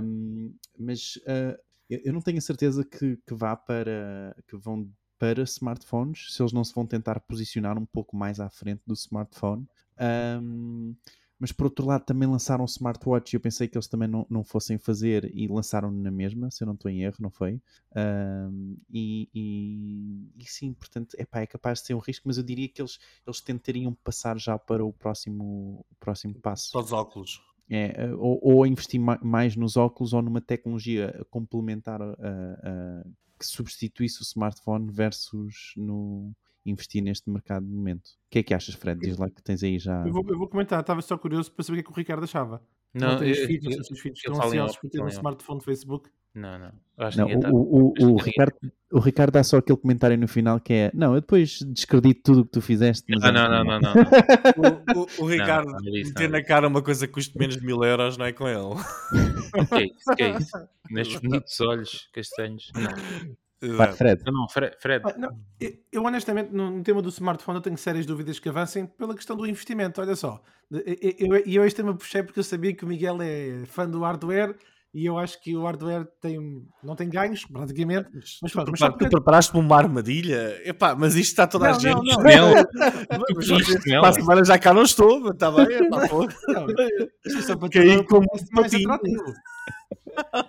Um, 0.02 0.52
mas 0.78 1.16
uh, 1.16 1.58
eu 1.88 2.12
não 2.12 2.20
tenho 2.20 2.38
a 2.38 2.42
certeza 2.42 2.84
que, 2.84 3.16
que 3.16 3.34
vá 3.34 3.56
para 3.56 4.36
que 4.46 4.56
vão 4.56 4.90
para 5.18 5.42
smartphones 5.42 6.34
se 6.34 6.40
eles 6.40 6.52
não 6.52 6.64
se 6.64 6.74
vão 6.74 6.86
tentar 6.86 7.20
posicionar 7.20 7.76
um 7.76 7.84
pouco 7.84 8.16
mais 8.16 8.40
à 8.40 8.48
frente 8.48 8.82
do 8.86 8.94
smartphone. 8.94 9.68
Um, 10.42 10.94
mas 11.40 11.50
por 11.50 11.64
outro 11.64 11.86
lado 11.86 12.04
também 12.04 12.28
lançaram 12.28 12.62
um 12.62 12.66
smartwatch 12.66 13.32
e 13.32 13.36
eu 13.36 13.40
pensei 13.40 13.66
que 13.66 13.76
eles 13.76 13.88
também 13.88 14.06
não, 14.06 14.26
não 14.28 14.44
fossem 14.44 14.76
fazer 14.76 15.30
e 15.34 15.48
lançaram 15.48 15.90
na 15.90 16.10
mesma, 16.10 16.50
se 16.50 16.62
eu 16.62 16.66
não 16.66 16.74
estou 16.74 16.90
em 16.90 17.02
erro, 17.02 17.16
não 17.18 17.30
foi? 17.30 17.58
Um, 17.96 18.76
e, 18.90 19.28
e, 19.34 20.28
e, 20.36 20.44
sim, 20.44 20.74
portanto, 20.74 21.16
epá, 21.18 21.40
é 21.40 21.46
capaz 21.46 21.80
de 21.80 21.86
ser 21.86 21.94
um 21.94 21.98
risco, 21.98 22.28
mas 22.28 22.36
eu 22.36 22.44
diria 22.44 22.68
que 22.68 22.82
eles, 22.82 22.98
eles 23.26 23.40
tentariam 23.40 23.94
passar 24.04 24.38
já 24.38 24.58
para 24.58 24.84
o 24.84 24.92
próximo, 24.92 25.84
o 25.90 25.94
próximo 25.98 26.34
passo. 26.34 26.72
Para 26.72 26.82
os 26.82 26.92
óculos. 26.92 27.40
É, 27.70 28.04
eh, 28.04 28.14
ou, 28.14 28.38
ou 28.42 28.66
investir 28.66 29.00
mais 29.00 29.56
nos 29.56 29.76
óculos 29.76 30.12
ou 30.12 30.20
numa 30.20 30.40
tecnologia 30.40 31.24
complementar 31.30 32.02
uh, 32.02 32.12
uh, 32.12 33.14
que 33.38 33.46
substituísse 33.46 34.20
o 34.20 34.24
smartphone 34.24 34.90
versus 34.90 35.72
no, 35.76 36.34
investir 36.64 37.02
neste 37.02 37.30
mercado 37.30 37.64
de 37.66 37.72
momento. 37.72 38.06
O 38.06 38.30
que 38.30 38.38
é 38.40 38.42
que 38.42 38.54
achas, 38.54 38.74
Fred? 38.74 39.00
Diz 39.00 39.16
lá 39.18 39.28
que 39.28 39.42
tens 39.42 39.62
aí 39.62 39.78
já. 39.78 40.06
Eu 40.06 40.12
vou, 40.12 40.24
eu 40.28 40.38
vou 40.38 40.48
comentar, 40.48 40.80
estava 40.80 41.02
só 41.02 41.16
curioso 41.16 41.52
para 41.52 41.64
saber 41.64 41.80
o 41.80 41.82
que 41.82 41.88
é 41.88 41.92
que 41.92 41.92
o 41.92 42.00
Ricardo 42.00 42.24
achava. 42.24 42.62
Não, 42.92 43.12
não 43.12 43.18
tens 43.18 43.38
eu, 43.38 43.46
filhos, 43.46 43.74
eu, 43.74 43.80
os 43.80 43.86
seus 43.86 44.00
filhos 44.00 44.18
estão 44.18 44.42
ansiosos 44.42 44.76
por 44.76 44.90
ter 44.90 45.02
um 45.02 45.08
smartphone 45.08 45.60
Facebook. 45.62 46.10
Não, 46.34 46.58
não. 46.58 46.72
não 47.16 47.52
o, 47.52 47.56
o, 47.56 47.94
o, 47.98 48.12
o 48.12 48.16
Ricardo, 48.16 48.54
o 48.92 49.00
Ricardo 49.00 49.32
dá 49.32 49.42
só 49.42 49.56
aquele 49.58 49.78
comentário 49.78 50.16
no 50.16 50.28
final 50.28 50.60
que 50.60 50.72
é: 50.72 50.90
Não, 50.94 51.14
eu 51.14 51.20
depois 51.20 51.58
descredito 51.66 52.22
tudo 52.22 52.40
o 52.42 52.44
que 52.44 52.52
tu 52.52 52.60
fizeste. 52.60 53.04
Mas 53.08 53.20
não, 53.20 53.32
não, 53.32 53.48
não, 53.48 53.64
não, 53.64 53.80
não, 53.80 53.94
o, 53.96 55.00
o, 55.00 55.24
o, 55.24 55.26
Ricardo 55.26 55.72
meter 55.82 56.30
na 56.30 56.42
cara 56.42 56.68
uma 56.68 56.82
coisa 56.82 57.06
que 57.08 57.14
custa 57.14 57.36
menos 57.36 57.56
de 57.56 57.66
mil 57.66 57.82
euros, 57.82 58.16
não 58.16 58.26
é 58.26 58.32
com 58.32 58.46
ele. 58.46 58.74
que 59.68 59.74
é 59.74 59.86
isso? 59.86 60.14
Que 60.16 60.22
é 60.22 60.38
isso? 60.38 60.68
Nestes 60.90 61.20
bonitos 61.20 61.60
olhos 61.60 62.08
castanhos. 62.12 62.70
Não. 62.76 63.36
Vai, 63.62 63.92
Fred. 63.92 64.22
Não, 64.24 64.48
Fred. 64.48 64.76
Fred. 64.78 65.04
Ah, 65.06 65.14
não, 65.18 65.38
eu, 65.60 65.72
eu, 65.92 66.04
honestamente, 66.04 66.50
no, 66.52 66.82
tema 66.82 67.02
do 67.02 67.10
smartphone, 67.10 67.58
eu 67.58 67.62
tenho 67.62 67.76
sérias 67.76 68.06
dúvidas 68.06 68.38
que 68.38 68.48
avancem 68.48 68.86
pela 68.86 69.14
questão 69.14 69.36
do 69.36 69.46
investimento. 69.46 70.00
Olha 70.00 70.16
só, 70.16 70.42
e 70.70 71.16
eu, 71.18 71.34
eu, 71.34 71.42
eu, 71.44 71.64
este 71.64 71.76
tema 71.76 71.94
puxei 71.94 72.22
porque 72.22 72.40
eu 72.40 72.44
sabia 72.44 72.74
que 72.74 72.84
o 72.84 72.88
Miguel 72.88 73.18
é 73.20 73.64
fã 73.66 73.88
do 73.88 74.00
hardware 74.00 74.56
e 74.92 75.06
eu 75.06 75.18
acho 75.18 75.40
que 75.40 75.54
o 75.54 75.62
hardware 75.62 76.04
tem, 76.20 76.66
não 76.82 76.96
tem 76.96 77.08
ganhos, 77.08 77.44
praticamente. 77.44 78.08
Mas, 78.42 78.52
pronto, 78.52 78.72
mas 78.72 78.80
tu 78.80 79.08
preparaste-me 79.10 79.60
uma 79.60 79.76
armadilha? 79.76 80.60
Epá, 80.64 80.96
mas 80.96 81.14
isto 81.14 81.30
está 81.30 81.46
toda 81.46 81.68
não, 81.68 81.76
a 81.76 81.78
gente. 81.78 81.94
Não, 81.94 82.02
não, 82.02 82.54
não. 82.54 84.00
Para 84.00 84.08
a 84.08 84.12
semana 84.12 84.44
já 84.44 84.58
cá 84.58 84.74
não 84.74 84.82
estou, 84.82 85.30
está 85.30 85.50
bem? 85.52 85.86
Epá, 85.86 86.08
pô. 86.08 86.26
Não, 86.48 86.66
isto 87.24 87.38
é 87.38 87.42
só 87.42 87.56
para 87.56 87.68
ter 87.68 88.04
como 88.04 88.26
mais 88.52 88.74
atrativo. 88.74 89.24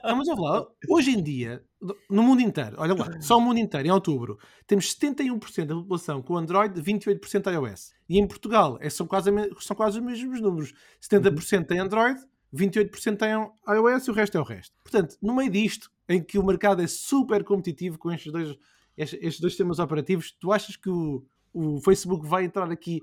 Não, 0.03 0.15
mas 0.15 0.27
olha 0.27 0.41
lá, 0.41 0.67
hoje 0.89 1.11
em 1.11 1.21
dia, 1.21 1.63
no 2.09 2.23
mundo 2.23 2.41
inteiro, 2.41 2.75
olha 2.77 2.93
lá, 2.93 3.19
só 3.21 3.37
o 3.37 3.41
mundo 3.41 3.59
inteiro, 3.59 3.87
em 3.87 3.91
outubro, 3.91 4.37
temos 4.67 4.95
71% 4.95 5.65
da 5.65 5.75
população 5.75 6.21
com 6.21 6.37
Android, 6.37 6.79
28% 6.81 7.51
iOS. 7.51 7.93
E 8.07 8.19
em 8.19 8.27
Portugal 8.27 8.77
é, 8.81 8.89
são, 8.89 9.07
quase, 9.07 9.29
são 9.59 9.75
quase 9.75 9.99
os 9.99 10.05
mesmos 10.05 10.41
números. 10.41 10.73
70% 11.01 11.65
tem 11.65 11.79
Android, 11.79 12.19
28% 12.53 13.17
tem 13.17 13.31
iOS 13.75 14.07
e 14.07 14.11
o 14.11 14.13
resto 14.13 14.37
é 14.37 14.41
o 14.41 14.43
resto. 14.43 14.75
Portanto, 14.83 15.17
no 15.21 15.35
meio 15.35 15.49
disto, 15.49 15.89
em 16.07 16.21
que 16.21 16.37
o 16.37 16.45
mercado 16.45 16.81
é 16.81 16.87
super 16.87 17.43
competitivo 17.43 17.97
com 17.97 18.11
estes 18.11 18.31
dois, 18.31 18.57
estes 18.97 19.39
dois 19.39 19.53
sistemas 19.53 19.79
operativos, 19.79 20.35
tu 20.39 20.51
achas 20.51 20.75
que 20.75 20.89
o, 20.89 21.23
o 21.53 21.79
Facebook 21.81 22.27
vai 22.27 22.43
entrar 22.43 22.69
aqui 22.71 23.01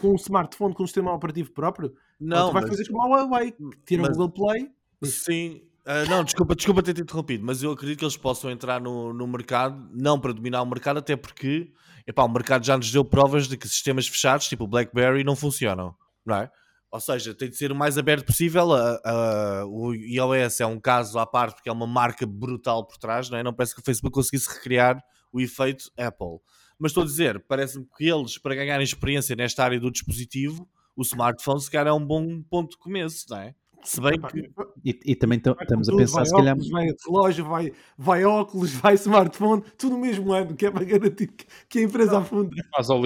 com 0.00 0.12
um 0.12 0.16
smartphone 0.16 0.74
com 0.74 0.84
um 0.84 0.86
sistema 0.86 1.12
operativo 1.12 1.52
próprio? 1.52 1.94
Não. 2.18 2.44
Ou 2.44 2.50
tu 2.50 2.54
vais 2.54 2.68
fazer 2.68 2.88
como 2.88 3.02
a 3.02 3.08
Huawei, 3.08 3.54
tira 3.84 4.02
mas... 4.02 4.10
o 4.10 4.12
Google 4.12 4.30
Play 4.30 4.70
Sim, 5.04 5.62
uh, 5.86 6.08
não, 6.08 6.24
desculpa, 6.24 6.54
desculpa 6.54 6.82
ter 6.82 6.94
te 6.94 7.02
interrompido, 7.02 7.44
mas 7.44 7.62
eu 7.62 7.72
acredito 7.72 7.98
que 7.98 8.04
eles 8.04 8.16
possam 8.16 8.50
entrar 8.50 8.80
no, 8.80 9.12
no 9.12 9.26
mercado, 9.26 9.88
não 9.92 10.18
para 10.18 10.32
dominar 10.32 10.62
o 10.62 10.66
mercado, 10.66 10.98
até 10.98 11.16
porque 11.16 11.72
epá, 12.06 12.24
o 12.24 12.28
mercado 12.28 12.64
já 12.64 12.76
nos 12.76 12.90
deu 12.90 13.04
provas 13.04 13.48
de 13.48 13.56
que 13.56 13.68
sistemas 13.68 14.06
fechados, 14.06 14.48
tipo 14.48 14.64
o 14.64 14.68
BlackBerry, 14.68 15.24
não 15.24 15.36
funcionam, 15.36 15.94
não 16.24 16.36
é? 16.36 16.50
Ou 16.90 17.00
seja, 17.00 17.34
tem 17.34 17.48
de 17.48 17.56
ser 17.56 17.72
o 17.72 17.74
mais 17.74 17.96
aberto 17.96 18.26
possível. 18.26 18.68
Uh, 18.68 19.64
uh, 19.64 19.66
o 19.66 19.94
iOS 19.94 20.60
é 20.60 20.66
um 20.66 20.78
caso 20.78 21.18
à 21.18 21.26
parte 21.26 21.54
porque 21.54 21.70
é 21.70 21.72
uma 21.72 21.86
marca 21.86 22.26
brutal 22.26 22.86
por 22.86 22.98
trás, 22.98 23.30
não 23.30 23.38
é? 23.38 23.42
Não 23.42 23.54
parece 23.54 23.74
que 23.74 23.80
o 23.80 23.84
Facebook 23.84 24.14
conseguisse 24.14 24.52
recriar 24.52 25.02
o 25.32 25.40
efeito 25.40 25.90
Apple. 25.96 26.38
Mas 26.78 26.90
estou 26.90 27.02
a 27.02 27.06
dizer, 27.06 27.40
parece-me 27.48 27.86
que 27.96 28.06
eles, 28.06 28.36
para 28.36 28.54
ganharem 28.54 28.84
experiência 28.84 29.34
nesta 29.34 29.64
área 29.64 29.80
do 29.80 29.90
dispositivo, 29.90 30.68
o 30.94 31.00
smartphone 31.00 31.62
se 31.62 31.70
calhar 31.70 31.86
é 31.86 31.92
um 31.92 32.04
bom 32.04 32.42
ponto 32.42 32.72
de 32.72 32.76
começo, 32.76 33.24
não 33.30 33.38
é? 33.38 33.54
Se 33.82 34.00
bem 34.00 34.20
que. 34.20 34.50
E, 34.84 35.00
e 35.06 35.16
também 35.16 35.38
estamos 35.38 35.88
a 35.88 35.96
pensar, 35.96 36.24
se 36.24 36.32
calhar. 36.32 36.56
vai 36.70 36.88
relógio, 37.06 37.44
vai, 37.44 37.72
vai 37.98 38.24
óculos, 38.24 38.72
vai 38.74 38.94
smartphone, 38.94 39.62
tudo 39.76 39.96
no 39.96 40.00
mesmo 40.00 40.32
ano, 40.32 40.54
que 40.54 40.66
é 40.66 40.70
para 40.70 40.84
garantir 40.84 41.30
que 41.68 41.78
a 41.78 41.82
empresa 41.82 42.18
afunda. 42.18 42.54
Faz 42.74 42.90
ao 42.90 43.00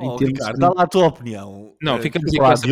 Oh, 0.00 0.16
Ricardo, 0.16 0.58
dá 0.58 0.68
lá 0.68 0.82
a 0.82 0.86
tua 0.86 1.06
opinião. 1.06 1.74
Não, 1.82 1.96
uh, 1.96 2.02
fica 2.02 2.18
a 2.18 2.52
essa 2.52 2.66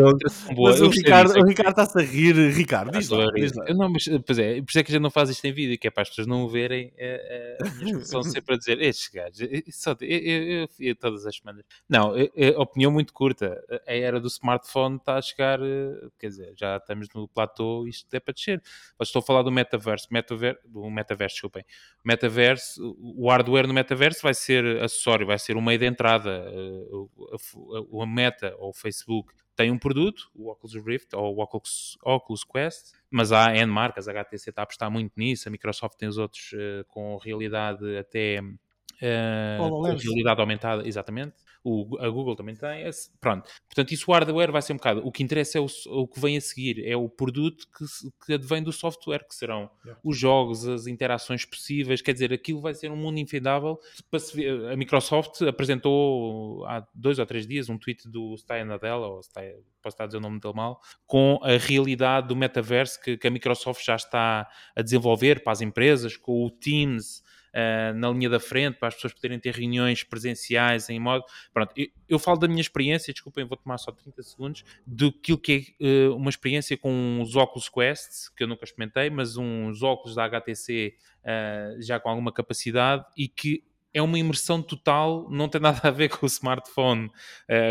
boa. 0.54 0.70
Mas 0.70 0.80
o 0.80 0.88
Ricardo, 0.88 1.38
o 1.40 1.44
Ricardo 1.44 1.70
está-se 1.70 1.98
a 1.98 2.02
rir. 2.02 2.34
Ricardo, 2.52 2.96
diz 2.96 3.08
lá, 3.08 3.26
diz 3.32 3.52
lá. 3.52 3.64
Não, 3.74 3.88
mas, 3.88 4.04
pois 4.24 4.38
é, 4.38 4.60
por 4.60 4.70
isso 4.70 4.78
é 4.78 4.84
que 4.84 4.90
a 4.90 4.94
gente 4.94 5.02
não 5.02 5.10
faz 5.10 5.28
isto 5.28 5.44
em 5.44 5.52
vídeo, 5.52 5.76
que 5.78 5.88
é 5.88 5.90
para 5.90 6.02
as 6.02 6.08
pessoas 6.08 6.28
não 6.28 6.48
verem 6.48 6.86
uh, 6.86 7.64
uh, 7.64 7.68
a 7.68 7.74
minha 7.78 7.92
expressão 7.92 8.22
sempre 8.22 8.54
a 8.54 8.58
dizer 8.58 8.80
estes 8.80 9.08
gajos, 9.08 9.48
só, 9.70 9.96
eu, 10.00 10.18
eu, 10.18 10.68
eu, 10.78 10.96
todas 10.96 11.26
as 11.26 11.36
semanas. 11.36 11.64
Não, 11.88 12.12
opinião 12.58 12.92
muito 12.92 13.12
curta. 13.12 13.60
A 13.86 13.94
era 13.94 14.20
do 14.20 14.28
smartphone 14.28 14.96
está 14.96 15.16
a 15.16 15.22
chegar, 15.22 15.58
quer 16.18 16.28
dizer, 16.28 16.54
já 16.56 16.76
estamos 16.76 17.08
no 17.14 17.26
platô, 17.26 17.86
isto 17.86 18.12
é 18.14 18.20
para 18.20 18.34
descer. 18.34 18.62
Mas 18.98 19.08
estou 19.08 19.20
a 19.20 19.22
falar 19.22 19.42
do 19.42 19.50
metaverso, 19.50 20.08
metaver, 20.10 20.58
do 20.64 20.88
metaverso, 20.90 21.34
desculpem. 21.34 21.64
Metaverso, 22.04 22.96
o 22.98 23.28
hardware 23.28 23.66
no 23.66 23.74
metaverso 23.74 24.20
vai 24.22 24.34
ser 24.34 24.82
acessório, 24.82 25.26
vai 25.26 25.38
ser 25.38 25.56
um 25.56 25.62
meio 25.62 25.78
de 25.78 25.86
entrada 25.86 26.46
a, 28.02 28.06
Meta 28.06 28.54
ou 28.58 28.70
o 28.70 28.74
Facebook 28.74 29.32
tem 29.54 29.70
um 29.70 29.78
produto, 29.78 30.30
o 30.34 30.50
Oculus 30.50 30.74
Rift 30.84 31.14
ou 31.14 31.34
o 31.34 31.42
Oculus, 31.42 31.96
Oculus 32.02 32.44
Quest, 32.44 32.92
mas 33.10 33.32
há 33.32 33.56
N 33.56 33.72
marcas, 33.72 34.06
a 34.06 34.12
HTC 34.12 34.50
está 34.50 34.62
a 34.62 34.64
apostar 34.64 34.90
muito 34.90 35.12
nisso, 35.16 35.48
a 35.48 35.50
Microsoft 35.50 35.96
tem 35.96 36.08
os 36.08 36.18
outros 36.18 36.52
uh, 36.52 36.84
com 36.88 37.16
realidade 37.16 37.96
até 37.96 38.42
uh, 39.02 39.82
realidade 39.82 40.40
aumentada, 40.40 40.86
exatamente. 40.86 41.34
O, 41.68 41.98
a 41.98 42.08
Google 42.08 42.36
também 42.36 42.54
tem. 42.54 42.82
Esse, 42.82 43.10
pronto. 43.20 43.50
Portanto, 43.66 43.90
isso 43.90 44.08
o 44.08 44.14
hardware 44.14 44.52
vai 44.52 44.62
ser 44.62 44.72
um 44.72 44.76
bocado. 44.76 45.04
O 45.04 45.10
que 45.10 45.24
interessa 45.24 45.58
é 45.58 45.60
o, 45.60 45.66
o 45.88 46.06
que 46.06 46.20
vem 46.20 46.36
a 46.36 46.40
seguir, 46.40 46.86
é 46.86 46.96
o 46.96 47.08
produto 47.08 47.66
que, 47.76 47.84
que 48.24 48.34
advém 48.34 48.62
do 48.62 48.72
software, 48.72 49.26
que 49.26 49.34
serão 49.34 49.68
yeah. 49.84 50.00
os 50.04 50.16
jogos, 50.16 50.66
as 50.68 50.86
interações 50.86 51.44
possíveis. 51.44 52.00
Quer 52.00 52.12
dizer, 52.12 52.32
aquilo 52.32 52.60
vai 52.60 52.72
ser 52.72 52.92
um 52.92 52.96
mundo 52.96 53.18
infindável. 53.18 53.80
A 54.72 54.76
Microsoft 54.76 55.42
apresentou 55.42 56.64
há 56.66 56.86
dois 56.94 57.18
ou 57.18 57.26
três 57.26 57.48
dias 57.48 57.68
um 57.68 57.76
tweet 57.76 58.08
do 58.08 58.36
Satya 58.36 58.64
Nadella, 58.64 59.08
ou 59.08 59.22
Satya, 59.24 59.56
posso 59.82 59.94
estar 59.94 60.04
a 60.04 60.06
dizer 60.06 60.18
o 60.18 60.20
nome 60.20 60.38
dele 60.38 60.54
mal, 60.54 60.80
com 61.04 61.40
a 61.42 61.56
realidade 61.56 62.28
do 62.28 62.36
metaverso 62.36 63.00
que, 63.02 63.16
que 63.16 63.26
a 63.26 63.30
Microsoft 63.30 63.84
já 63.84 63.96
está 63.96 64.48
a 64.76 64.82
desenvolver 64.82 65.42
para 65.42 65.52
as 65.52 65.60
empresas, 65.60 66.16
com 66.16 66.44
o 66.44 66.50
Teams 66.50 67.25
uh, 67.56 67.94
na 67.94 68.10
linha 68.10 68.28
da 68.28 68.38
frente, 68.38 68.78
para 68.78 68.88
as 68.88 68.94
pessoas 68.94 69.14
poderem 69.14 69.38
ter 69.38 69.54
reuniões 69.54 70.04
presenciais 70.04 70.90
em 70.90 71.00
modo. 71.00 71.24
Pronto, 71.52 71.72
eu, 71.76 71.88
eu 72.08 72.18
falo 72.18 72.38
da 72.38 72.46
minha 72.46 72.60
experiência, 72.60 73.12
desculpem, 73.12 73.44
vou 73.46 73.56
tomar 73.56 73.78
só 73.78 73.90
30 73.90 74.22
segundos, 74.22 74.64
do 74.86 75.10
que 75.10 75.74
é 75.80 76.08
uh, 76.08 76.16
uma 76.16 76.28
experiência 76.28 76.76
com 76.76 77.20
os 77.22 77.34
óculos 77.34 77.68
Quest, 77.68 78.34
que 78.36 78.44
eu 78.44 78.48
nunca 78.48 78.64
experimentei, 78.64 79.08
mas 79.08 79.36
uns 79.36 79.82
óculos 79.82 80.14
da 80.14 80.24
HTC 80.24 80.94
uh, 80.98 81.26
eh, 81.26 81.76
já 81.80 81.98
com 81.98 82.08
alguma 82.08 82.32
capacidade 82.32 83.04
e 83.16 83.26
que 83.28 83.64
é 83.92 84.02
uma 84.02 84.18
imersão 84.18 84.60
total, 84.62 85.26
não 85.30 85.48
tem 85.48 85.60
nada 85.62 85.80
a 85.82 85.90
ver 85.90 86.10
com 86.10 86.26
o 86.26 86.28
smartphone, 86.28 87.10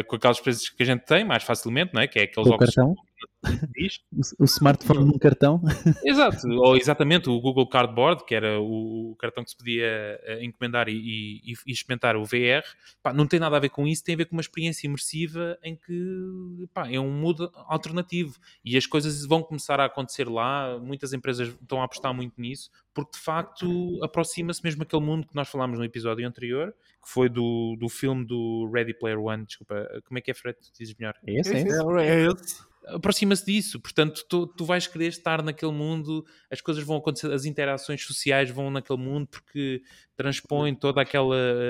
com 0.08 0.16
aquelas 0.16 0.38
experiências 0.38 0.70
que 0.70 0.82
a 0.82 0.86
gente 0.86 1.06
tem 1.06 1.24
mais 1.24 1.44
facilmente, 1.44 1.94
não 1.94 2.02
é? 2.02 2.08
Que 2.08 2.20
é 2.20 2.24
aqueles 2.24 2.50
o 2.50 2.54
óculos. 2.54 2.74
Cartão? 2.74 2.96
o, 4.40 4.44
o 4.44 4.46
smartphone 4.46 5.06
num 5.06 5.18
cartão? 5.18 5.62
Exato, 6.04 6.48
ou 6.50 6.76
exatamente 6.76 7.30
o 7.30 7.40
Google 7.40 7.68
Cardboard, 7.68 8.26
que 8.26 8.36
era 8.36 8.60
o, 8.60 9.16
cartão 9.20 9.44
que 9.44 9.50
se 9.50 9.58
podia 9.58 10.20
uh, 10.28 10.44
encomendar 10.44 10.90
e, 10.90 10.94
e, 10.94 11.54
e, 11.66 11.72
experimentar 11.72 12.16
o 12.16 12.26
VR, 12.26 12.64
pá, 13.02 13.14
não 13.14 13.26
tem 13.26 13.40
nada 13.40 13.56
a 13.58 13.60
ver 13.60 13.70
com 13.70 13.88
isso, 13.88 14.04
tem 14.04 14.16
a 14.16 14.18
ver 14.18 14.26
com 14.26 14.36
uma 14.36 14.42
experiência 14.42 14.88
imersiva 14.88 15.58
em 15.64 15.76
que 15.76 16.68
pá, 16.74 16.90
é 16.92 17.00
um 17.00 17.12
modo 17.12 17.52
alternativo 17.68 18.38
e 18.64 18.78
as 18.78 18.86
coisas 18.86 19.26
vão 19.26 19.42
começar 19.42 19.80
a 19.80 19.86
acontecer 19.86 20.28
lá. 20.28 20.78
Muitas 20.80 21.14
empresas 21.14 21.48
estão 21.48 21.82
a 21.82 21.86
apostar 21.86 22.14
muito 22.14 22.40
nisso, 22.40 22.70
porque 22.94 23.18
de 23.18 23.24
facto 23.24 24.00
aproxima-se 24.04 24.64
mesmo 24.64 24.84
aquele 24.84 25.04
mundo 25.04 25.28
que 25.28 25.36
nós 25.36 25.48
falámos 25.48 25.78
no 25.78 25.86
episódio 25.86 26.28
anterior, 26.28 26.74
que 27.04 27.10
foi 27.10 27.30
do, 27.30 27.76
do 27.80 27.90
filme 27.90 28.26
do 28.26 28.70
Ready 28.74 28.94
Player 28.94 29.20
One. 29.20 29.46
Desculpa, 29.46 29.88
como 30.06 30.18
é 30.18 30.22
que 30.22 30.32
é, 30.32 30.34
Fred? 30.34 30.58
Tu 30.60 30.72
dizes 30.78 30.96
melhor? 30.96 31.16
É 31.26 31.40
esse, 31.40 31.54
é 31.54 31.62
esse. 31.62 31.82
É 32.00 32.26
esse 32.28 32.75
aproxima-se 32.88 33.46
disso. 33.46 33.80
Portanto, 33.80 34.26
tu, 34.28 34.48
tu 34.48 34.66
vais 34.66 34.88
querer 34.88 35.08
estar 35.08 35.42
naquele 35.42 35.72
mundo, 35.72 36.26
as 36.50 36.62
coisas 36.62 36.84
vão 36.84 36.98
acontecer, 36.98 37.32
as 37.32 37.46
interações 37.46 38.04
sociais 38.04 38.50
vão 38.50 38.70
naquele 38.70 39.00
mundo 39.00 39.28
porque 39.28 39.82
transpõe 40.16 40.74
todo 40.74 41.00
aquele 41.00 41.24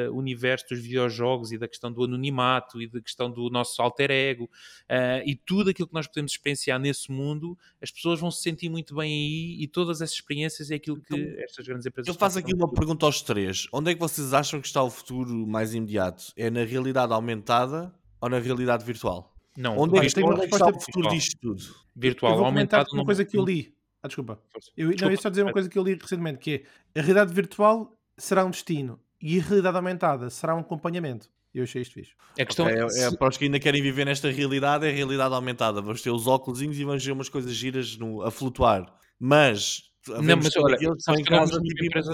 uh, 0.10 0.14
universo 0.14 0.66
dos 0.70 0.80
videojogos 0.80 1.52
e 1.52 1.58
da 1.58 1.68
questão 1.68 1.92
do 1.92 2.04
anonimato 2.04 2.82
e 2.82 2.88
da 2.88 3.02
questão 3.02 3.32
do 3.32 3.50
nosso 3.50 3.82
alter 3.82 4.12
ego 4.12 4.46
uh, 4.46 5.22
e 5.26 5.36
tudo 5.36 5.72
aquilo 5.72 5.88
que 5.88 5.94
nós 5.94 6.08
podemos 6.08 6.34
experienciar 6.34 6.80
nesse 6.80 7.12
mundo, 7.12 7.58
as 7.82 7.92
pessoas 7.92 8.20
vão 8.20 8.30
se 8.30 8.44
sentir 8.44 8.70
muito 8.70 8.96
bem 8.96 9.12
aí 9.12 9.64
e 9.64 9.68
todas 9.68 10.02
essas 10.02 10.16
experiências 10.16 10.70
é 10.70 10.76
aquilo 10.76 10.98
que 11.02 11.16
então, 11.16 11.44
estas 11.44 11.66
grandes 11.66 11.86
empresas. 11.86 12.08
Eu 12.08 12.14
faço 12.20 12.40
aqui 12.40 12.54
uma 12.54 12.72
pergunta 12.72 13.06
aos 13.06 13.22
três: 13.22 13.68
onde 13.74 13.92
é 13.92 13.94
que 13.94 14.00
vocês 14.00 14.34
acham 14.34 14.62
que 14.62 14.68
está 14.68 14.84
o 14.84 14.90
futuro 14.90 15.48
mais 15.48 15.74
imediato? 15.74 16.32
É 16.36 16.50
na 16.50 16.64
realidade 16.64 17.14
aumentada 17.14 17.94
ou 18.22 18.30
na 18.30 18.40
realidade 18.40 18.86
virtual? 18.86 19.35
Não, 19.58 19.78
onde 19.78 19.98
é 19.98 20.10
que, 20.10 20.24
onde 20.24 20.42
é 20.42 20.48
que 20.48 20.54
está 20.54 20.68
o 20.68 20.80
futuro 20.80 21.10
disto 21.10 21.38
tudo? 21.40 21.64
Virtual, 21.96 22.34
eu 22.34 22.38
vou 22.38 22.46
aumentado 22.46 22.88
uma 22.94 23.06
coisa 23.06 23.24
que 23.24 23.38
eu 23.38 23.44
li. 23.44 23.74
Ah, 24.04 24.08
desculpa. 24.08 24.40
Eu, 24.76 24.92
não, 25.02 25.10
eu 25.10 25.18
só 25.18 25.30
dizer 25.30 25.44
uma 25.44 25.54
coisa 25.54 25.70
que 25.70 25.80
eu 25.80 25.84
li 25.84 25.96
recentemente, 25.96 26.40
que 26.40 26.64
é 26.94 27.00
a 27.00 27.02
realidade 27.02 27.34
virtual 27.34 27.92
será 28.18 28.46
um 28.46 28.52
destino 28.52 29.00
e 29.22 29.40
a 29.40 29.44
realidade 29.44 29.76
aumentada 29.76 30.30
será 30.30 30.56
um 30.56 30.60
acompanhamento. 30.60 31.30
Eu 31.54 31.64
achei 31.64 31.82
isto 31.82 31.94
fixe. 31.94 32.12
A 32.38 32.46
questão 32.46 32.66
okay, 32.66 33.02
é, 33.02 33.06
é, 33.06 33.12
para 33.16 33.30
os 33.30 33.38
que 33.38 33.46
ainda 33.46 33.60
querem 33.60 33.82
viver 33.82 34.06
nesta 34.06 34.30
realidade, 34.30 34.86
é 34.86 34.90
a 34.90 34.94
realidade 34.94 35.34
aumentada. 35.34 35.82
Vamos 35.82 36.02
ter 36.02 36.12
os 36.12 36.28
óculos 36.28 36.62
e 36.62 36.84
vamos 36.84 37.04
ver 37.04 37.14
umas 37.14 37.30
coisas 37.30 37.54
giras 37.54 37.96
no, 37.96 38.22
a 38.22 38.30
flutuar. 38.30 38.94
Mas, 39.18 39.84
não, 40.06 40.36
mas 40.36 40.56
olha, 40.58 40.76
em 40.76 41.24
casa 41.24 41.62
tipo 41.62 41.86
empresa, 41.86 42.12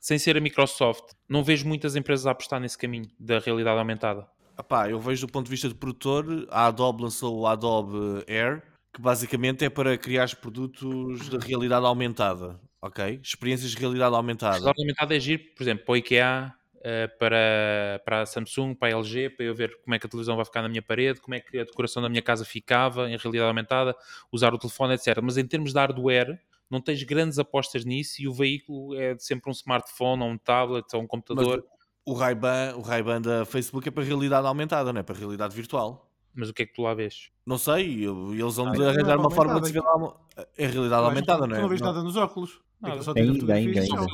sem 0.00 0.18
ser 0.18 0.38
a 0.38 0.40
Microsoft, 0.40 1.12
não 1.28 1.44
vejo 1.44 1.68
muitas 1.68 1.94
empresas 1.94 2.26
a 2.26 2.30
apostar 2.30 2.58
nesse 2.58 2.78
caminho 2.78 3.08
da 3.20 3.38
realidade 3.38 3.78
aumentada. 3.78 4.26
Epá, 4.58 4.88
eu 4.90 5.00
vejo 5.00 5.26
do 5.26 5.32
ponto 5.32 5.46
de 5.46 5.50
vista 5.50 5.68
de 5.68 5.74
produtor, 5.74 6.46
a 6.50 6.66
Adobe 6.66 7.02
lançou 7.02 7.40
o 7.40 7.46
Adobe 7.46 8.24
Air, 8.28 8.62
que 8.92 9.00
basicamente 9.00 9.64
é 9.64 9.70
para 9.70 9.96
criar 9.96 10.34
produtos 10.36 11.28
de 11.28 11.38
realidade 11.38 11.86
aumentada, 11.86 12.60
ok? 12.80 13.20
Experiências 13.22 13.70
de 13.70 13.78
realidade 13.78 14.14
aumentada. 14.14 14.56
Realidade 14.56 14.80
aumentada 14.80 15.16
é 15.16 15.20
giro, 15.20 15.42
por 15.56 15.62
exemplo, 15.62 15.84
para 15.84 15.92
o 15.92 15.96
IKEA, 15.96 16.54
eh, 16.84 17.06
para, 17.06 18.02
para 18.04 18.22
a 18.22 18.26
Samsung, 18.26 18.74
para 18.74 18.88
a 18.88 18.98
LG, 18.98 19.30
para 19.30 19.46
eu 19.46 19.54
ver 19.54 19.80
como 19.82 19.94
é 19.94 19.98
que 19.98 20.06
a 20.06 20.10
televisão 20.10 20.36
vai 20.36 20.44
ficar 20.44 20.62
na 20.62 20.68
minha 20.68 20.82
parede, 20.82 21.20
como 21.20 21.34
é 21.34 21.40
que 21.40 21.58
a 21.58 21.64
decoração 21.64 22.02
da 22.02 22.08
minha 22.08 22.22
casa 22.22 22.44
ficava 22.44 23.08
em 23.08 23.16
realidade 23.16 23.48
aumentada, 23.48 23.96
usar 24.32 24.52
o 24.52 24.58
telefone, 24.58 24.94
etc. 24.94 25.18
Mas 25.22 25.38
em 25.38 25.46
termos 25.46 25.72
de 25.72 25.78
hardware, 25.78 26.38
não 26.68 26.80
tens 26.80 27.02
grandes 27.04 27.38
apostas 27.38 27.84
nisso 27.84 28.20
e 28.20 28.26
o 28.26 28.32
veículo 28.32 28.94
é 28.98 29.16
sempre 29.16 29.48
um 29.48 29.52
smartphone 29.52 30.22
ou 30.22 30.28
um 30.28 30.36
tablet 30.36 30.84
ou 30.92 31.02
um 31.02 31.06
computador. 31.06 31.64
Mas 31.64 31.81
o 32.04 32.12
Ray-Ban, 32.14 32.74
o 32.76 32.80
Ray-Ban 32.80 33.20
da 33.20 33.44
Facebook 33.44 33.88
é 33.88 33.90
para 33.90 34.02
realidade 34.02 34.46
aumentada, 34.46 34.92
não 34.92 35.00
é 35.00 35.02
para 35.02 35.16
realidade 35.16 35.54
virtual. 35.54 36.08
Mas 36.34 36.48
o 36.48 36.54
que 36.54 36.62
é 36.62 36.66
que 36.66 36.72
tu 36.72 36.82
lá 36.82 36.94
vês? 36.94 37.30
Não 37.46 37.58
sei, 37.58 38.04
eles 38.04 38.56
vão 38.56 38.68
ah, 38.68 38.88
arranjar 38.88 39.18
uma 39.18 39.30
forma 39.30 39.60
de 39.60 39.66
se 39.66 39.72
ver 39.72 39.82
lá. 39.82 40.16
É 40.56 40.66
realidade 40.66 41.04
aumentada, 41.04 41.46
não 41.46 41.54
é? 41.54 41.58
Tu 41.58 41.62
não 41.62 41.68
vês 41.68 41.80
nada 41.80 42.02
nos 42.02 42.16
óculos. 42.16 42.60
ainda, 42.82 43.54
ainda, 43.54 43.80
ainda. 43.80 44.06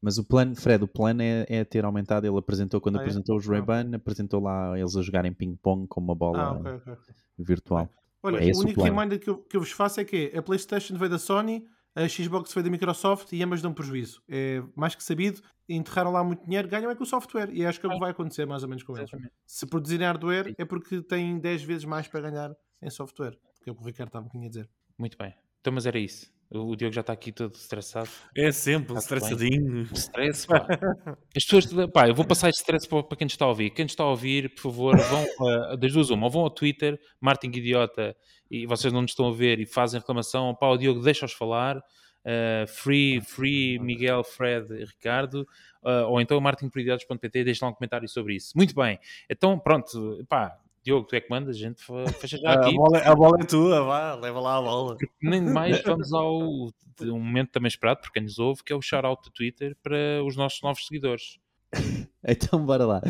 Mas 0.00 0.18
o 0.18 0.24
plano, 0.24 0.54
Fred, 0.54 0.84
o 0.84 0.86
plano 0.86 1.22
é, 1.22 1.46
é 1.48 1.64
ter 1.64 1.84
aumentado. 1.84 2.26
Ele 2.26 2.38
apresentou, 2.38 2.80
quando 2.80 2.96
ah, 2.96 2.98
é? 2.98 3.02
apresentou 3.02 3.36
os 3.36 3.48
ah. 3.48 3.52
Ray-Ban, 3.52 3.96
apresentou 3.96 4.40
lá 4.40 4.78
eles 4.78 4.94
a 4.96 5.02
jogarem 5.02 5.32
ping-pong 5.32 5.88
com 5.88 6.00
uma 6.00 6.14
bola 6.14 6.38
ah, 6.38 6.52
okay, 6.52 6.92
okay. 6.92 7.14
virtual. 7.38 7.88
Olha, 8.22 8.36
é 8.36 8.52
o 8.52 8.58
único 8.58 8.82
reminder 8.82 9.18
que 9.18 9.28
eu, 9.28 9.38
que 9.38 9.56
eu 9.56 9.60
vos 9.60 9.72
faço 9.72 10.00
é 10.00 10.04
que 10.04 10.32
a 10.36 10.42
PlayStation 10.42 10.96
veio 10.96 11.10
da 11.10 11.18
Sony, 11.18 11.66
a 11.94 12.08
Xbox 12.08 12.52
foi 12.52 12.62
da 12.62 12.70
Microsoft 12.70 13.32
e 13.32 13.42
ambas 13.42 13.62
dão 13.62 13.72
prejuízo. 13.72 14.22
É 14.28 14.62
mais 14.74 14.94
que 14.94 15.04
sabido, 15.04 15.40
enterraram 15.68 16.10
lá 16.10 16.24
muito 16.24 16.44
dinheiro, 16.44 16.68
ganham 16.68 16.90
é 16.90 16.94
com 16.94 17.04
o 17.04 17.06
software. 17.06 17.50
E 17.52 17.64
acho 17.64 17.78
que 17.78 17.86
é 17.86 17.88
o 17.88 17.92
que 17.92 17.98
vai 17.98 18.10
acontecer 18.10 18.46
mais 18.46 18.62
ou 18.62 18.68
menos 18.68 18.82
com 18.82 18.96
eles. 18.96 19.10
Se 19.46 19.66
produzirem 19.66 20.06
hardware 20.06 20.54
é 20.58 20.64
porque 20.64 21.02
têm 21.02 21.38
10 21.38 21.62
vezes 21.62 21.84
mais 21.84 22.08
para 22.08 22.28
ganhar 22.28 22.54
em 22.82 22.90
software. 22.90 23.38
Que 23.62 23.70
é 23.70 23.72
o 23.72 23.76
que 23.76 23.82
o 23.82 23.86
Ricardo 23.86 24.08
estava 24.08 24.26
a 24.26 24.48
dizer. 24.48 24.68
Muito 24.98 25.16
bem. 25.16 25.34
Então, 25.60 25.72
mas 25.72 25.86
era 25.86 25.98
isso. 25.98 26.34
O 26.50 26.76
Diogo 26.76 26.94
já 26.94 27.00
está 27.00 27.12
aqui 27.12 27.32
todo 27.32 27.54
estressado. 27.54 28.08
É 28.36 28.52
sempre, 28.52 28.92
um 28.92 28.98
estressadinho. 28.98 29.82
Stress, 29.92 30.46
pá. 30.46 30.66
As 31.34 31.44
pessoas, 31.44 31.66
pá, 31.90 32.08
eu 32.08 32.14
vou 32.14 32.24
passar 32.24 32.48
este 32.48 32.60
stress 32.60 32.86
para, 32.86 33.02
para 33.02 33.16
quem 33.16 33.26
está 33.26 33.44
a 33.44 33.48
ouvir. 33.48 33.70
Quem 33.70 33.86
está 33.86 34.04
a 34.04 34.10
ouvir, 34.10 34.54
por 34.54 34.62
favor, 34.62 34.96
vão 34.96 35.24
uh, 35.24 35.76
das 35.76 35.92
duas 35.92 36.10
uma, 36.10 36.26
ou 36.26 36.30
vão 36.30 36.42
ao 36.42 36.50
Twitter, 36.50 37.00
Martin 37.20 37.48
Idiota, 37.48 38.14
e 38.62 38.66
vocês 38.66 38.92
não 38.92 39.02
nos 39.02 39.12
estão 39.12 39.28
a 39.28 39.32
ver 39.32 39.60
e 39.60 39.66
fazem 39.66 40.00
reclamação, 40.00 40.54
pá, 40.54 40.68
o 40.68 40.76
Diogo 40.76 41.00
deixa-os 41.00 41.32
falar, 41.32 41.78
uh, 41.78 42.66
free, 42.66 43.20
free 43.20 43.78
Miguel, 43.78 44.22
Fred, 44.22 44.84
Ricardo, 44.84 45.46
uh, 45.82 46.08
ou 46.08 46.20
então 46.20 46.40
martinproidiotas.pt, 46.40 47.44
deixem 47.44 47.66
lá 47.66 47.72
um 47.72 47.74
comentário 47.74 48.08
sobre 48.08 48.36
isso. 48.36 48.52
Muito 48.56 48.74
bem, 48.74 48.98
então 49.28 49.58
pronto, 49.58 50.24
pá, 50.28 50.58
Diogo, 50.84 51.06
tu 51.06 51.16
é 51.16 51.20
que 51.20 51.30
manda, 51.30 51.50
a 51.50 51.54
gente 51.54 51.82
fecha 52.20 52.36
já 52.36 52.52
aqui. 52.52 52.74
A 52.74 52.76
bola, 52.76 52.98
a 52.98 53.14
bola 53.14 53.38
é 53.40 53.44
tua, 53.44 53.82
vá, 53.82 54.14
leva 54.14 54.40
lá 54.40 54.58
a 54.58 54.62
bola. 54.62 54.96
Nem 55.22 55.40
mais, 55.40 55.82
vamos 55.82 56.12
ao 56.12 56.70
um 57.02 57.18
momento 57.18 57.50
também 57.50 57.68
esperado 57.68 58.00
por 58.00 58.12
quem 58.12 58.22
nos 58.22 58.38
ouve, 58.38 58.62
que 58.62 58.72
é 58.72 58.76
o 58.76 58.82
shout-out 58.82 59.22
do 59.24 59.30
Twitter 59.32 59.76
para 59.82 60.22
os 60.24 60.36
nossos 60.36 60.62
novos 60.62 60.86
seguidores. 60.86 61.38
então, 62.26 62.64
bora 62.64 62.86
lá. 62.86 63.02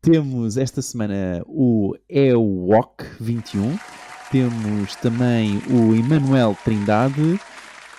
Temos 0.00 0.56
esta 0.56 0.80
semana 0.82 1.42
o 1.46 1.94
EWOC21, 2.10 3.78
temos 4.30 4.94
também 4.96 5.62
o 5.70 5.94
Emanuel 5.94 6.56
Trindade, 6.64 7.40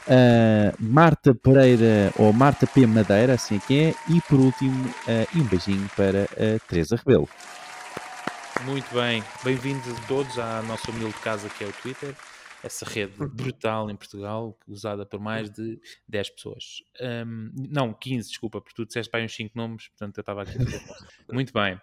a 0.07 0.73
Marta 0.79 1.33
Pereira 1.35 2.11
ou 2.17 2.33
Marta 2.33 2.65
P. 2.65 2.85
Madeira, 2.85 3.33
assim 3.33 3.57
é 3.57 3.59
que 3.59 3.79
é, 3.79 3.95
e 4.09 4.21
por 4.21 4.39
último, 4.39 4.93
um 5.35 5.43
beijinho 5.43 5.89
para 5.95 6.23
a 6.23 6.59
Teresa 6.67 6.95
Rebelo. 6.95 7.29
Muito 8.65 8.93
bem, 8.93 9.23
bem-vindos 9.43 9.87
a 9.87 10.07
todos 10.07 10.37
à 10.37 10.61
nossa 10.63 10.91
humilde 10.91 11.13
casa 11.23 11.47
que 11.49 11.63
é 11.63 11.67
o 11.67 11.71
Twitter, 11.73 12.13
essa 12.61 12.85
rede 12.85 13.13
brutal 13.17 13.89
em 13.89 13.95
Portugal, 13.95 14.57
usada 14.67 15.05
por 15.05 15.19
mais 15.19 15.49
de 15.49 15.79
10 16.07 16.29
pessoas. 16.31 16.63
Um, 16.99 17.51
não, 17.71 17.93
15, 17.93 18.27
desculpa, 18.27 18.59
porque 18.59 18.75
tu 18.75 18.85
disseste 18.85 19.09
para 19.09 19.23
uns 19.23 19.33
5 19.33 19.57
nomes, 19.57 19.87
portanto 19.87 20.17
eu 20.17 20.21
estava 20.21 20.41
aqui. 20.41 20.57
Muito 21.31 21.53
bem. 21.53 21.79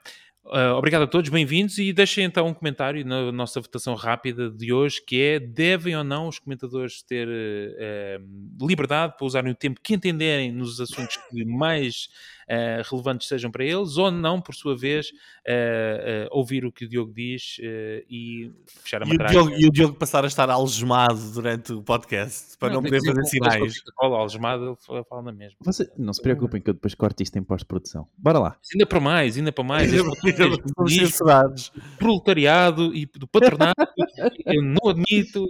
Uh, 0.49 0.77
obrigado 0.77 1.03
a 1.03 1.07
todos, 1.09 1.29
bem-vindos 1.29 1.77
e 1.79 1.93
deixem 1.93 2.25
então 2.25 2.47
um 2.47 2.55
comentário 2.55 3.05
na 3.05 3.33
nossa 3.33 3.61
votação 3.61 3.97
rápida 3.97 4.49
de 4.49 4.73
hoje 4.73 5.05
que 5.05 5.21
é 5.21 5.41
devem 5.41 5.97
ou 5.97 6.05
não 6.05 6.29
os 6.29 6.39
comentadores 6.39 7.03
ter 7.03 7.27
uh, 7.27 8.65
liberdade 8.65 9.17
para 9.17 9.27
usarem 9.27 9.51
o 9.51 9.57
tempo 9.57 9.81
que 9.83 9.93
entenderem 9.93 10.53
nos 10.53 10.81
assuntos 10.81 11.17
que 11.17 11.45
mais 11.45 12.09
uh, 12.49 12.91
relevantes 12.91 13.29
sejam 13.29 13.51
para 13.51 13.65
eles, 13.65 13.97
ou 13.97 14.11
não, 14.11 14.41
por 14.41 14.55
sua 14.55 14.77
vez, 14.77 15.09
uh, 15.09 16.29
ouvir 16.31 16.65
o 16.65 16.73
que 16.73 16.85
o 16.85 16.89
Diogo 16.89 17.13
diz 17.13 17.59
e 18.09 18.53
fechar 18.67 19.03
a 19.03 19.07
e 19.07 19.15
o, 19.15 19.19
Diogo, 19.19 19.51
e 19.51 19.67
o 19.67 19.71
Diogo 19.71 19.95
passar 19.95 20.25
a 20.25 20.29
estar 20.29 20.49
algemado 20.51 21.33
durante 21.33 21.73
o 21.73 21.83
podcast, 21.83 22.57
para 22.59 22.69
não, 22.69 22.77
não 22.77 22.83
poder 22.83 23.01
fazer 23.05 23.25
sinais. 23.25 23.83
Algemado, 23.99 24.79
ele 24.89 25.05
fala 25.05 25.23
na 25.23 25.33
mesma. 25.33 25.57
Você, 25.61 25.91
não 25.97 26.13
se 26.13 26.23
preocupem 26.23 26.61
que 26.61 26.71
eu 26.71 26.75
depois 26.75 26.95
corto 26.95 27.23
isto 27.23 27.39
em 27.39 27.43
pós-produção. 27.43 28.07
Bora 28.17 28.39
lá. 28.39 28.57
Ainda 28.73 28.87
para 28.87 29.01
mais, 29.01 29.37
ainda 29.37 29.53
para 29.53 29.65
mais. 29.65 29.91
proletariado 31.99 32.95
e 32.95 33.07
do 33.07 33.27
patronato, 33.27 33.75
eu 34.47 34.63
não 34.63 34.91
admito. 34.91 35.47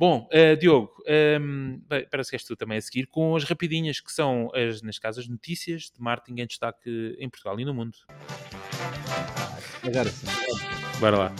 Bom, 0.00 0.26
uh, 0.32 0.56
Diogo, 0.58 0.90
um, 1.00 1.12
ehm, 1.12 1.80
bem, 1.86 2.06
parece 2.10 2.30
que 2.30 2.36
és 2.36 2.42
tu 2.42 2.56
também 2.56 2.78
a 2.78 2.80
seguir 2.80 3.04
com 3.04 3.36
as 3.36 3.44
rapidinhas 3.44 4.00
que 4.00 4.10
são, 4.10 4.50
as, 4.54 4.80
neste 4.80 4.98
caso, 4.98 5.20
as 5.20 5.28
notícias 5.28 5.92
de 5.94 6.00
marketing 6.00 6.40
em 6.40 6.46
destaque 6.46 7.14
em 7.18 7.28
Portugal 7.28 7.60
e 7.60 7.66
no 7.66 7.74
mundo. 7.74 7.92
Agora 9.86 10.08
sim. 10.08 10.26
Bora 10.98 11.18
lá. 11.18 11.34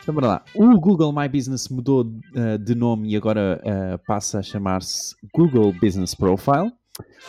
Então, 0.00 0.14
bora 0.14 0.26
lá. 0.26 0.44
O 0.54 0.80
Google 0.80 1.12
My 1.12 1.28
Business 1.28 1.68
mudou 1.68 2.06
uh, 2.06 2.58
de 2.58 2.74
nome 2.74 3.10
e 3.10 3.16
agora 3.18 3.60
uh, 3.62 3.98
passa 4.06 4.38
a 4.38 4.42
chamar-se 4.42 5.14
Google 5.34 5.70
Business 5.74 6.14
Profile. 6.14 6.72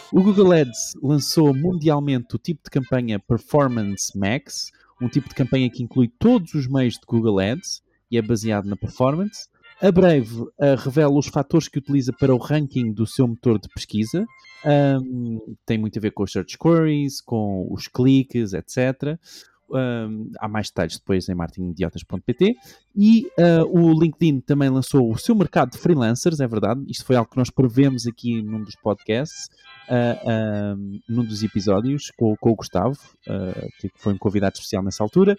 O 0.09 0.23
Google 0.23 0.53
Ads 0.53 0.93
lançou 1.03 1.53
mundialmente 1.53 2.33
o 2.33 2.39
tipo 2.39 2.61
de 2.63 2.69
campanha 2.69 3.19
Performance 3.19 4.17
Max, 4.17 4.71
um 5.01 5.09
tipo 5.09 5.27
de 5.27 5.35
campanha 5.35 5.69
que 5.69 5.83
inclui 5.83 6.07
todos 6.07 6.53
os 6.53 6.65
meios 6.65 6.93
de 6.93 7.05
Google 7.05 7.39
Ads 7.39 7.83
e 8.09 8.17
é 8.17 8.21
baseado 8.21 8.69
na 8.69 8.77
performance. 8.77 9.50
A 9.81 9.91
Brave 9.91 10.41
uh, 10.41 10.75
revela 10.77 11.17
os 11.17 11.25
fatores 11.27 11.67
que 11.67 11.79
utiliza 11.79 12.13
para 12.13 12.35
o 12.35 12.37
ranking 12.37 12.93
do 12.93 13.07
seu 13.07 13.27
motor 13.27 13.59
de 13.59 13.67
pesquisa. 13.67 14.27
Um, 14.63 15.55
tem 15.65 15.79
muito 15.79 15.97
a 15.97 16.01
ver 16.01 16.11
com 16.11 16.21
os 16.21 16.31
search 16.31 16.55
queries, 16.55 17.19
com 17.19 17.67
os 17.71 17.87
cliques, 17.87 18.53
etc. 18.53 19.17
Um, 19.71 20.29
há 20.37 20.47
mais 20.47 20.67
detalhes 20.67 20.99
depois 20.99 21.27
em 21.29 21.33
marketingidiotas.pt 21.33 22.55
e 22.95 23.25
uh, 23.39 23.65
o 23.71 23.97
LinkedIn 23.99 24.41
também 24.41 24.69
lançou 24.69 25.09
o 25.09 25.17
seu 25.17 25.33
mercado 25.33 25.71
de 25.71 25.77
freelancers, 25.77 26.41
é 26.41 26.47
verdade, 26.47 26.83
isto 26.89 27.05
foi 27.05 27.15
algo 27.15 27.31
que 27.31 27.37
nós 27.37 27.49
prevemos 27.49 28.05
aqui 28.05 28.41
num 28.41 28.61
dos 28.61 28.75
podcasts, 28.75 29.49
uh, 29.87 31.01
num 31.07 31.23
dos 31.23 31.41
episódios 31.41 32.11
com, 32.17 32.35
com 32.35 32.51
o 32.51 32.55
Gustavo, 32.55 32.99
uh, 33.29 33.69
que 33.79 33.89
foi 33.95 34.13
um 34.13 34.17
convidado 34.17 34.55
especial 34.55 34.83
nessa 34.83 35.03
altura, 35.03 35.37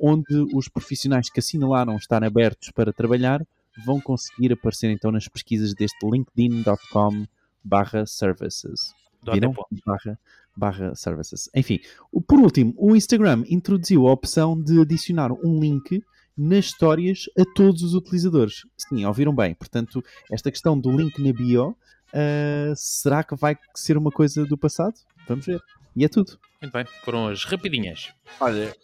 onde 0.00 0.46
os 0.54 0.68
profissionais 0.68 1.28
que 1.28 1.40
assinalaram 1.40 1.96
estar 1.96 2.22
abertos 2.22 2.70
para 2.70 2.92
trabalhar 2.92 3.44
vão 3.84 4.00
conseguir 4.00 4.52
aparecer 4.52 4.90
então 4.90 5.10
nas 5.10 5.28
pesquisas 5.28 5.74
deste 5.74 5.98
linkedin.com 6.08 7.26
barra 7.62 8.06
services. 8.06 8.94
Viram? 9.32 9.54
Barra, 9.84 10.18
barra 10.56 10.94
services. 10.94 11.50
Enfim, 11.54 11.80
por 12.26 12.38
último, 12.38 12.74
o 12.76 12.94
Instagram 12.94 13.44
introduziu 13.48 14.06
a 14.06 14.12
opção 14.12 14.60
de 14.60 14.80
adicionar 14.80 15.32
um 15.32 15.58
link 15.60 16.02
nas 16.36 16.66
histórias 16.66 17.24
a 17.38 17.44
todos 17.54 17.82
os 17.82 17.94
utilizadores. 17.94 18.66
Sim, 18.76 19.04
ouviram 19.04 19.34
bem. 19.34 19.54
Portanto, 19.54 20.04
esta 20.30 20.50
questão 20.50 20.78
do 20.78 20.90
link 20.92 21.20
na 21.20 21.32
bio, 21.32 21.70
uh, 21.70 22.74
será 22.76 23.24
que 23.24 23.34
vai 23.34 23.56
ser 23.74 23.96
uma 23.96 24.10
coisa 24.10 24.44
do 24.44 24.56
passado? 24.56 24.94
Vamos 25.26 25.46
ver. 25.46 25.60
E 25.94 26.04
é 26.04 26.08
tudo. 26.08 26.38
Muito 26.60 26.72
bem, 26.72 26.84
foram 27.04 27.28
as 27.28 27.44
rapidinhas. 27.44 28.12
Olha, 28.40 28.74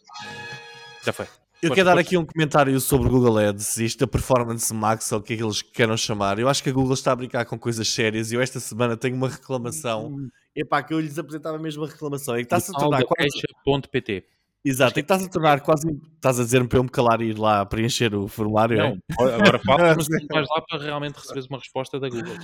já 1.04 1.12
foi. 1.12 1.26
Eu 1.62 1.72
quero 1.72 1.84
dar 1.86 1.96
aqui 1.96 2.16
um 2.16 2.26
comentário 2.26 2.78
sobre 2.80 3.06
o 3.06 3.10
Google 3.10 3.38
Ads, 3.38 3.76
isto 3.78 4.02
a 4.02 4.06
Performance 4.08 4.74
Max, 4.74 5.12
ou 5.12 5.20
o 5.20 5.22
que 5.22 5.34
é 5.34 5.36
que 5.36 5.44
eles 5.44 5.62
queiram 5.62 5.96
chamar. 5.96 6.38
Eu 6.40 6.48
acho 6.48 6.60
que 6.60 6.68
a 6.68 6.72
Google 6.72 6.94
está 6.94 7.12
a 7.12 7.16
brincar 7.16 7.44
com 7.44 7.56
coisas 7.56 7.86
sérias 7.88 8.32
e 8.32 8.34
eu 8.34 8.40
esta 8.40 8.58
semana 8.58 8.96
tenho 8.96 9.14
uma 9.14 9.28
reclamação. 9.28 10.28
Epá, 10.56 10.82
que 10.82 10.92
eu 10.92 10.98
lhes 10.98 11.16
apresentava 11.18 11.56
a 11.56 11.60
mesma 11.60 11.86
reclamação. 11.86 12.34
É 12.34 12.38
que 12.38 12.44
está-se 12.44 12.72
a 12.74 12.78
tornar 12.78 13.04
quase... 13.04 13.30
Exato, 14.64 14.92
e 14.92 15.02
que 15.02 15.12
estás 15.12 15.24
a 15.24 15.28
tornar 15.28 15.60
quase. 15.60 15.88
Estás 16.14 16.38
a 16.38 16.44
dizer-me 16.44 16.68
para 16.68 16.78
eu 16.78 16.84
me 16.84 16.88
calar 16.88 17.20
e 17.20 17.30
ir 17.30 17.38
lá 17.38 17.66
preencher 17.66 18.14
o 18.14 18.28
formulário? 18.28 18.78
Não, 18.78 19.28
é? 19.28 19.34
agora 19.34 19.58
fala, 19.66 19.96
mas 19.96 20.06
vais 20.06 20.48
lá 20.48 20.62
para 20.62 20.84
realmente 20.84 21.16
receberes 21.16 21.48
uma 21.48 21.58
resposta 21.58 21.98
da 21.98 22.08
Google. 22.08 22.36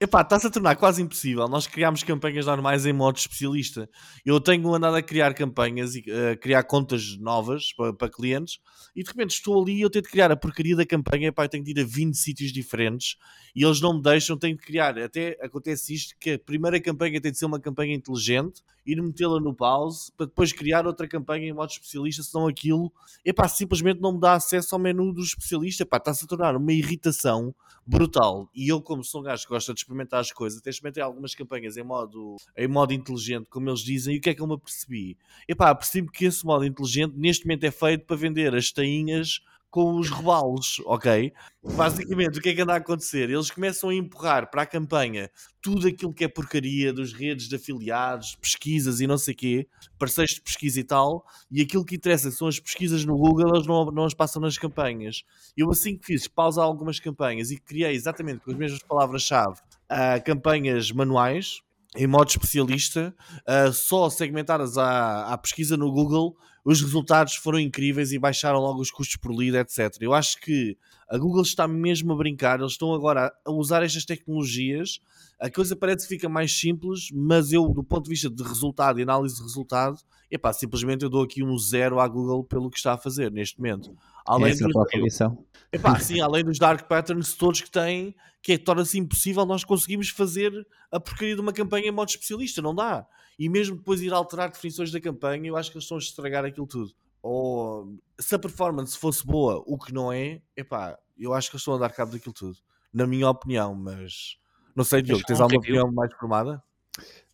Epá, 0.00 0.22
está-se 0.22 0.46
a 0.46 0.50
tornar 0.50 0.76
quase 0.76 1.02
impossível. 1.02 1.46
Nós 1.48 1.66
criámos 1.66 2.02
campanhas 2.02 2.46
normais 2.46 2.86
em 2.86 2.92
modo 2.94 3.18
especialista. 3.18 3.86
Eu 4.24 4.40
tenho 4.40 4.74
andado 4.74 4.96
a 4.96 5.02
criar 5.02 5.34
campanhas 5.34 5.94
e 5.94 5.98
uh, 6.00 6.40
criar 6.40 6.62
contas 6.62 7.18
novas 7.18 7.74
para, 7.76 7.92
para, 7.92 8.10
clientes 8.10 8.58
e 8.96 9.02
de 9.02 9.10
repente 9.10 9.32
estou 9.32 9.60
ali 9.60 9.74
e 9.74 9.82
eu 9.82 9.90
tenho 9.90 10.04
de 10.04 10.08
criar 10.08 10.32
a 10.32 10.36
porcaria 10.36 10.74
da 10.74 10.86
campanha. 10.86 11.28
Epá, 11.28 11.44
eu 11.44 11.50
tenho 11.50 11.64
de 11.64 11.72
ir 11.72 11.80
a 11.80 11.84
20 11.84 12.14
sítios 12.14 12.50
diferentes 12.50 13.16
e 13.54 13.62
eles 13.62 13.78
não 13.78 13.96
me 13.96 14.02
deixam, 14.02 14.38
tenho 14.38 14.56
de 14.56 14.62
criar. 14.62 14.98
Até 14.98 15.36
acontece 15.42 15.94
isto: 15.94 16.14
que 16.18 16.30
a 16.30 16.38
primeira 16.38 16.80
campanha 16.80 17.20
tem 17.20 17.30
de 17.30 17.36
ser 17.36 17.44
uma 17.44 17.60
campanha 17.60 17.94
inteligente, 17.94 18.62
ir 18.86 19.02
metê-la 19.02 19.38
no 19.38 19.54
pause 19.54 20.10
para 20.16 20.24
depois 20.24 20.50
criar 20.50 20.86
outra 20.86 21.06
campanha 21.06 21.41
em 21.48 21.52
modo 21.52 21.70
especialista, 21.70 22.22
senão 22.22 22.46
aquilo, 22.46 22.92
epá, 23.24 23.48
simplesmente 23.48 24.00
não 24.00 24.12
me 24.12 24.20
dá 24.20 24.34
acesso 24.34 24.74
ao 24.74 24.80
menu 24.80 25.12
do 25.12 25.22
especialista, 25.22 25.82
epá, 25.82 25.96
está-se 25.96 26.24
a 26.24 26.28
tornar 26.28 26.56
uma 26.56 26.72
irritação 26.72 27.54
brutal. 27.86 28.48
E 28.54 28.68
eu, 28.68 28.80
como 28.80 29.02
sou 29.02 29.20
um 29.20 29.24
gajo 29.24 29.42
que 29.42 29.48
gosta 29.48 29.74
de 29.74 29.80
experimentar 29.80 30.20
as 30.20 30.32
coisas, 30.32 30.58
até 30.58 30.70
experimentei 30.70 31.02
algumas 31.02 31.34
campanhas 31.34 31.76
em 31.76 31.82
modo, 31.82 32.36
em 32.56 32.68
modo 32.68 32.92
inteligente, 32.92 33.48
como 33.50 33.68
eles 33.68 33.80
dizem, 33.80 34.14
e 34.14 34.18
o 34.18 34.20
que 34.20 34.30
é 34.30 34.34
que 34.34 34.40
eu 34.40 34.46
me 34.46 34.54
apercebi? 34.54 35.16
Epá, 35.48 35.74
percebi 35.74 36.10
que 36.10 36.24
esse 36.24 36.44
modo 36.44 36.64
inteligente 36.64 37.14
neste 37.16 37.44
momento 37.44 37.64
é 37.64 37.70
feito 37.70 38.04
para 38.06 38.16
vender 38.16 38.54
as 38.54 38.70
tainhas 38.70 39.40
com 39.72 39.98
os 39.98 40.10
rebalos, 40.10 40.82
ok? 40.84 41.32
Basicamente, 41.74 42.38
o 42.38 42.42
que 42.42 42.50
é 42.50 42.54
que 42.54 42.60
anda 42.60 42.74
a 42.74 42.76
acontecer? 42.76 43.30
Eles 43.30 43.50
começam 43.50 43.88
a 43.88 43.94
empurrar 43.94 44.50
para 44.50 44.62
a 44.62 44.66
campanha 44.66 45.30
tudo 45.62 45.88
aquilo 45.88 46.12
que 46.12 46.24
é 46.24 46.28
porcaria 46.28 46.92
dos 46.92 47.14
redes 47.14 47.48
de 47.48 47.56
afiliados, 47.56 48.36
pesquisas 48.36 49.00
e 49.00 49.06
não 49.06 49.16
sei 49.16 49.32
quê, 49.32 49.66
parceiros 49.98 50.34
de 50.34 50.42
pesquisa 50.42 50.78
e 50.78 50.84
tal, 50.84 51.24
e 51.50 51.62
aquilo 51.62 51.86
que 51.86 51.96
interessa 51.96 52.30
são 52.30 52.48
as 52.48 52.60
pesquisas 52.60 53.06
no 53.06 53.16
Google, 53.16 53.54
eles 53.54 53.66
não, 53.66 53.86
não 53.86 54.04
as 54.04 54.12
passam 54.12 54.42
nas 54.42 54.58
campanhas. 54.58 55.24
Eu 55.56 55.70
assim 55.70 55.96
que 55.96 56.04
fiz, 56.04 56.28
pausar 56.28 56.66
algumas 56.66 57.00
campanhas 57.00 57.50
e 57.50 57.56
criei 57.56 57.94
exatamente 57.94 58.40
com 58.40 58.50
as 58.50 58.56
mesmas 58.58 58.82
palavras-chave 58.82 59.58
uh, 59.90 60.22
campanhas 60.22 60.92
manuais, 60.92 61.62
em 61.96 62.06
modo 62.06 62.28
especialista, 62.28 63.14
uh, 63.48 63.72
só 63.72 64.10
segmentadas 64.10 64.76
à, 64.76 65.32
à 65.32 65.38
pesquisa 65.38 65.78
no 65.78 65.90
Google, 65.90 66.36
os 66.64 66.80
resultados 66.80 67.34
foram 67.34 67.58
incríveis 67.58 68.12
e 68.12 68.18
baixaram 68.18 68.58
logo 68.60 68.80
os 68.80 68.90
custos 68.90 69.16
por 69.16 69.32
lead, 69.34 69.56
etc. 69.56 69.96
Eu 70.00 70.14
acho 70.14 70.38
que 70.40 70.76
a 71.12 71.18
Google 71.18 71.42
está 71.42 71.68
mesmo 71.68 72.10
a 72.14 72.16
brincar, 72.16 72.58
eles 72.58 72.72
estão 72.72 72.94
agora 72.94 73.30
a 73.44 73.52
usar 73.52 73.82
estas 73.82 74.06
tecnologias, 74.06 74.98
a 75.38 75.50
coisa 75.50 75.76
parece 75.76 76.08
que 76.08 76.14
fica 76.14 76.26
mais 76.26 76.58
simples, 76.58 77.08
mas 77.12 77.52
eu, 77.52 77.68
do 77.68 77.84
ponto 77.84 78.04
de 78.04 78.10
vista 78.10 78.30
de 78.30 78.42
resultado 78.42 78.98
e 78.98 79.02
análise 79.02 79.36
de 79.36 79.42
resultado, 79.42 79.98
epá, 80.30 80.54
simplesmente 80.54 81.02
eu 81.04 81.10
dou 81.10 81.22
aqui 81.22 81.44
um 81.44 81.58
zero 81.58 82.00
à 82.00 82.08
Google 82.08 82.42
pelo 82.42 82.70
que 82.70 82.78
está 82.78 82.94
a 82.94 82.96
fazer 82.96 83.30
neste 83.30 83.58
momento. 83.58 83.94
Além 84.26 84.52
Essa 84.52 84.64
dos, 84.64 84.74
é 84.74 84.78
a 84.78 85.36
epá, 85.70 86.00
sim, 86.00 86.22
além 86.22 86.44
dos 86.44 86.58
dark 86.58 86.88
patterns 86.88 87.34
todos 87.34 87.60
que 87.60 87.70
têm, 87.70 88.14
que 88.40 88.52
é, 88.52 88.58
torna-se 88.58 88.98
impossível 88.98 89.44
nós 89.44 89.64
conseguirmos 89.64 90.08
fazer 90.08 90.66
a 90.90 90.98
porcaria 90.98 91.34
de 91.34 91.42
uma 91.42 91.52
campanha 91.52 91.88
em 91.88 91.92
modo 91.92 92.08
especialista, 92.08 92.62
não 92.62 92.74
dá. 92.74 93.06
E 93.38 93.50
mesmo 93.50 93.76
depois 93.76 94.00
ir 94.00 94.14
alterar 94.14 94.50
definições 94.50 94.90
da 94.90 95.00
campanha, 95.00 95.46
eu 95.46 95.58
acho 95.58 95.70
que 95.70 95.76
eles 95.76 95.84
estão 95.84 95.98
a 95.98 96.00
estragar 96.00 96.46
aquilo 96.46 96.66
tudo. 96.66 96.94
Ou 97.22 97.98
se 98.18 98.34
a 98.34 98.38
performance 98.38 98.98
fosse 98.98 99.24
boa, 99.24 99.62
o 99.66 99.78
que 99.78 99.92
não 99.92 100.12
é, 100.12 100.42
epá, 100.56 100.98
eu 101.16 101.32
acho 101.32 101.48
que 101.48 101.56
eles 101.56 101.62
estão 101.62 101.74
a 101.74 101.78
dar 101.78 101.90
cabo 101.90 102.12
daquilo 102.12 102.34
tudo. 102.34 102.58
Na 102.92 103.06
minha 103.06 103.28
opinião, 103.28 103.74
mas 103.74 104.36
não 104.74 104.84
sei, 104.84 105.02
Diogo, 105.02 105.22
tens 105.24 105.40
alguma 105.40 105.60
opinião 105.60 105.90
mais 105.92 106.12
formada? 106.14 106.62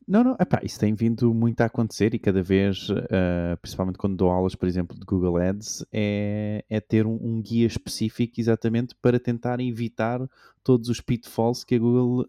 Não, 0.09 0.25
não, 0.25 0.37
epá, 0.41 0.61
isso 0.63 0.81
tem 0.81 0.95
vindo 0.95 1.35
muito 1.35 1.61
a 1.61 1.67
acontecer 1.67 2.15
e 2.15 2.19
cada 2.19 2.43
vez, 2.43 2.89
uh, 2.89 3.57
principalmente 3.61 3.99
quando 3.99 4.17
dou 4.17 4.31
aulas, 4.31 4.55
por 4.55 4.67
exemplo, 4.67 4.99
de 4.99 5.05
Google 5.05 5.37
Ads, 5.37 5.85
é, 5.93 6.65
é 6.67 6.81
ter 6.81 7.07
um, 7.07 7.19
um, 7.21 7.43
guia 7.43 7.67
específico 7.67 8.41
exatamente 8.41 8.95
para 9.03 9.21
tentar 9.21 9.61
evitar 9.61 10.27
todos 10.65 10.89
os 10.89 11.03
pitfalls 11.03 11.63
que 11.63 11.75
a 11.75 11.79
Google, 11.79 12.23
uh, 12.23 12.25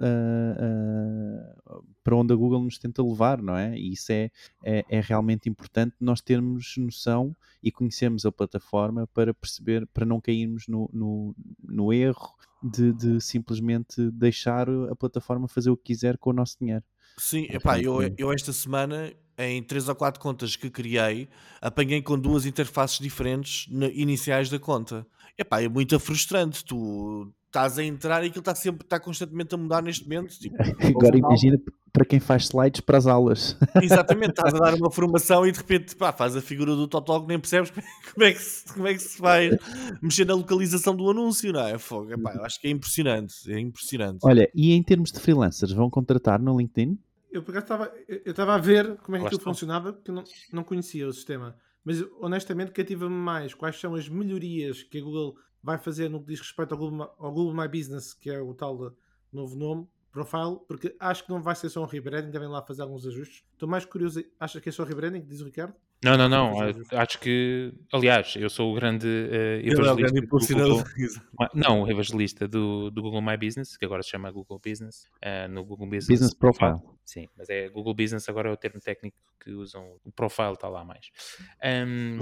uh, 1.73 1.83
para 2.03 2.17
onde 2.17 2.33
a 2.33 2.35
Google 2.35 2.61
nos 2.63 2.77
tenta 2.77 3.01
levar, 3.01 3.41
não 3.41 3.55
é? 3.55 3.77
E 3.77 3.93
isso 3.93 4.11
é, 4.11 4.29
é, 4.61 4.83
é, 4.89 4.99
realmente 4.99 5.47
importante 5.47 5.95
nós 6.01 6.19
termos 6.19 6.75
noção 6.77 7.33
e 7.63 7.71
conhecermos 7.71 8.25
a 8.25 8.31
plataforma 8.31 9.07
para 9.07 9.33
perceber, 9.33 9.87
para 9.87 10.05
não 10.05 10.19
cairmos 10.19 10.67
no, 10.67 10.89
no, 10.91 11.33
no 11.63 11.93
erro 11.93 12.35
de, 12.61 12.91
de 12.91 13.21
simplesmente 13.21 14.11
deixar 14.11 14.67
a 14.69 14.95
plataforma 14.97 15.47
fazer 15.47 15.69
o 15.69 15.77
que 15.77 15.93
quiser 15.93 16.17
com 16.17 16.31
o 16.31 16.33
nosso 16.33 16.57
dinheiro. 16.59 16.83
Sim, 17.17 17.47
epá, 17.49 17.79
eu, 17.79 17.99
eu 18.17 18.31
esta 18.31 18.53
semana, 18.53 19.11
em 19.37 19.61
3 19.61 19.89
ou 19.89 19.95
4 19.95 20.21
contas 20.21 20.55
que 20.55 20.69
criei, 20.69 21.27
apanhei 21.61 22.01
com 22.01 22.17
duas 22.17 22.45
interfaces 22.45 22.99
diferentes 22.99 23.67
iniciais 23.93 24.49
da 24.49 24.59
conta. 24.59 25.05
Epá, 25.37 25.61
é 25.61 25.69
muito 25.69 25.99
frustrante. 25.99 26.63
Tu 26.65 27.31
estás 27.47 27.79
a 27.79 27.83
entrar 27.83 28.23
e 28.23 28.27
aquilo 28.27 28.41
está 28.41 28.53
sempre, 28.53 28.85
está 28.85 28.99
constantemente 28.99 29.55
a 29.55 29.57
mudar 29.57 29.81
neste 29.81 30.03
momento. 30.03 30.37
Tipo, 30.37 30.55
Agora 30.97 31.17
imagina 31.17 31.57
para 31.99 32.05
quem 32.05 32.19
faz 32.19 32.45
slides 32.45 32.79
para 32.79 32.97
as 32.97 33.05
aulas. 33.05 33.57
Exatamente, 33.83 34.29
estás 34.29 34.53
a 34.53 34.57
dar 34.57 34.73
uma 34.75 34.89
formação 34.89 35.45
e 35.45 35.51
de 35.51 35.57
repente 35.57 35.97
pá, 35.97 36.13
faz 36.13 36.33
a 36.33 36.41
figura 36.41 36.73
do 36.73 36.87
Totó 36.87 37.19
que 37.19 37.27
nem 37.27 37.37
percebes 37.37 37.71
como 38.13 38.25
é 38.25 38.31
que 38.31 38.39
se, 38.39 38.73
como 38.73 38.87
é 38.87 38.93
que 38.93 38.99
se 38.99 39.21
vai 39.21 39.49
mexer 40.01 40.23
na 40.23 40.33
localização 40.33 40.95
do 40.95 41.09
anúncio, 41.09 41.51
não 41.51 41.59
é? 41.59 41.77
Fogo. 41.77 42.13
Epá, 42.13 42.33
eu 42.35 42.45
acho 42.45 42.57
que 42.61 42.67
é 42.67 42.71
impressionante, 42.71 43.51
é 43.51 43.59
impressionante. 43.59 44.19
Olha, 44.23 44.49
e 44.55 44.71
em 44.71 44.81
termos 44.81 45.11
de 45.11 45.19
freelancers, 45.19 45.73
vão 45.73 45.89
contratar 45.89 46.41
no 46.41 46.57
LinkedIn? 46.57 46.97
eu 47.31 47.43
por 47.43 47.51
acaso 47.51 47.65
estava, 47.65 47.93
eu 48.07 48.21
eu 48.25 48.31
estava 48.31 48.55
a 48.55 48.57
ver 48.57 48.97
como 48.99 49.17
é 49.17 49.19
que 49.19 49.25
aquilo 49.27 49.41
funcionava, 49.41 49.91
porque 49.91 50.09
eu 50.09 50.15
não, 50.15 50.23
não 50.53 50.63
conhecia 50.63 51.05
o 51.05 51.13
sistema. 51.13 51.55
Mas 51.83 52.01
honestamente 52.21 52.71
cativa-me 52.71 53.13
mais 53.13 53.53
quais 53.53 53.77
são 53.77 53.93
as 53.93 54.07
melhorias 54.07 54.83
que 54.83 54.99
a 54.99 55.01
Google 55.01 55.35
vai 55.61 55.77
fazer 55.77 56.09
no 56.09 56.21
que 56.21 56.27
diz 56.27 56.39
respeito 56.39 56.73
ao 56.73 56.77
Google, 56.77 57.13
ao 57.19 57.33
Google 57.33 57.53
My 57.53 57.67
Business, 57.67 58.13
que 58.13 58.29
é 58.29 58.39
o 58.39 58.53
tal 58.53 58.77
de 58.77 58.95
novo 59.33 59.57
nome, 59.57 59.87
profile, 60.11 60.57
porque 60.67 60.95
acho 60.99 61.23
que 61.25 61.29
não 61.29 61.41
vai 61.41 61.55
ser 61.55 61.69
só 61.69 61.81
um 61.83 61.85
rebranding, 61.85 62.31
devem 62.31 62.47
lá 62.47 62.61
fazer 62.61 62.81
alguns 62.81 63.05
ajustes. 63.05 63.43
Estou 63.53 63.67
mais 63.69 63.85
curioso, 63.85 64.23
acha 64.39 64.59
que 64.59 64.69
é 64.69 64.71
só 64.71 64.83
rebranding, 64.83 65.21
diz 65.25 65.41
o 65.41 65.45
Ricardo? 65.45 65.73
Não, 66.03 66.15
não, 66.17 66.29
não. 66.29 66.53
Acho 66.93 67.19
que, 67.19 67.73
aliás, 67.91 68.33
eu 68.37 68.49
sou 68.49 68.71
o 68.71 68.75
grande 68.75 69.05
eh, 69.05 69.59
Ele 69.59 69.71
é 69.71 69.75
o 69.75 69.81
evangelista 69.81 69.95
grande 69.95 70.19
do 70.21 70.25
impulsionador. 70.25 70.83
Google- 71.33 71.49
Não, 71.53 71.81
o 71.83 71.91
evangelista 71.91 72.47
do, 72.47 72.89
do 72.89 73.01
Google 73.01 73.21
My 73.21 73.35
Business, 73.35 73.75
que 73.75 73.83
agora 73.83 74.01
se 74.01 74.09
chama 74.09 74.31
Google 74.31 74.61
Business, 74.65 75.07
eh, 75.21 75.47
no 75.49 75.65
Google 75.65 75.87
Business, 75.87 76.07
Business 76.07 76.33
Profile. 76.33 76.79
Sim, 77.03 77.27
mas 77.37 77.49
é 77.49 77.67
Google 77.69 77.93
Business 77.93 78.29
agora 78.29 78.49
é 78.49 78.51
o 78.53 78.55
termo 78.57 78.79
técnico 78.79 79.17
que 79.43 79.51
usam, 79.51 79.97
o 80.05 80.11
profile 80.11 80.53
está 80.53 80.69
lá 80.69 80.85
mais. 80.85 81.07
Ahm, 81.61 82.19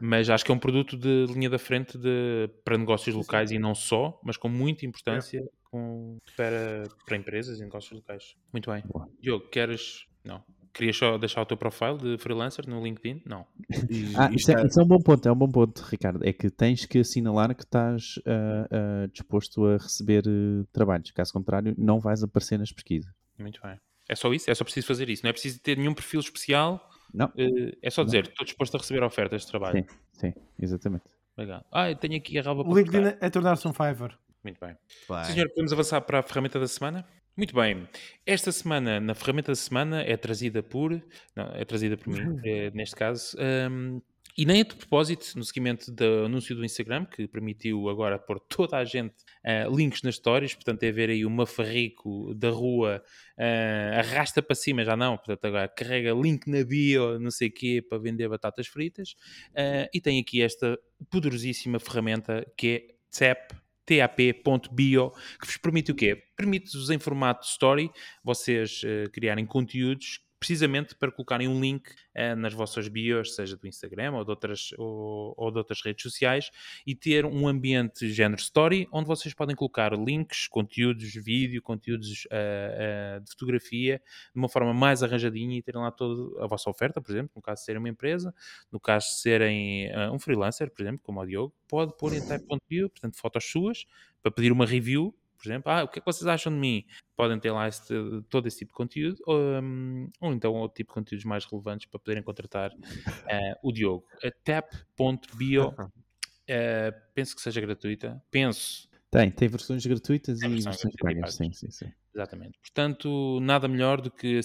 mas 0.00 0.30
acho 0.30 0.44
que 0.44 0.50
é 0.50 0.54
um 0.54 0.58
produto 0.58 0.96
de 0.96 1.26
linha 1.28 1.50
da 1.50 1.58
frente 1.58 1.98
de, 1.98 2.48
para 2.64 2.78
negócios 2.78 3.14
locais 3.14 3.50
e 3.50 3.58
não 3.58 3.74
só, 3.74 4.18
mas 4.24 4.36
com 4.36 4.48
muita 4.48 4.86
importância 4.86 5.42
com- 5.70 6.18
para, 6.36 6.84
para 7.06 7.16
empresas 7.16 7.58
e 7.58 7.62
negócios 7.62 7.92
locais. 7.92 8.34
Muito 8.52 8.70
bem. 8.70 8.82
Boa. 8.86 9.08
Diogo, 9.20 9.48
queres. 9.48 10.06
Não. 10.24 10.42
Querias 10.72 10.96
só 10.96 11.16
deixar 11.18 11.40
o 11.42 11.46
teu 11.46 11.56
profile 11.56 11.96
de 11.98 12.18
freelancer 12.18 12.68
no 12.68 12.82
LinkedIn? 12.84 13.22
Não. 13.26 13.46
E 13.68 13.68
Ah, 14.16 14.26
isto 14.26 14.36
isso 14.36 14.50
é, 14.52 14.62
é- 14.62 14.66
isso 14.66 14.80
é 14.80 14.84
um 14.84 14.86
bom 14.86 14.98
ponto, 14.98 15.28
é 15.28 15.32
um 15.32 15.36
bom 15.36 15.50
ponto, 15.50 15.80
Ricardo. 15.82 16.24
É 16.26 16.32
que 16.32 16.50
tens 16.50 16.84
que 16.86 16.98
assinalar 16.98 17.54
que 17.54 17.62
estás 17.64 18.14
ah, 18.26 18.68
ah, 18.70 19.06
disposto 19.12 19.64
a 19.66 19.72
receber 19.78 20.24
eh, 20.26 20.64
trabalhos. 20.72 21.10
Caso 21.10 21.32
contrário, 21.32 21.74
não 21.78 21.98
vais 21.98 22.22
aparecer 22.22 22.58
nas 22.58 22.70
pesquisas. 22.72 23.10
Muito 23.38 23.60
bem. 23.62 23.78
É 24.08 24.14
só 24.14 24.32
isso? 24.32 24.50
É 24.50 24.54
só 24.54 24.64
preciso 24.64 24.86
fazer 24.86 25.08
isso. 25.08 25.22
Não 25.24 25.30
é 25.30 25.32
preciso 25.32 25.60
ter 25.60 25.76
nenhum 25.76 25.94
perfil 25.94 26.20
especial. 26.20 26.80
Não. 27.12 27.32
eh, 27.36 27.76
É 27.82 27.90
só 27.90 28.02
Não. 28.02 28.06
dizer, 28.06 28.28
estou 28.28 28.44
disposto 28.44 28.74
a 28.76 28.78
receber 28.78 29.02
ofertas 29.02 29.42
de 29.42 29.48
trabalho. 29.48 29.84
Sim, 30.12 30.32
sim, 30.32 30.34
exatamente. 30.60 31.04
Legal. 31.36 31.64
Ah, 31.72 31.90
eu 31.90 31.96
tenho 31.96 32.16
aqui 32.16 32.38
a 32.38 32.42
relva 32.42 32.62
O 32.62 32.76
LinkedIn 32.76 33.16
é 33.20 33.30
tornar-se 33.30 33.66
um 33.66 33.72
Fiverr. 33.72 34.16
Muito 34.42 34.60
bem. 34.60 34.76
Sim, 35.24 35.32
senhor, 35.32 35.48
podemos 35.48 35.72
avançar 35.72 36.00
para 36.00 36.20
a 36.20 36.22
ferramenta 36.22 36.58
da 36.58 36.68
semana? 36.68 37.06
Muito 37.36 37.54
bem. 37.54 37.88
Esta 38.26 38.50
semana, 38.50 38.98
na 38.98 39.14
ferramenta 39.14 39.52
da 39.52 39.56
semana, 39.56 40.02
é 40.02 40.16
trazida 40.16 40.62
por. 40.62 40.90
Não, 41.36 41.46
é 41.54 41.64
trazida 41.64 41.96
por 41.96 42.08
mim, 42.12 42.40
eh, 42.44 42.70
neste 42.74 42.96
caso. 42.96 43.36
hum, 43.70 44.00
e 44.38 44.44
nem 44.44 44.60
é 44.60 44.64
de 44.64 44.76
propósito, 44.76 45.36
no 45.36 45.42
seguimento 45.42 45.90
do 45.90 46.26
anúncio 46.26 46.54
do 46.54 46.64
Instagram, 46.64 47.04
que 47.06 47.26
permitiu 47.26 47.88
agora 47.88 48.16
pôr 48.16 48.38
toda 48.38 48.76
a 48.76 48.84
gente 48.84 49.12
eh, 49.42 49.66
links 49.68 50.02
nas 50.02 50.14
stories, 50.14 50.54
portanto, 50.54 50.80
é 50.84 50.92
ver 50.92 51.10
aí 51.10 51.26
o 51.26 51.30
mafarrico 51.30 52.32
da 52.36 52.48
rua, 52.48 53.02
eh, 53.36 53.96
arrasta 53.96 54.40
para 54.40 54.54
cima, 54.54 54.84
já 54.84 54.96
não, 54.96 55.16
portanto, 55.16 55.44
agora 55.44 55.66
carrega 55.66 56.12
link 56.12 56.46
na 56.46 56.62
bio, 56.62 57.18
não 57.18 57.32
sei 57.32 57.48
o 57.48 57.52
quê, 57.52 57.82
para 57.82 57.98
vender 57.98 58.28
batatas 58.28 58.68
fritas. 58.68 59.16
Eh, 59.56 59.90
e 59.92 60.00
tem 60.00 60.20
aqui 60.20 60.40
esta 60.40 60.78
poderosíssima 61.10 61.80
ferramenta 61.80 62.46
que 62.56 62.68
é 62.68 62.94
TAP, 63.10 63.57
tap.bio, 63.88 65.10
que 65.40 65.46
vos 65.46 65.56
permite 65.56 65.90
o 65.90 65.94
quê? 65.94 66.16
Permite-vos 66.36 66.90
em 66.90 66.98
formato 66.98 67.46
story 67.46 67.90
vocês 68.22 68.82
eh, 68.84 69.08
criarem 69.12 69.46
conteúdos 69.46 70.20
precisamente 70.38 70.94
para 70.94 71.10
colocarem 71.10 71.48
um 71.48 71.60
link 71.60 71.90
eh, 72.14 72.34
nas 72.34 72.54
vossas 72.54 72.88
bios, 72.88 73.34
seja 73.34 73.56
do 73.56 73.66
Instagram 73.66 74.12
ou 74.14 74.24
de, 74.24 74.30
outras, 74.30 74.70
ou, 74.78 75.34
ou 75.36 75.50
de 75.50 75.58
outras 75.58 75.82
redes 75.82 76.02
sociais, 76.02 76.50
e 76.86 76.94
ter 76.94 77.26
um 77.26 77.48
ambiente 77.48 78.10
género 78.10 78.40
story, 78.40 78.88
onde 78.92 79.06
vocês 79.06 79.34
podem 79.34 79.56
colocar 79.56 79.92
links, 79.92 80.46
conteúdos, 80.46 81.12
vídeo, 81.14 81.60
conteúdos 81.60 82.26
eh, 82.30 83.16
eh, 83.18 83.20
de 83.20 83.30
fotografia, 83.32 84.00
de 84.32 84.38
uma 84.38 84.48
forma 84.48 84.72
mais 84.72 85.02
arranjadinha 85.02 85.58
e 85.58 85.62
terem 85.62 85.80
lá 85.80 85.90
toda 85.90 86.44
a 86.44 86.46
vossa 86.46 86.70
oferta, 86.70 87.00
por 87.00 87.10
exemplo, 87.10 87.32
no 87.34 87.42
caso 87.42 87.60
de 87.60 87.66
serem 87.66 87.80
uma 87.80 87.88
empresa, 87.88 88.34
no 88.70 88.78
caso 88.78 89.08
de 89.08 89.20
serem 89.20 89.90
um 90.12 90.18
freelancer, 90.18 90.70
por 90.70 90.82
exemplo, 90.82 91.00
como 91.02 91.20
o 91.20 91.26
Diogo, 91.26 91.54
pode 91.68 91.96
pôr 91.96 92.14
em 92.14 92.26
type.bio, 92.26 92.88
portanto, 92.90 93.16
fotos 93.16 93.44
suas, 93.44 93.86
para 94.22 94.30
pedir 94.30 94.52
uma 94.52 94.66
review, 94.66 95.14
por 95.38 95.48
exemplo, 95.48 95.70
ah, 95.72 95.84
o 95.84 95.88
que 95.88 95.98
é 95.98 96.02
que 96.02 96.06
vocês 96.06 96.26
acham 96.26 96.52
de 96.52 96.58
mim? 96.58 96.84
Podem 97.16 97.38
ter 97.38 97.50
lá 97.52 97.68
este- 97.68 97.94
todo 98.28 98.46
esse 98.48 98.58
tipo 98.58 98.72
de 98.72 98.76
conteúdo, 98.76 99.16
ou, 99.26 99.38
hum, 99.62 100.10
ou 100.20 100.32
então 100.32 100.52
outro 100.54 100.76
tipo 100.76 100.90
de 100.90 100.94
conteúdos 100.94 101.24
mais 101.24 101.44
relevantes 101.44 101.86
para 101.86 101.98
poderem 102.00 102.22
contratar 102.22 102.72
eh, 103.28 103.58
o 103.62 103.72
Diogo. 103.72 104.04
A 104.24 104.30
tap.bio, 104.44 105.74
eh, 106.46 106.90
penso 107.14 107.34
que 107.36 107.42
seja 107.42 107.60
gratuita, 107.60 108.22
penso, 108.30 108.88
Tem, 109.10 109.30
tem 109.30 109.48
versões 109.48 109.84
gratuitas 109.86 110.40
Tem 110.40 110.50
e 110.50 110.52
versões 110.54 110.76
versões 110.76 110.94
pagas. 111.00 111.34
Sim, 111.34 111.50
sim, 111.52 111.70
sim. 111.70 111.90
Exatamente. 112.14 112.58
Portanto, 112.58 113.38
nada 113.40 113.66
melhor 113.68 114.00
do 114.00 114.10
que, 114.10 114.40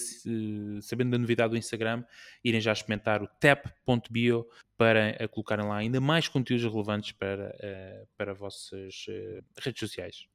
sabendo 0.80 1.10
da 1.10 1.18
novidade 1.18 1.50
do 1.50 1.56
Instagram, 1.56 2.04
irem 2.42 2.60
já 2.60 2.72
experimentar 2.72 3.22
o 3.22 3.26
tap.bio 3.26 4.46
para 4.76 5.08
eh, 5.22 5.28
colocarem 5.28 5.66
lá 5.66 5.76
ainda 5.76 6.00
mais 6.00 6.28
conteúdos 6.28 6.64
relevantes 6.64 7.12
para, 7.12 7.54
para 8.16 8.32
vossas 8.32 9.06
redes 9.58 9.80
sociais. 9.80 10.26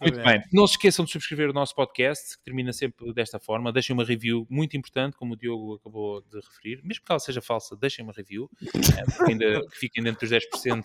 Muito 0.00 0.22
bem. 0.22 0.42
Não 0.52 0.66
se 0.66 0.74
esqueçam 0.74 1.04
de 1.04 1.10
subscrever 1.10 1.50
o 1.50 1.52
nosso 1.52 1.74
podcast, 1.74 2.36
que 2.36 2.44
termina 2.44 2.72
sempre 2.72 3.12
desta 3.12 3.38
forma. 3.38 3.72
Deixem 3.72 3.94
uma 3.94 4.04
review 4.04 4.46
muito 4.48 4.76
importante, 4.76 5.16
como 5.16 5.34
o 5.34 5.36
Diogo 5.36 5.74
acabou 5.74 6.20
de 6.22 6.36
referir. 6.36 6.80
Mesmo 6.84 7.04
que 7.04 7.12
ela 7.12 7.18
seja 7.18 7.40
falsa, 7.40 7.76
deixem 7.76 8.04
uma 8.04 8.12
review. 8.12 8.50
eh, 8.62 9.04
porque 9.04 9.32
ainda 9.32 9.66
que 9.68 9.76
fiquem 9.76 10.02
dentro 10.02 10.20
dos 10.20 10.30
10%, 10.30 10.82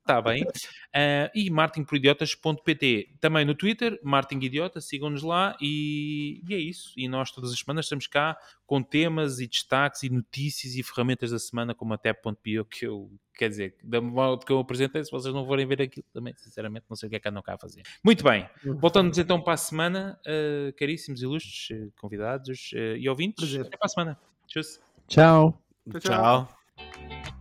está 0.00 0.22
bem. 0.22 0.42
Uh, 0.44 1.30
e 1.34 1.50
martinporidiotas.pt 1.50 3.16
também 3.20 3.44
no 3.44 3.54
Twitter, 3.54 3.98
Martin 4.02 4.36
Idiota, 4.36 4.80
sigam-nos 4.80 5.22
lá 5.22 5.56
e, 5.60 6.42
e 6.48 6.54
é 6.54 6.58
isso. 6.58 6.92
E 6.96 7.08
nós 7.08 7.30
todas 7.30 7.52
as 7.52 7.58
semanas 7.58 7.86
estamos 7.86 8.06
cá 8.06 8.36
com 8.66 8.82
temas 8.82 9.40
e 9.40 9.46
destaques 9.46 10.02
e 10.02 10.10
notícias 10.10 10.74
e 10.74 10.82
ferramentas 10.82 11.30
da 11.30 11.38
semana 11.38 11.74
como 11.74 11.94
a 11.94 11.98
Tap.pio 11.98 12.64
que 12.64 12.86
eu, 12.86 13.10
quer 13.38 13.48
dizer, 13.48 13.76
da 13.82 14.00
modo 14.00 14.44
que 14.44 14.52
eu 14.52 14.58
apresentei, 14.58 15.02
se 15.04 15.10
vocês 15.10 15.32
não 15.32 15.46
forem 15.46 15.66
ver 15.66 15.80
aquilo 15.80 16.04
também, 16.12 16.34
sinceramente, 16.36 16.86
não 16.90 16.96
sei 16.96 17.06
o 17.06 17.10
que 17.10 17.16
é 17.16 17.20
que 17.20 17.28
andam 17.28 17.42
cá 17.42 17.54
a 17.54 17.58
fazer. 17.58 17.82
Muito 18.04 18.24
bem, 18.24 18.48
voltando-nos 18.64 19.16
então 19.16 19.40
para 19.40 19.54
a 19.54 19.56
semana, 19.56 20.20
uh, 20.26 20.72
caríssimos 20.76 21.22
ilustres 21.22 21.70
uh, 21.70 21.92
convidados 22.00 22.72
uh, 22.72 22.96
e 22.96 23.08
ouvintes, 23.08 23.48
Prazer. 23.48 23.66
até 23.66 23.76
para 23.76 23.86
a 23.86 23.88
semana. 23.88 24.18
Tchau. 24.46 24.62
Tchau, 25.06 25.62
tchau. 26.00 26.00
Tchau. 26.00 27.37